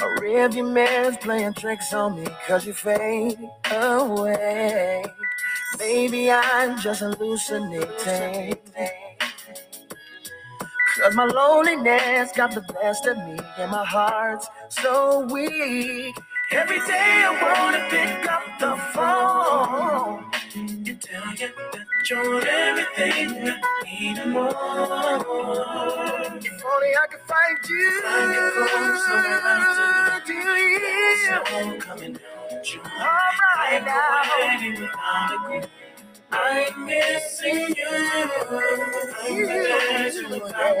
A 0.00 0.04
rearview 0.20 0.70
mirror's 0.72 1.16
playing 1.16 1.54
tricks 1.54 1.92
on 1.92 2.16
me 2.16 2.26
cause 2.46 2.66
you 2.66 2.72
fade 2.72 3.38
away. 3.70 5.04
Maybe 5.78 6.30
I'm 6.30 6.78
just 6.78 7.00
hallucinating. 7.00 8.56
Cause 10.98 11.14
my 11.14 11.26
loneliness 11.26 12.32
got 12.32 12.52
the 12.52 12.60
best 12.82 13.06
of 13.06 13.16
me 13.18 13.38
and 13.58 13.70
my 13.70 13.84
heart's 13.84 14.48
so 14.68 15.20
weak. 15.32 16.16
Every 16.50 16.78
day 16.80 17.22
I 17.24 17.30
wanna 17.40 17.86
pick 17.88 18.28
up 18.28 18.42
the 18.58 18.76
phone. 18.92 20.24
and 20.88 21.00
tell 21.00 21.30
you 21.36 21.50
that 21.72 22.10
you're 22.10 22.48
everything 22.48 23.48
I 23.48 23.82
need 23.84 24.18
and 24.18 24.32
more. 24.32 24.48
If 26.36 26.64
only 26.64 26.92
I 26.96 27.06
could 27.10 27.24
find 27.30 27.58
you. 27.68 27.92
Do 30.26 30.32
you? 30.34 30.82
Snow 31.26 31.78
coming 31.78 32.12
down 32.14 32.50
in 32.50 32.64
June. 32.64 32.82
Alright 32.84 33.84
now. 33.84 34.18
Wedding 36.30 36.70
without 36.70 36.70
a 36.70 36.70
groom. 36.70 36.80
I'm 36.80 36.86
missing 36.86 37.76
you. 37.76 37.86
Oh, 37.90 39.14
I'm 39.28 39.42
the 39.42 39.48
desert 39.48 40.30
without. 40.30 40.76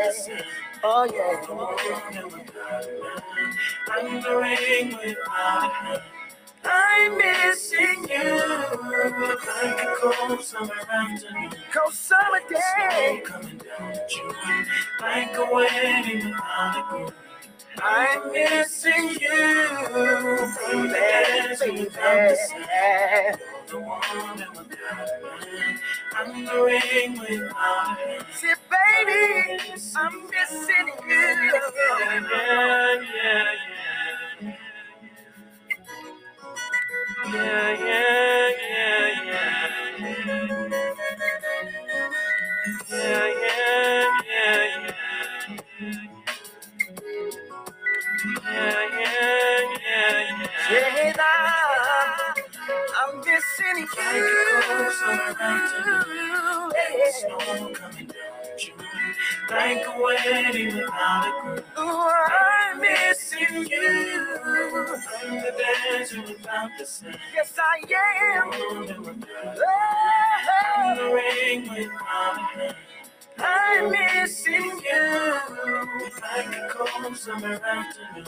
Oh 0.84 1.04
yeah. 1.12 1.40
woman 1.54 2.24
without 2.26 2.84
a 2.84 3.02
man. 3.02 3.54
I'm 3.90 4.22
the 4.22 4.36
ring 4.36 4.98
without 4.98 5.64
a 5.64 5.74
hand. 5.74 6.02
I'm 6.64 7.18
missing 7.18 8.06
you. 8.08 8.42
I 9.50 9.74
could 9.78 10.28
go 10.28 10.42
somewhere 10.42 10.78
afternoon. 10.90 11.52
Cause 11.72 11.94
summer 11.98 12.40
Snow 12.48 12.58
day. 12.58 13.22
coming 13.24 13.58
down 13.58 13.92
in 13.92 14.00
June. 14.10 14.34
Like 15.00 15.36
a 15.36 15.48
wedding 15.54 16.26
without 16.26 16.76
a 16.76 16.90
groom. 16.90 17.12
I'm 17.82 18.32
missing 18.32 19.10
you. 19.20 19.30
I'm 19.30 20.88
the 20.88 20.88
desert 20.94 21.74
without 21.74 22.30
the 22.30 22.36
sun. 22.36 23.40
The 23.68 23.78
woman 23.78 24.48
without 24.56 25.08
a 25.08 25.46
man. 25.46 25.80
I'm 26.16 26.46
the 26.46 26.62
ring 26.64 27.18
without 27.20 27.56
a 27.56 27.96
hand. 27.96 28.26
See, 28.34 28.54
baby, 28.70 29.60
I'm 29.96 30.14
missing 30.30 30.88
you. 31.08 31.60
Yeah, 32.30 33.02
yeah, 33.14 33.44
yeah. 33.68 34.54
Yeah, 37.32 37.70
yeah, 37.80 38.50
yeah, 38.70 39.24
yeah. 39.26 39.68
Yeah, 42.90 43.26
yeah, 43.42 43.57
Yeah, 48.58 48.88
yeah, 49.00 49.60
yeah, 49.86 50.38
yeah. 50.40 50.46
Say 50.68 51.12
that 51.16 52.34
I'm 52.98 53.18
missing 53.20 53.78
you. 53.78 53.88
Yeah. 56.74 57.12
Snow 57.12 57.70
coming 57.74 58.06
down 58.08 58.58
June, 58.58 58.74
like 59.50 59.84
a 59.86 60.02
wedding 60.02 60.76
without 60.76 61.28
a 61.28 61.42
groom. 61.42 61.64
I'm 61.78 62.80
missing 62.80 63.68
you. 63.70 64.26
I'm 65.22 65.34
the 65.36 65.52
desert 65.58 66.28
without 66.28 66.70
the 66.78 66.86
sun. 66.86 67.16
Yes, 67.34 67.54
I 67.58 67.94
am. 67.94 68.52
A 68.52 69.56
Oh, 70.98 71.14
ring 71.14 71.62
without 71.62 72.36
a 72.36 72.40
hand. 72.58 72.76
I'm 73.38 73.90
missing 73.92 74.54
you, 74.62 74.80
I 76.22 76.44
could 76.44 76.78
go 76.78 77.14
somewhere 77.14 77.60
afternoon. 77.64 78.26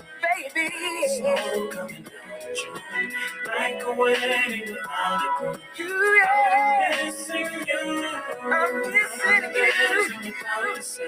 baby. 0.55 0.70
Snow 1.08 1.68
coming 1.70 2.05
down 2.05 2.48
in 2.48 2.55
June, 2.56 3.12
like 3.47 3.82
a 3.84 3.92
wedding 3.92 4.60
without 4.72 5.22
a 5.22 5.40
groom. 5.40 5.58
You, 5.76 5.86
yeah. 5.86 6.98
I'm 7.00 7.06
missing 7.06 7.48
you. 7.68 8.06
I'm 8.42 8.80
missing 8.80 9.42
the 9.42 9.48
you. 9.55 9.72
desert 9.72 10.24
without 10.24 10.76
the 10.76 10.82
sun. 10.82 11.06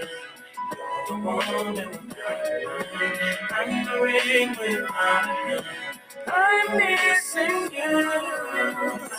The 1.08 1.14
woman 1.14 1.74
without 1.74 2.46
a 2.46 2.98
man. 2.98 3.38
I'm 3.52 3.86
the 3.86 4.02
ring 4.02 4.50
without 4.50 5.24
a 5.24 5.62
hand. 5.62 5.64
I'm 6.26 6.76
missing 6.78 7.70
you 7.72 8.20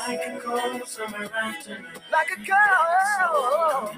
I 0.08 0.18
could 0.24 0.44
go 0.44 0.82
somewhere 0.86 1.30
afternoon. 1.36 1.88
like 2.12 2.32
a 2.32 2.40
girl. 2.46 3.96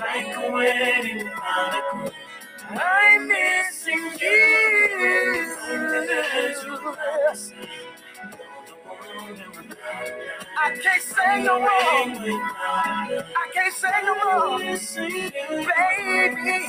Like 0.00 0.36
a 0.36 0.52
wedding 0.52 1.28
a 1.28 1.82
groom. 1.92 2.10
I'm 2.70 3.28
missing 3.28 4.10
you. 4.20 5.56
I 10.58 10.76
can't 10.82 11.02
say 11.02 11.42
no 11.44 11.60
more. 11.60 11.68
I 11.70 13.50
can't 13.54 13.74
say 13.74 13.90
no 14.04 14.14
more, 14.24 14.58
baby. 15.66 16.68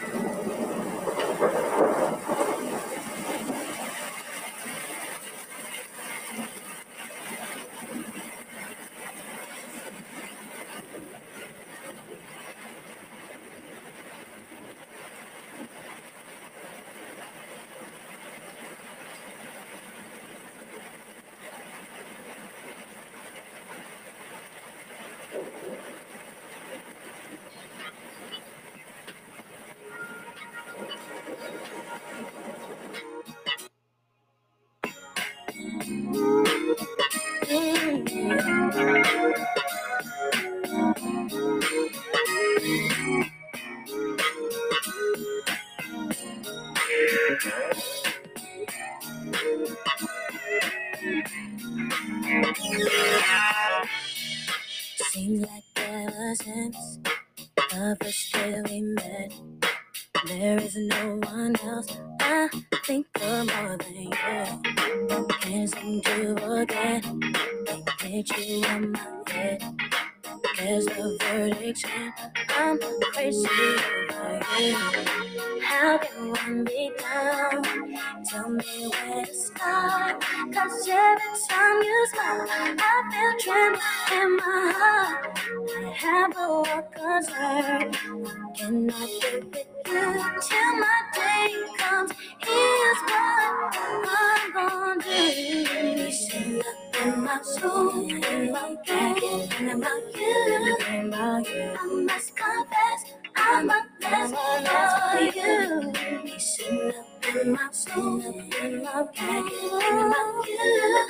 In 97.03 97.23
my 97.23 97.41
soul, 97.41 97.89
in 98.09 98.51
my 98.51 98.75
bag, 98.87 99.23
and 99.59 99.71
about 99.71 100.15
you, 100.15 100.77
about 101.07 101.47
you. 101.49 101.75
I 101.79 102.03
must 102.05 102.35
confess, 102.35 103.01
I'm 103.35 103.69
a 103.69 103.87
mess 104.01 104.31
for 104.31 105.21
you. 105.39 105.93
Listen 106.23 106.93
up 106.99 107.35
in 107.35 107.51
my 107.53 107.69
soul, 107.71 108.21
in 108.21 108.83
my 108.83 109.03
bag, 109.15 109.45
and 109.83 109.99
about 109.99 110.47
you. 110.47 111.07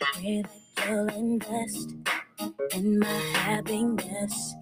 Pray 0.00 0.42
that 0.42 0.88
you'll 0.88 1.08
invest 1.10 1.94
in 2.74 2.98
my 2.98 3.20
happiness. 3.34 4.54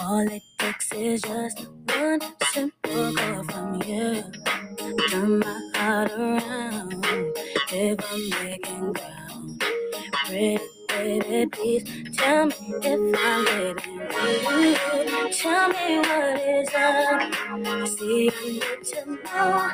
All 0.00 0.28
it 0.30 0.42
takes 0.58 0.92
is 0.92 1.22
just 1.22 1.68
one 1.96 2.20
simple 2.52 3.14
call 3.14 3.44
from 3.44 3.82
you. 3.82 4.22
Turn 5.10 5.38
my 5.38 5.70
heart 5.74 6.10
around 6.12 7.04
if 7.72 7.98
I'm 8.12 8.30
making 8.44 8.92
ground. 8.92 9.64
Pretty 10.12 10.58
baby, 10.88 11.46
please 11.50 11.84
tell 12.16 12.46
me 12.46 12.54
if 12.82 13.18
I'm 13.18 13.44
getting 13.44 13.94
you. 13.94 15.30
Tell 15.32 15.68
me 15.68 15.98
what 15.98 16.40
is 16.40 16.68
up. 16.74 17.88
See, 17.88 18.30
I 18.30 18.44
need 18.44 18.84
to 18.84 19.06
know. 19.24 19.70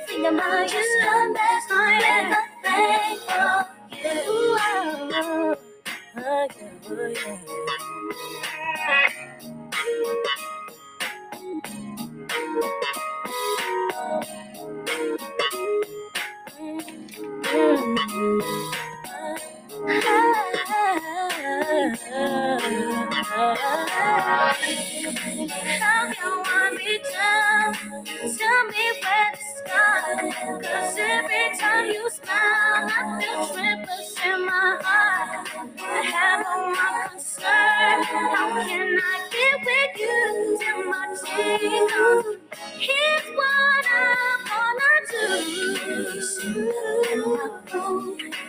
Think 0.07 0.27
about 0.27 0.73
you, 0.73 0.83
the 1.01 1.33
best, 1.33 1.69
my 1.69 1.99
best 2.01 2.41
thing 2.63 3.19
for 6.87 7.07
you. 7.09 7.37
How 19.87 19.93
can? 27.11 27.73
Tell 28.37 28.63
me 28.67 28.85
where 29.01 29.33
every 30.99 31.57
time 31.59 31.85
you 31.87 32.09
smile, 32.09 32.89
I 32.89 33.21
feel 33.21 33.45
in 34.25 34.45
my 34.45 34.77
heart. 34.83 35.47
I 35.79 36.03
have 36.03 36.45
no 36.45 36.55
one 36.67 37.09
concern. 37.09 38.03
How 38.03 38.63
can 38.67 38.99
I 38.99 39.01
get 39.31 39.65
with 39.65 40.01
you 40.01 40.59
my 40.89 41.07
day? 41.25 41.59
Here's 42.79 43.27
what 43.37 43.85
I'm 43.95 44.39
gonna 44.49 44.93
do. 45.11 45.27
My 47.27 48.48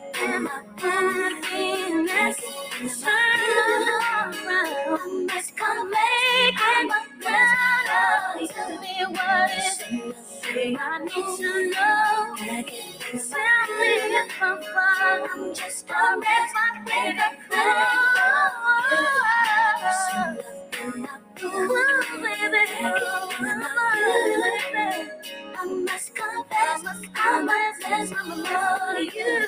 And 0.15 0.45
my 0.45 0.51
happiness. 0.77 2.37
I 2.81 2.83
must 5.27 5.57
come 5.57 5.91
make 5.91 6.55
my 6.89 7.01
plan. 7.21 8.49
Tell 8.49 8.81
me 8.81 8.95
what 9.09 9.51
is 9.57 9.81
it 9.89 10.77
I 10.79 10.99
need 11.05 11.37
to 11.37 11.71
know. 11.71 12.37
Tell 12.37 13.79
me 13.79 13.91
if 14.17 14.41
I'm 14.41 14.57
fine. 14.61 15.29
I'm 15.33 15.55
just 15.55 15.89
a 15.89 15.91
mess 16.19 16.53
with 16.85 17.17
a 17.17 17.19
clown. 17.49 18.49
Ooh, 21.43 22.23
baby, 22.23 22.63
baby. 23.41 25.11
Must 25.65 26.15
confess, 26.15 26.83
I 27.15 27.41
must 27.43 27.81
confess, 27.81 28.13
I'm 28.19 28.45
for 28.45 28.99
you. 28.99 29.47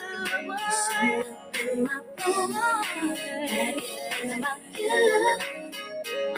In 1.74 1.84
my 1.84 2.02
room, 2.28 3.18
thinking 3.48 4.40
about 4.40 4.60
you. 4.80 5.83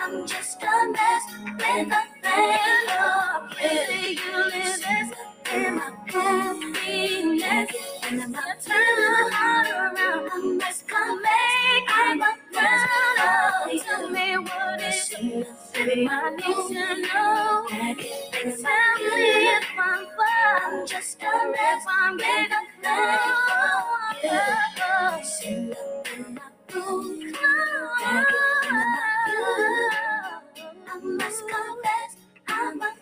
I'm 0.02 0.26
just 0.28 0.62
a 0.64 0.92
mess 0.92 1.24
with 1.58 1.92
a 1.92 2.04
thing 2.22 2.90
of 3.00 3.52
pretty 3.52 4.20
you 4.22 4.38
live 4.52 5.14
in 5.54 5.76
my 5.76 5.92
happiness. 6.12 7.72
And 8.04 8.22
I'm 8.22 8.32
gonna 8.32 8.56
turn 8.62 9.00
around. 9.00 9.68
I 10.32 10.34
must 10.60 10.88
come 10.88 11.22
make 11.22 11.90
I'm 11.90 12.22
a 12.22 12.24
proud. 12.54 13.80
Tell 13.86 14.10
me 14.10 14.38
what 14.38 14.82
is 14.82 15.12
it 15.12 16.10
I 16.10 16.30
need 16.32 16.44
to 16.44 17.02
know. 17.02 17.68
If 17.72 19.70
I'm. 19.78 20.06
I'm 20.66 20.88
just 20.88 21.22
a 21.22 21.52
mess. 21.52 21.86
I'm 21.88 22.18
big 22.18 22.52
I 26.76 26.82
must 31.04 31.44
confess, 31.48 32.18
I'm 32.50 32.82
a 32.82 32.96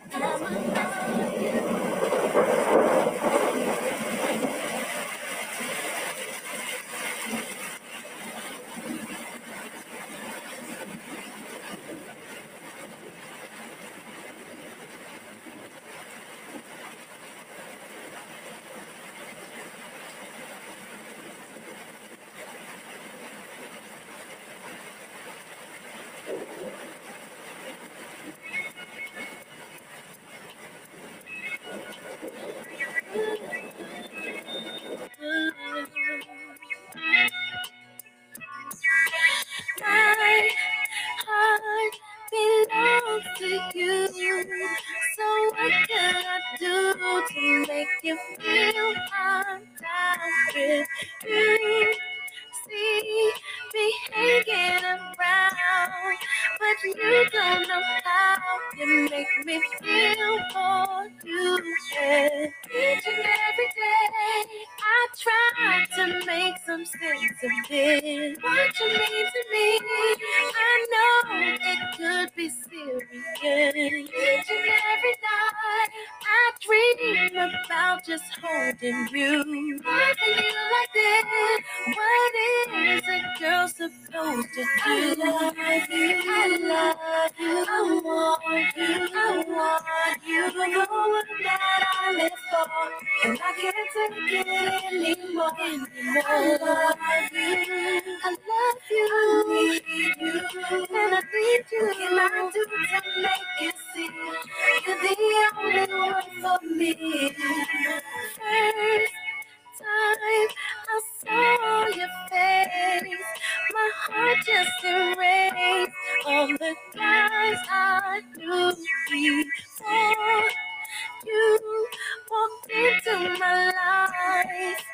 my 123.40 123.66
life. 123.68 124.86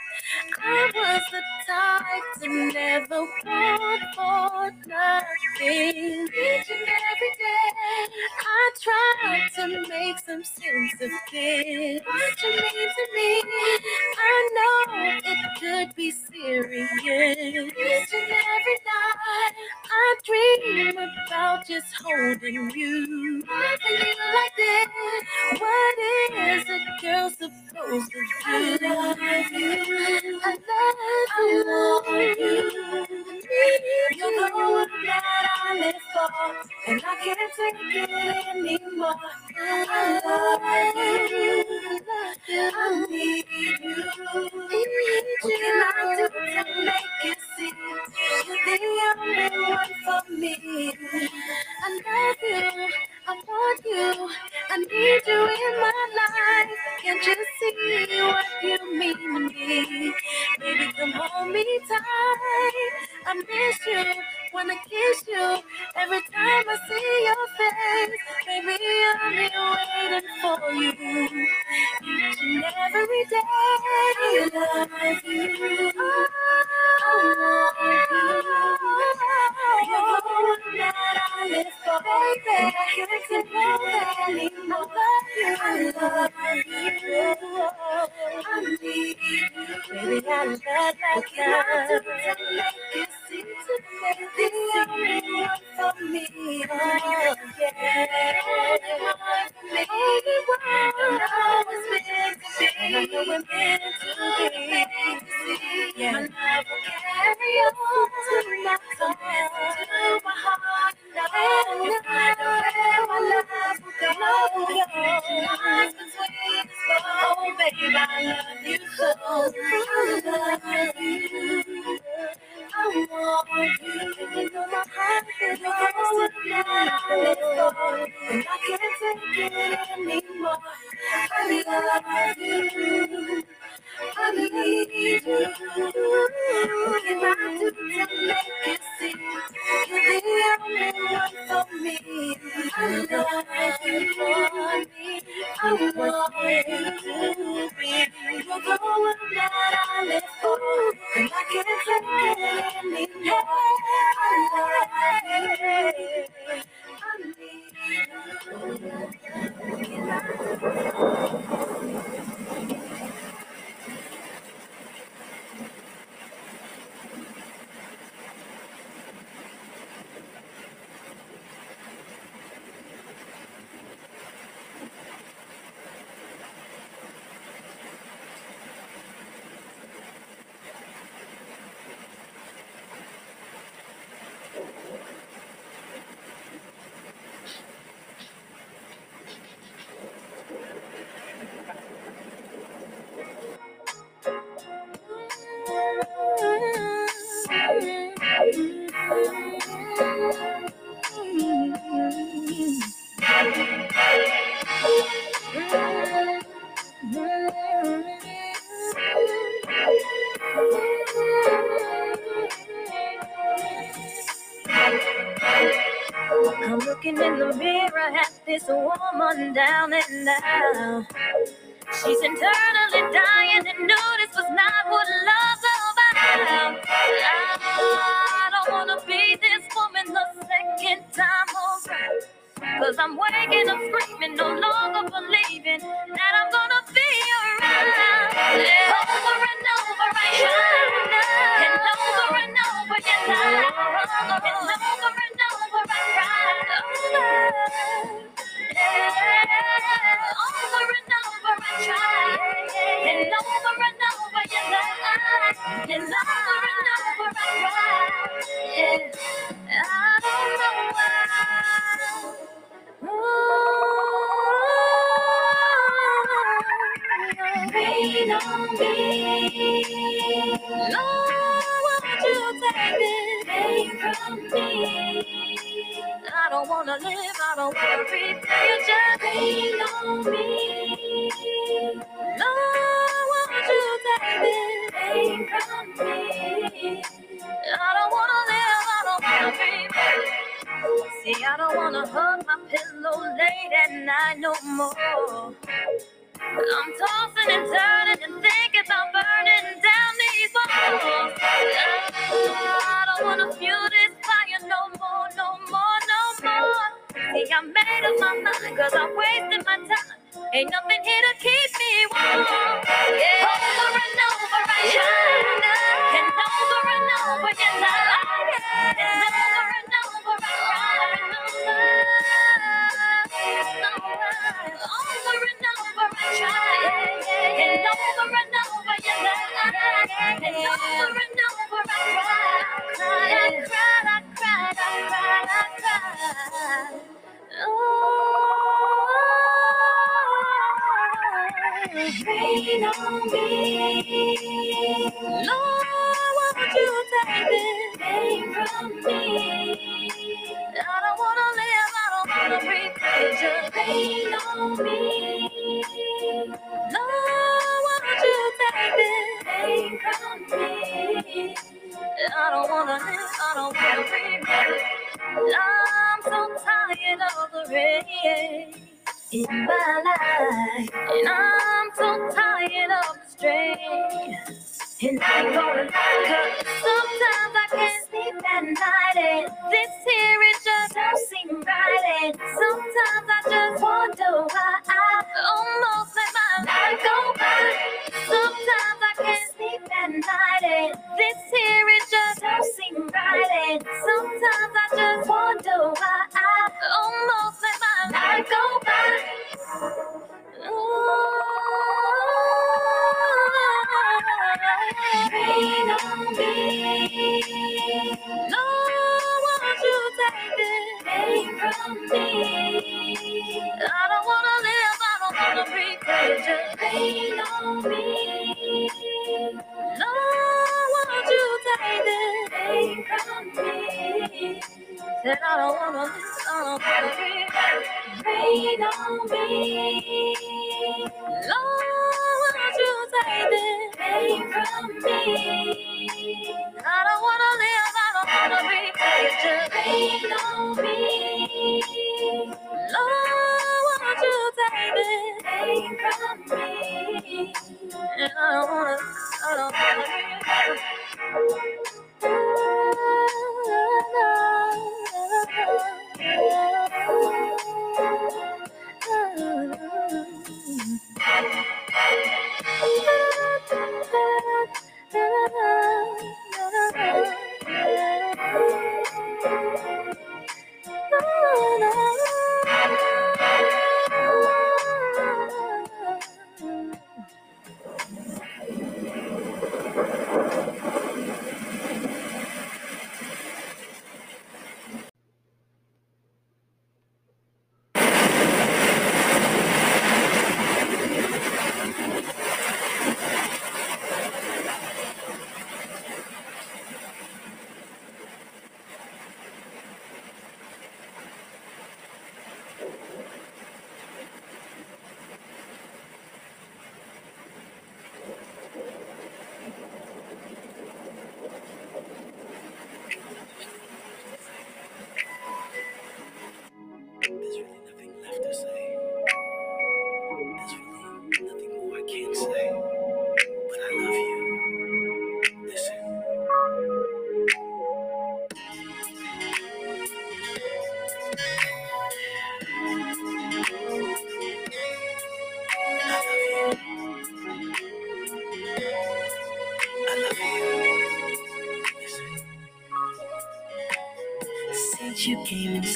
I 0.63 0.91
was 0.95 1.21
the 1.31 1.41
type 1.67 2.43
to 2.43 2.73
never 2.73 3.21
want 3.21 4.03
for 4.15 4.89
nothing. 4.89 6.27
Each 6.27 6.69
and 6.71 6.89
every 6.89 7.33
day, 7.39 8.15
I 8.39 8.71
tried 8.81 9.49
to 9.55 9.87
make 9.89 10.19
some 10.19 10.43
sense 10.43 10.93
of 11.01 11.11
it. 11.33 12.03
What 12.05 12.43
you 12.43 12.51
mean 12.51 12.89
to 12.97 13.05
me, 13.15 13.43
I 14.17 14.49
know 14.55 15.19
it 15.25 15.59
could 15.59 15.95
be 15.95 16.11
serious. 16.11 16.89
Each 17.01 18.13
and 18.13 18.31
every 18.31 18.79
night, 18.87 19.53
I 19.91 20.15
dream 20.25 20.97
about 21.27 21.67
just 21.67 21.87
holding 22.03 22.71
you. 22.71 22.88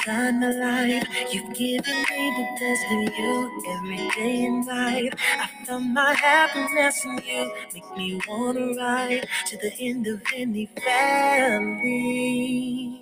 Inside 0.07 0.39
my 0.39 0.51
life, 0.51 1.07
you've 1.31 1.53
given 1.53 1.97
me 2.11 2.23
the 2.37 2.47
best 2.59 2.85
of 2.91 3.01
you 3.17 3.63
every 3.69 4.09
day 4.15 4.45
and 4.45 4.65
night. 4.65 5.13
I 5.39 5.49
found 5.65 5.93
my 5.93 6.13
happiness 6.13 7.03
in 7.05 7.19
you, 7.25 7.51
make 7.73 7.97
me 7.97 8.19
wanna 8.27 8.73
ride 8.75 9.27
to 9.47 9.57
the 9.57 9.71
end 9.79 10.07
of 10.07 10.21
any 10.35 10.69
valley. 10.85 12.99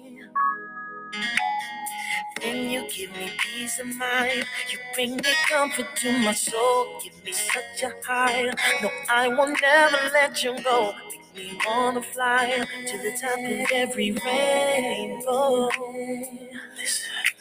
Then 2.42 2.70
you 2.70 2.88
give 2.90 3.12
me 3.18 3.30
peace 3.40 3.80
of 3.80 3.88
mind. 3.98 4.46
You 4.72 4.80
bring 4.96 5.16
me 5.18 5.34
comfort 5.50 5.88
to 5.98 6.12
my 6.20 6.34
soul. 6.34 7.00
Give 7.04 7.24
me 7.24 7.32
such 7.34 7.84
a 7.84 7.92
high. 8.06 8.52
No, 8.82 8.90
I 9.10 9.28
will 9.28 9.54
never 9.62 9.98
let 10.14 10.44
you 10.44 10.56
go. 10.64 10.94
Me 11.36 11.58
wanna 11.66 12.02
fly 12.02 12.66
to 12.88 12.98
the 12.98 13.18
top 13.22 13.40
of 13.40 13.72
every 13.74 14.12
rainbow. 14.12 15.70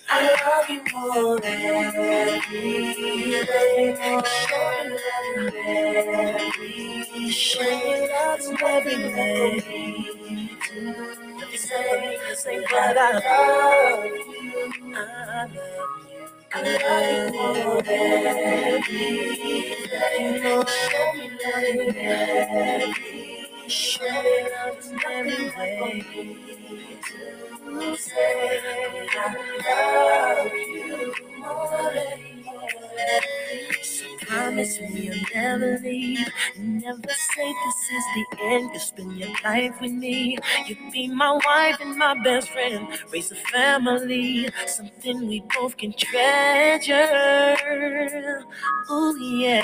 I 0.08 0.22
love 0.46 0.70
you 0.70 0.82
more 0.94 1.40
than 1.40 1.96
everything. 1.96 4.22
Show 4.24 4.84
me 4.84 4.92
love 4.92 5.66
every 5.66 7.30
Show 7.30 7.62
every 8.62 8.96
day. 8.96 9.62
Say, 11.56 12.18
say, 12.34 12.60
but 12.70 12.98
I 12.98 13.12
love 13.12 14.04
you. 14.04 14.94
I 14.94 15.44
love 15.44 15.54
you. 15.54 15.60
I 16.54 16.62
love 16.62 17.12
you 17.12 17.32
more 17.64 17.82
than 17.82 18.26
everything. 18.26 19.74
Show 20.66 21.12
me 21.14 21.30
love 21.44 21.96
every 21.96 23.29
way. 25.58 26.04
To 27.64 27.96
say 27.96 28.60
I 29.16 29.34
love 29.64 30.52
you 30.54 31.14
more 31.38 31.92
so 33.82 34.04
promise 34.26 34.80
me 34.80 35.00
you'll 35.06 35.24
never 35.34 35.78
leave. 35.82 36.28
Never 36.58 37.08
say 37.34 37.48
this 37.64 37.80
is 37.96 38.04
the 38.14 38.26
end. 38.44 38.70
You'll 38.72 38.80
spend 38.80 39.16
your 39.18 39.30
life 39.44 39.80
with 39.80 39.92
me. 39.92 40.38
You'll 40.66 40.90
be 40.92 41.08
my 41.08 41.32
wife 41.32 41.78
and 41.80 41.96
my 41.96 42.14
best 42.22 42.50
friend. 42.50 42.88
Raise 43.12 43.32
a 43.32 43.36
family, 43.36 44.48
something 44.66 45.26
we 45.28 45.42
both 45.56 45.76
can 45.76 45.92
treasure. 45.92 46.96
Oh 48.88 49.16
yeah. 49.40 49.62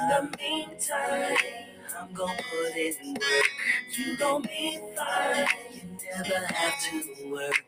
In 0.00 0.08
the 0.30 0.36
meantime, 0.38 1.36
I'm 2.00 2.12
gonna 2.14 2.32
put 2.34 2.76
it 2.76 2.96
in 3.02 3.14
work. 3.14 3.50
You 3.92 4.16
gon' 4.16 4.42
be 4.42 4.78
fine. 4.96 5.46
You 5.74 5.82
never 6.16 6.46
have 6.46 6.80
to 6.84 7.30
work. 7.30 7.64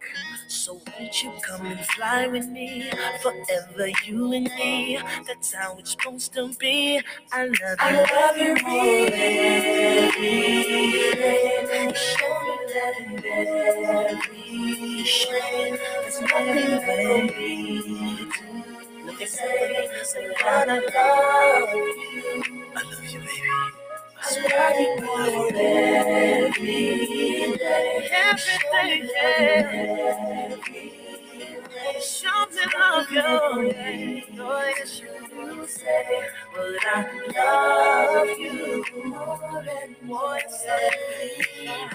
So 0.49 0.81
won't 0.99 1.23
you 1.23 1.33
come 1.43 1.67
and 1.67 1.81
fly 1.87 2.27
with 2.29 2.49
me? 2.49 2.91
Forever 3.23 3.89
you 4.07 4.33
and 4.33 4.45
me. 4.45 4.99
That's 5.27 5.55
how 5.55 5.77
it's 5.79 5.93
supposed 5.93 6.33
to 6.35 6.53
be. 6.59 7.03
I 7.33 7.45
love 7.47 7.57
you. 7.61 7.77
I 7.79 8.07
love 8.13 8.37
you 8.39 8.55
more 8.65 9.11
than 9.11 9.23
everything. 10.09 11.95
Show 11.95 12.41
me 12.43 12.57
that 12.73 12.95
in 13.01 13.25
every 14.13 15.05
shade. 15.05 15.79
There's 16.03 16.21
nothing. 16.23 17.27
Nothing 19.07 19.27
say, 19.27 19.89
say 20.05 20.29
that 20.43 20.69
I 20.71 20.79
love 20.79 21.75
you. 21.75 22.67
I 22.77 22.83
love 22.83 23.05
you, 23.13 23.21
baby. 23.21 23.82
More 24.27 25.53
than 25.53 25.57
every 25.57 27.57
day. 27.57 28.11
Every 28.13 28.59
day, 28.73 29.11
yeah. 29.15 30.57
Show 32.01 32.47
me 32.51 32.63
love 32.79 33.11
you. 33.11 33.23
Oh, 33.25 33.61
yes, 34.77 35.03
you 35.03 35.67
say, 35.69 36.29
but 36.55 36.87
I 36.87 36.89
love 37.37 38.39
you 38.39 38.85
more 39.07 39.65
than 39.65 39.97
once. 40.09 40.65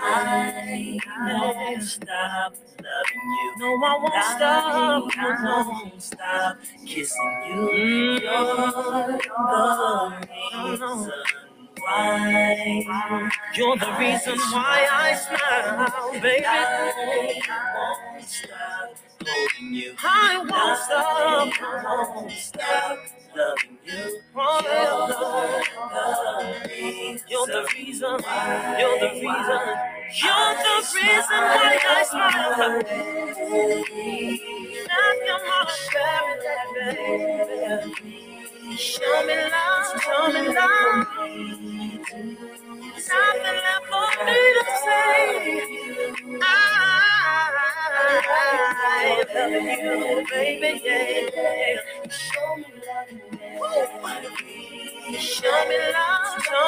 I 0.02 1.00
won't 1.42 1.84
stop 1.84 2.54
loving 2.84 3.32
you. 3.38 3.54
No, 3.60 3.68
I 3.86 4.00
won't 4.04 6.04
stop. 6.04 6.58
You're 6.86 8.20
the 8.20 9.20
You're 13.80 13.92
the 13.94 14.00
reason 14.00 14.40
why 14.52 14.88
I 14.92 15.14
smile, 15.14 16.22
baby. 16.22 16.46
I 16.46 16.50
won't 17.76 18.26
stop 18.26 18.98
holding 19.24 19.74
you. 19.76 19.94
I 20.04 20.38
won't 20.38 20.80
stop. 20.80 21.54
I 21.62 22.12
won't 22.16 22.32
stop 22.32 22.98
loving 23.36 23.78
you. 23.86 24.20
You're 27.30 27.46
the 27.46 27.62
reason. 27.76 28.18
You're 28.80 29.00
the 29.00 29.10
reason. 29.14 29.62
You're 30.24 30.54
the 30.66 30.76
reason 30.96 31.42
why 31.54 31.78
I 31.88 32.04
smile. 32.10 32.82
Show 38.78 39.18
me 39.28 39.36
love, 39.52 40.02
show 40.02 40.24
me 40.34 40.42
love. 40.56 41.57
Show 44.18 44.26
me 44.26 44.34
love, 55.94 56.44
show 56.44 56.68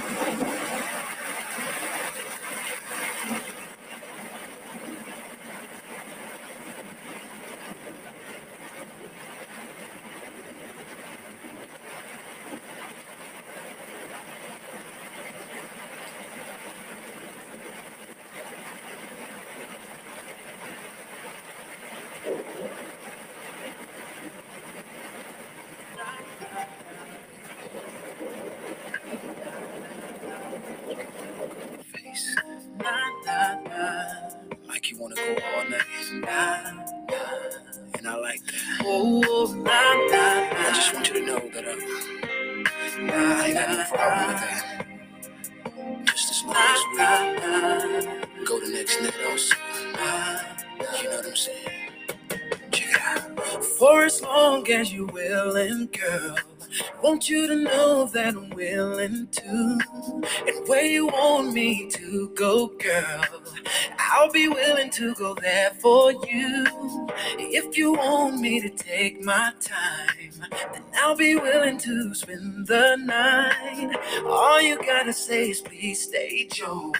then 70.73 70.83
I'll 70.95 71.15
be 71.15 71.35
willing 71.35 71.77
to 71.79 72.13
spend 72.13 72.67
the 72.67 72.95
night. 72.97 73.95
All 74.25 74.61
you 74.61 74.77
gotta 74.83 75.13
say 75.13 75.49
is 75.49 75.61
please 75.61 76.03
stay, 76.03 76.47
Joe. 76.51 76.93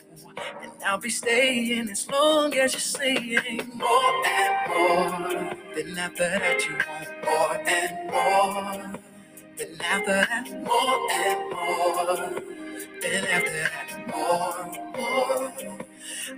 And 0.62 0.72
I'll 0.86 0.98
be 0.98 1.10
staying 1.10 1.90
as 1.90 2.10
long 2.10 2.54
as 2.56 2.74
you're 2.74 2.80
saying 2.80 3.72
more 3.76 4.26
and 4.28 4.70
more. 4.70 5.56
Then 5.76 5.98
after 5.98 6.30
that, 6.30 6.66
you 6.66 6.76
want 6.76 7.24
more 7.24 7.58
and 7.68 8.10
more. 8.12 9.00
Then 9.58 9.82
after 9.82 10.14
that, 10.14 10.46
more 10.64 11.12
and 11.12 11.52
more. 11.52 12.42
Then 13.02 13.26
after 13.26 13.52
that, 13.52 14.08
more, 14.08 14.66
more. 14.98 15.78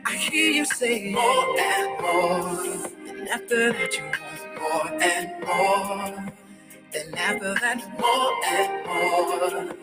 I 0.06 0.16
hear 0.16 0.52
you 0.52 0.66
say 0.66 1.12
more 1.12 1.60
and 1.60 2.02
more. 2.02 2.90
And 3.08 3.30
after 3.30 3.72
that, 3.74 3.98
you 3.98 4.04
want 4.04 4.44
more 4.60 5.02
and 5.02 6.26
more. 6.28 6.34
Then 6.94 7.14
after 7.16 7.54
that, 7.56 7.80
more 8.00 8.34
and 8.48 8.88
more. 8.88 9.76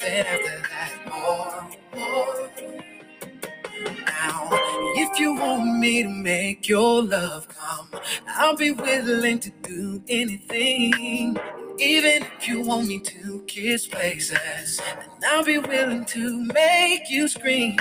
Then 0.00 0.26
after 0.26 0.62
that, 0.70 0.92
more, 1.08 1.68
more. 1.96 2.50
Now, 4.06 4.48
if 4.96 5.20
you 5.20 5.34
want 5.34 5.78
me 5.78 6.02
to 6.02 6.08
make 6.08 6.68
your 6.68 7.02
love 7.02 7.48
come, 7.48 7.88
I'll 8.28 8.56
be 8.56 8.72
willing 8.72 9.38
to 9.40 9.50
do 9.62 10.02
anything. 10.08 11.36
Even 11.80 12.24
if 12.24 12.48
you 12.48 12.62
want 12.62 12.88
me 12.88 12.98
to 12.98 13.44
kiss 13.46 13.86
places, 13.86 14.80
then 15.20 15.30
I'll 15.30 15.44
be 15.44 15.58
willing 15.58 16.04
to 16.06 16.44
make 16.46 17.08
you 17.10 17.28
scream. 17.28 17.78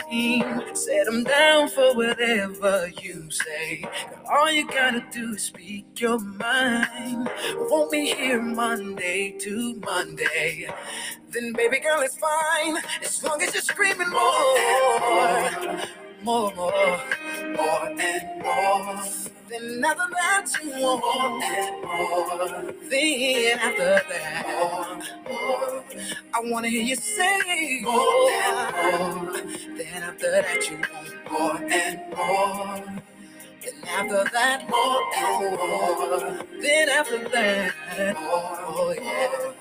Said 0.74 1.08
I'm 1.08 1.24
down 1.24 1.70
for 1.70 1.96
whatever 1.96 2.92
you 3.02 3.32
say. 3.32 3.84
All 4.30 4.52
you 4.52 4.68
gotta 4.68 5.04
do 5.12 5.34
is 5.34 5.44
speak 5.44 6.00
your 6.00 6.20
mind. 6.20 7.30
Want 7.70 7.92
me 7.92 8.14
here 8.14 8.42
Monday 8.42 9.36
to 9.40 9.76
Monday? 9.84 10.68
Then 11.32 11.54
baby 11.54 11.80
girl, 11.80 12.02
it's 12.02 12.18
fine 12.18 12.78
as 13.02 13.24
long 13.24 13.42
as 13.42 13.54
you're 13.54 13.64
screaming 13.64 14.10
more, 14.10 15.80
more, 16.24 16.54
more, 16.56 17.02
more 17.58 17.88
and 18.00 18.44
more. 18.44 19.04
Then 19.50 19.84
after 19.86 20.10
that 20.14 20.48
you 20.64 20.72
want 20.72 21.02
more 21.02 21.44
and 21.44 21.84
more. 21.84 22.74
Then 22.90 23.60
after 23.60 24.02
that, 24.10 24.46
more, 24.48 25.34
more. 25.34 25.84
I 26.34 26.40
wanna 26.44 26.70
hear 26.70 26.84
you 26.84 26.96
say 26.96 27.82
more 27.84 28.32
and 28.32 29.26
more. 29.28 29.38
Then 29.78 30.04
after 30.04 30.32
that 30.32 30.70
you 30.70 30.78
want 31.32 31.32
more 31.32 31.72
and 31.72 32.16
more. 32.16 33.17
Oh, 33.68 33.72
then 33.72 33.90
after 33.90 34.24
that, 34.32 34.70
more 34.70 35.02
and 35.18 35.58
more. 35.58 36.62
Then 36.62 36.90
after 36.90 37.30
that, 37.30 38.16
more, 38.22 38.96
yeah. 38.96 39.52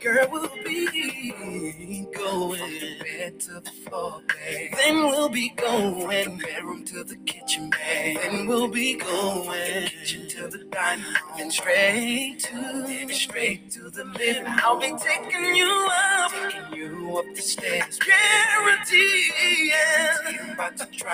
Girl, 0.00 0.26
we'll 0.30 0.50
be 0.64 2.06
going 2.14 2.58
bed 3.00 3.40
to 3.40 3.60
the 3.60 3.70
floor, 3.70 4.20
babe. 4.28 4.72
Then 4.76 4.96
we'll 4.96 5.28
be 5.28 5.50
going 5.50 6.24
from 6.24 6.38
the 6.38 6.44
bedroom 6.44 6.84
to 6.86 7.04
the 7.04 7.16
kitchen, 7.16 7.70
babe. 7.70 8.18
Then 8.20 8.46
we'll 8.46 8.68
be 8.68 8.96
going 8.96 9.88
kitchen 9.88 10.28
to 10.28 10.48
the 10.48 10.64
dining 10.64 11.04
room. 11.04 11.14
Then 11.38 11.50
straight 11.50 12.40
to, 12.40 13.08
straight 13.14 13.70
to 13.72 13.90
the 13.90 14.04
living. 14.04 14.44
I'll 14.46 14.78
be 14.78 14.92
taking 14.98 15.54
you 15.54 15.88
up, 15.90 16.32
taking 16.32 16.78
you 16.78 17.16
up 17.16 17.24
the 17.34 17.42
stairs. 17.42 17.98
Guarantee, 17.98 19.30
yeah. 19.68 20.16
I'm 20.42 20.50
about 20.50 20.76
to 20.78 20.88
you. 20.92 21.04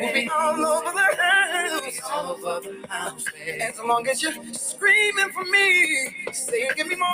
We'll 0.00 0.12
be 0.12 0.28
all 0.34 0.66
over 0.66 0.90
the 0.92 1.16
house, 1.22 1.71
As 3.60 3.78
long 3.84 4.06
as 4.08 4.22
you're 4.22 4.32
screaming 4.52 5.30
for 5.32 5.44
me, 5.44 6.26
say 6.32 6.68
give 6.76 6.86
me 6.86 6.96
more. 6.96 7.08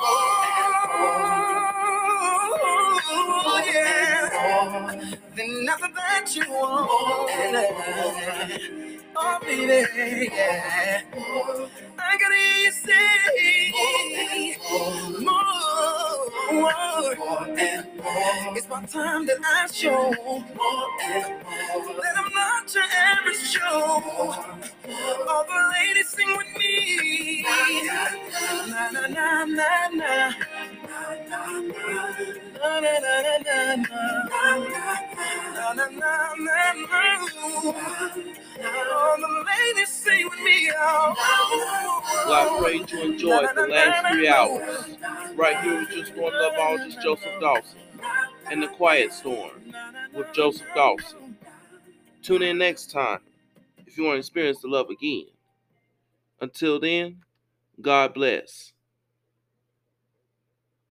Oh, 3.11 3.63
yeah. 3.73 5.01
Then 5.37 5.69
after 5.71 5.89
that 5.95 6.35
you 6.35 6.43
want 6.51 6.91
Oh, 9.21 9.39
baby, 9.43 10.31
yeah. 10.33 11.03
I 11.99 12.19
gotta 12.19 12.73
say 12.85 14.55
more, 15.21 15.45
more. 16.53 16.73
It's 18.57 18.69
my 18.69 18.85
time 18.87 19.27
that 19.27 19.39
I 19.45 19.67
show 19.73 20.13
that 20.13 22.15
I'm 22.17 22.33
not 22.35 22.75
your 22.75 22.85
average 22.85 23.39
show. 23.39 24.03
All 25.29 25.45
the 25.45 25.73
ladies 25.75 26.09
sing 26.11 26.37
with 26.37 26.53
me. 26.59 27.45
Na 28.69 28.91
na 28.91 29.07
na 29.09 29.45
na 29.45 29.89
na. 29.95 30.31
Na 30.89 31.01
na 31.29 31.61
na 31.61 31.75
All 32.61 32.83
I 42.31 42.59
pray 42.61 42.75
you 42.75 43.13
enjoyed 43.13 43.49
the 43.55 43.67
last 43.69 44.13
three 44.13 44.29
hours. 44.29 44.97
Right 45.37 45.61
here 45.61 45.81
with 45.81 45.91
just 45.91 46.17
one 46.17 46.33
loveologist, 46.33 47.01
Joseph 47.03 47.41
Dawson, 47.41 47.79
and 48.51 48.63
the 48.63 48.69
Quiet 48.69 49.13
Storm 49.13 49.51
with 50.15 50.33
Joseph 50.33 50.67
Dawson. 50.75 51.37
Tune 52.23 52.43
in 52.43 52.59
next 52.59 52.91
time 52.91 53.21
if 53.87 53.97
you 53.97 54.05
want 54.05 54.17
to 54.17 54.21
experience 54.21 54.61
the 54.61 54.69
love 54.69 54.91
again. 54.91 55.27
Until 56.41 56.81
then, 56.81 57.23
God 57.81 58.15
bless. 58.15 58.73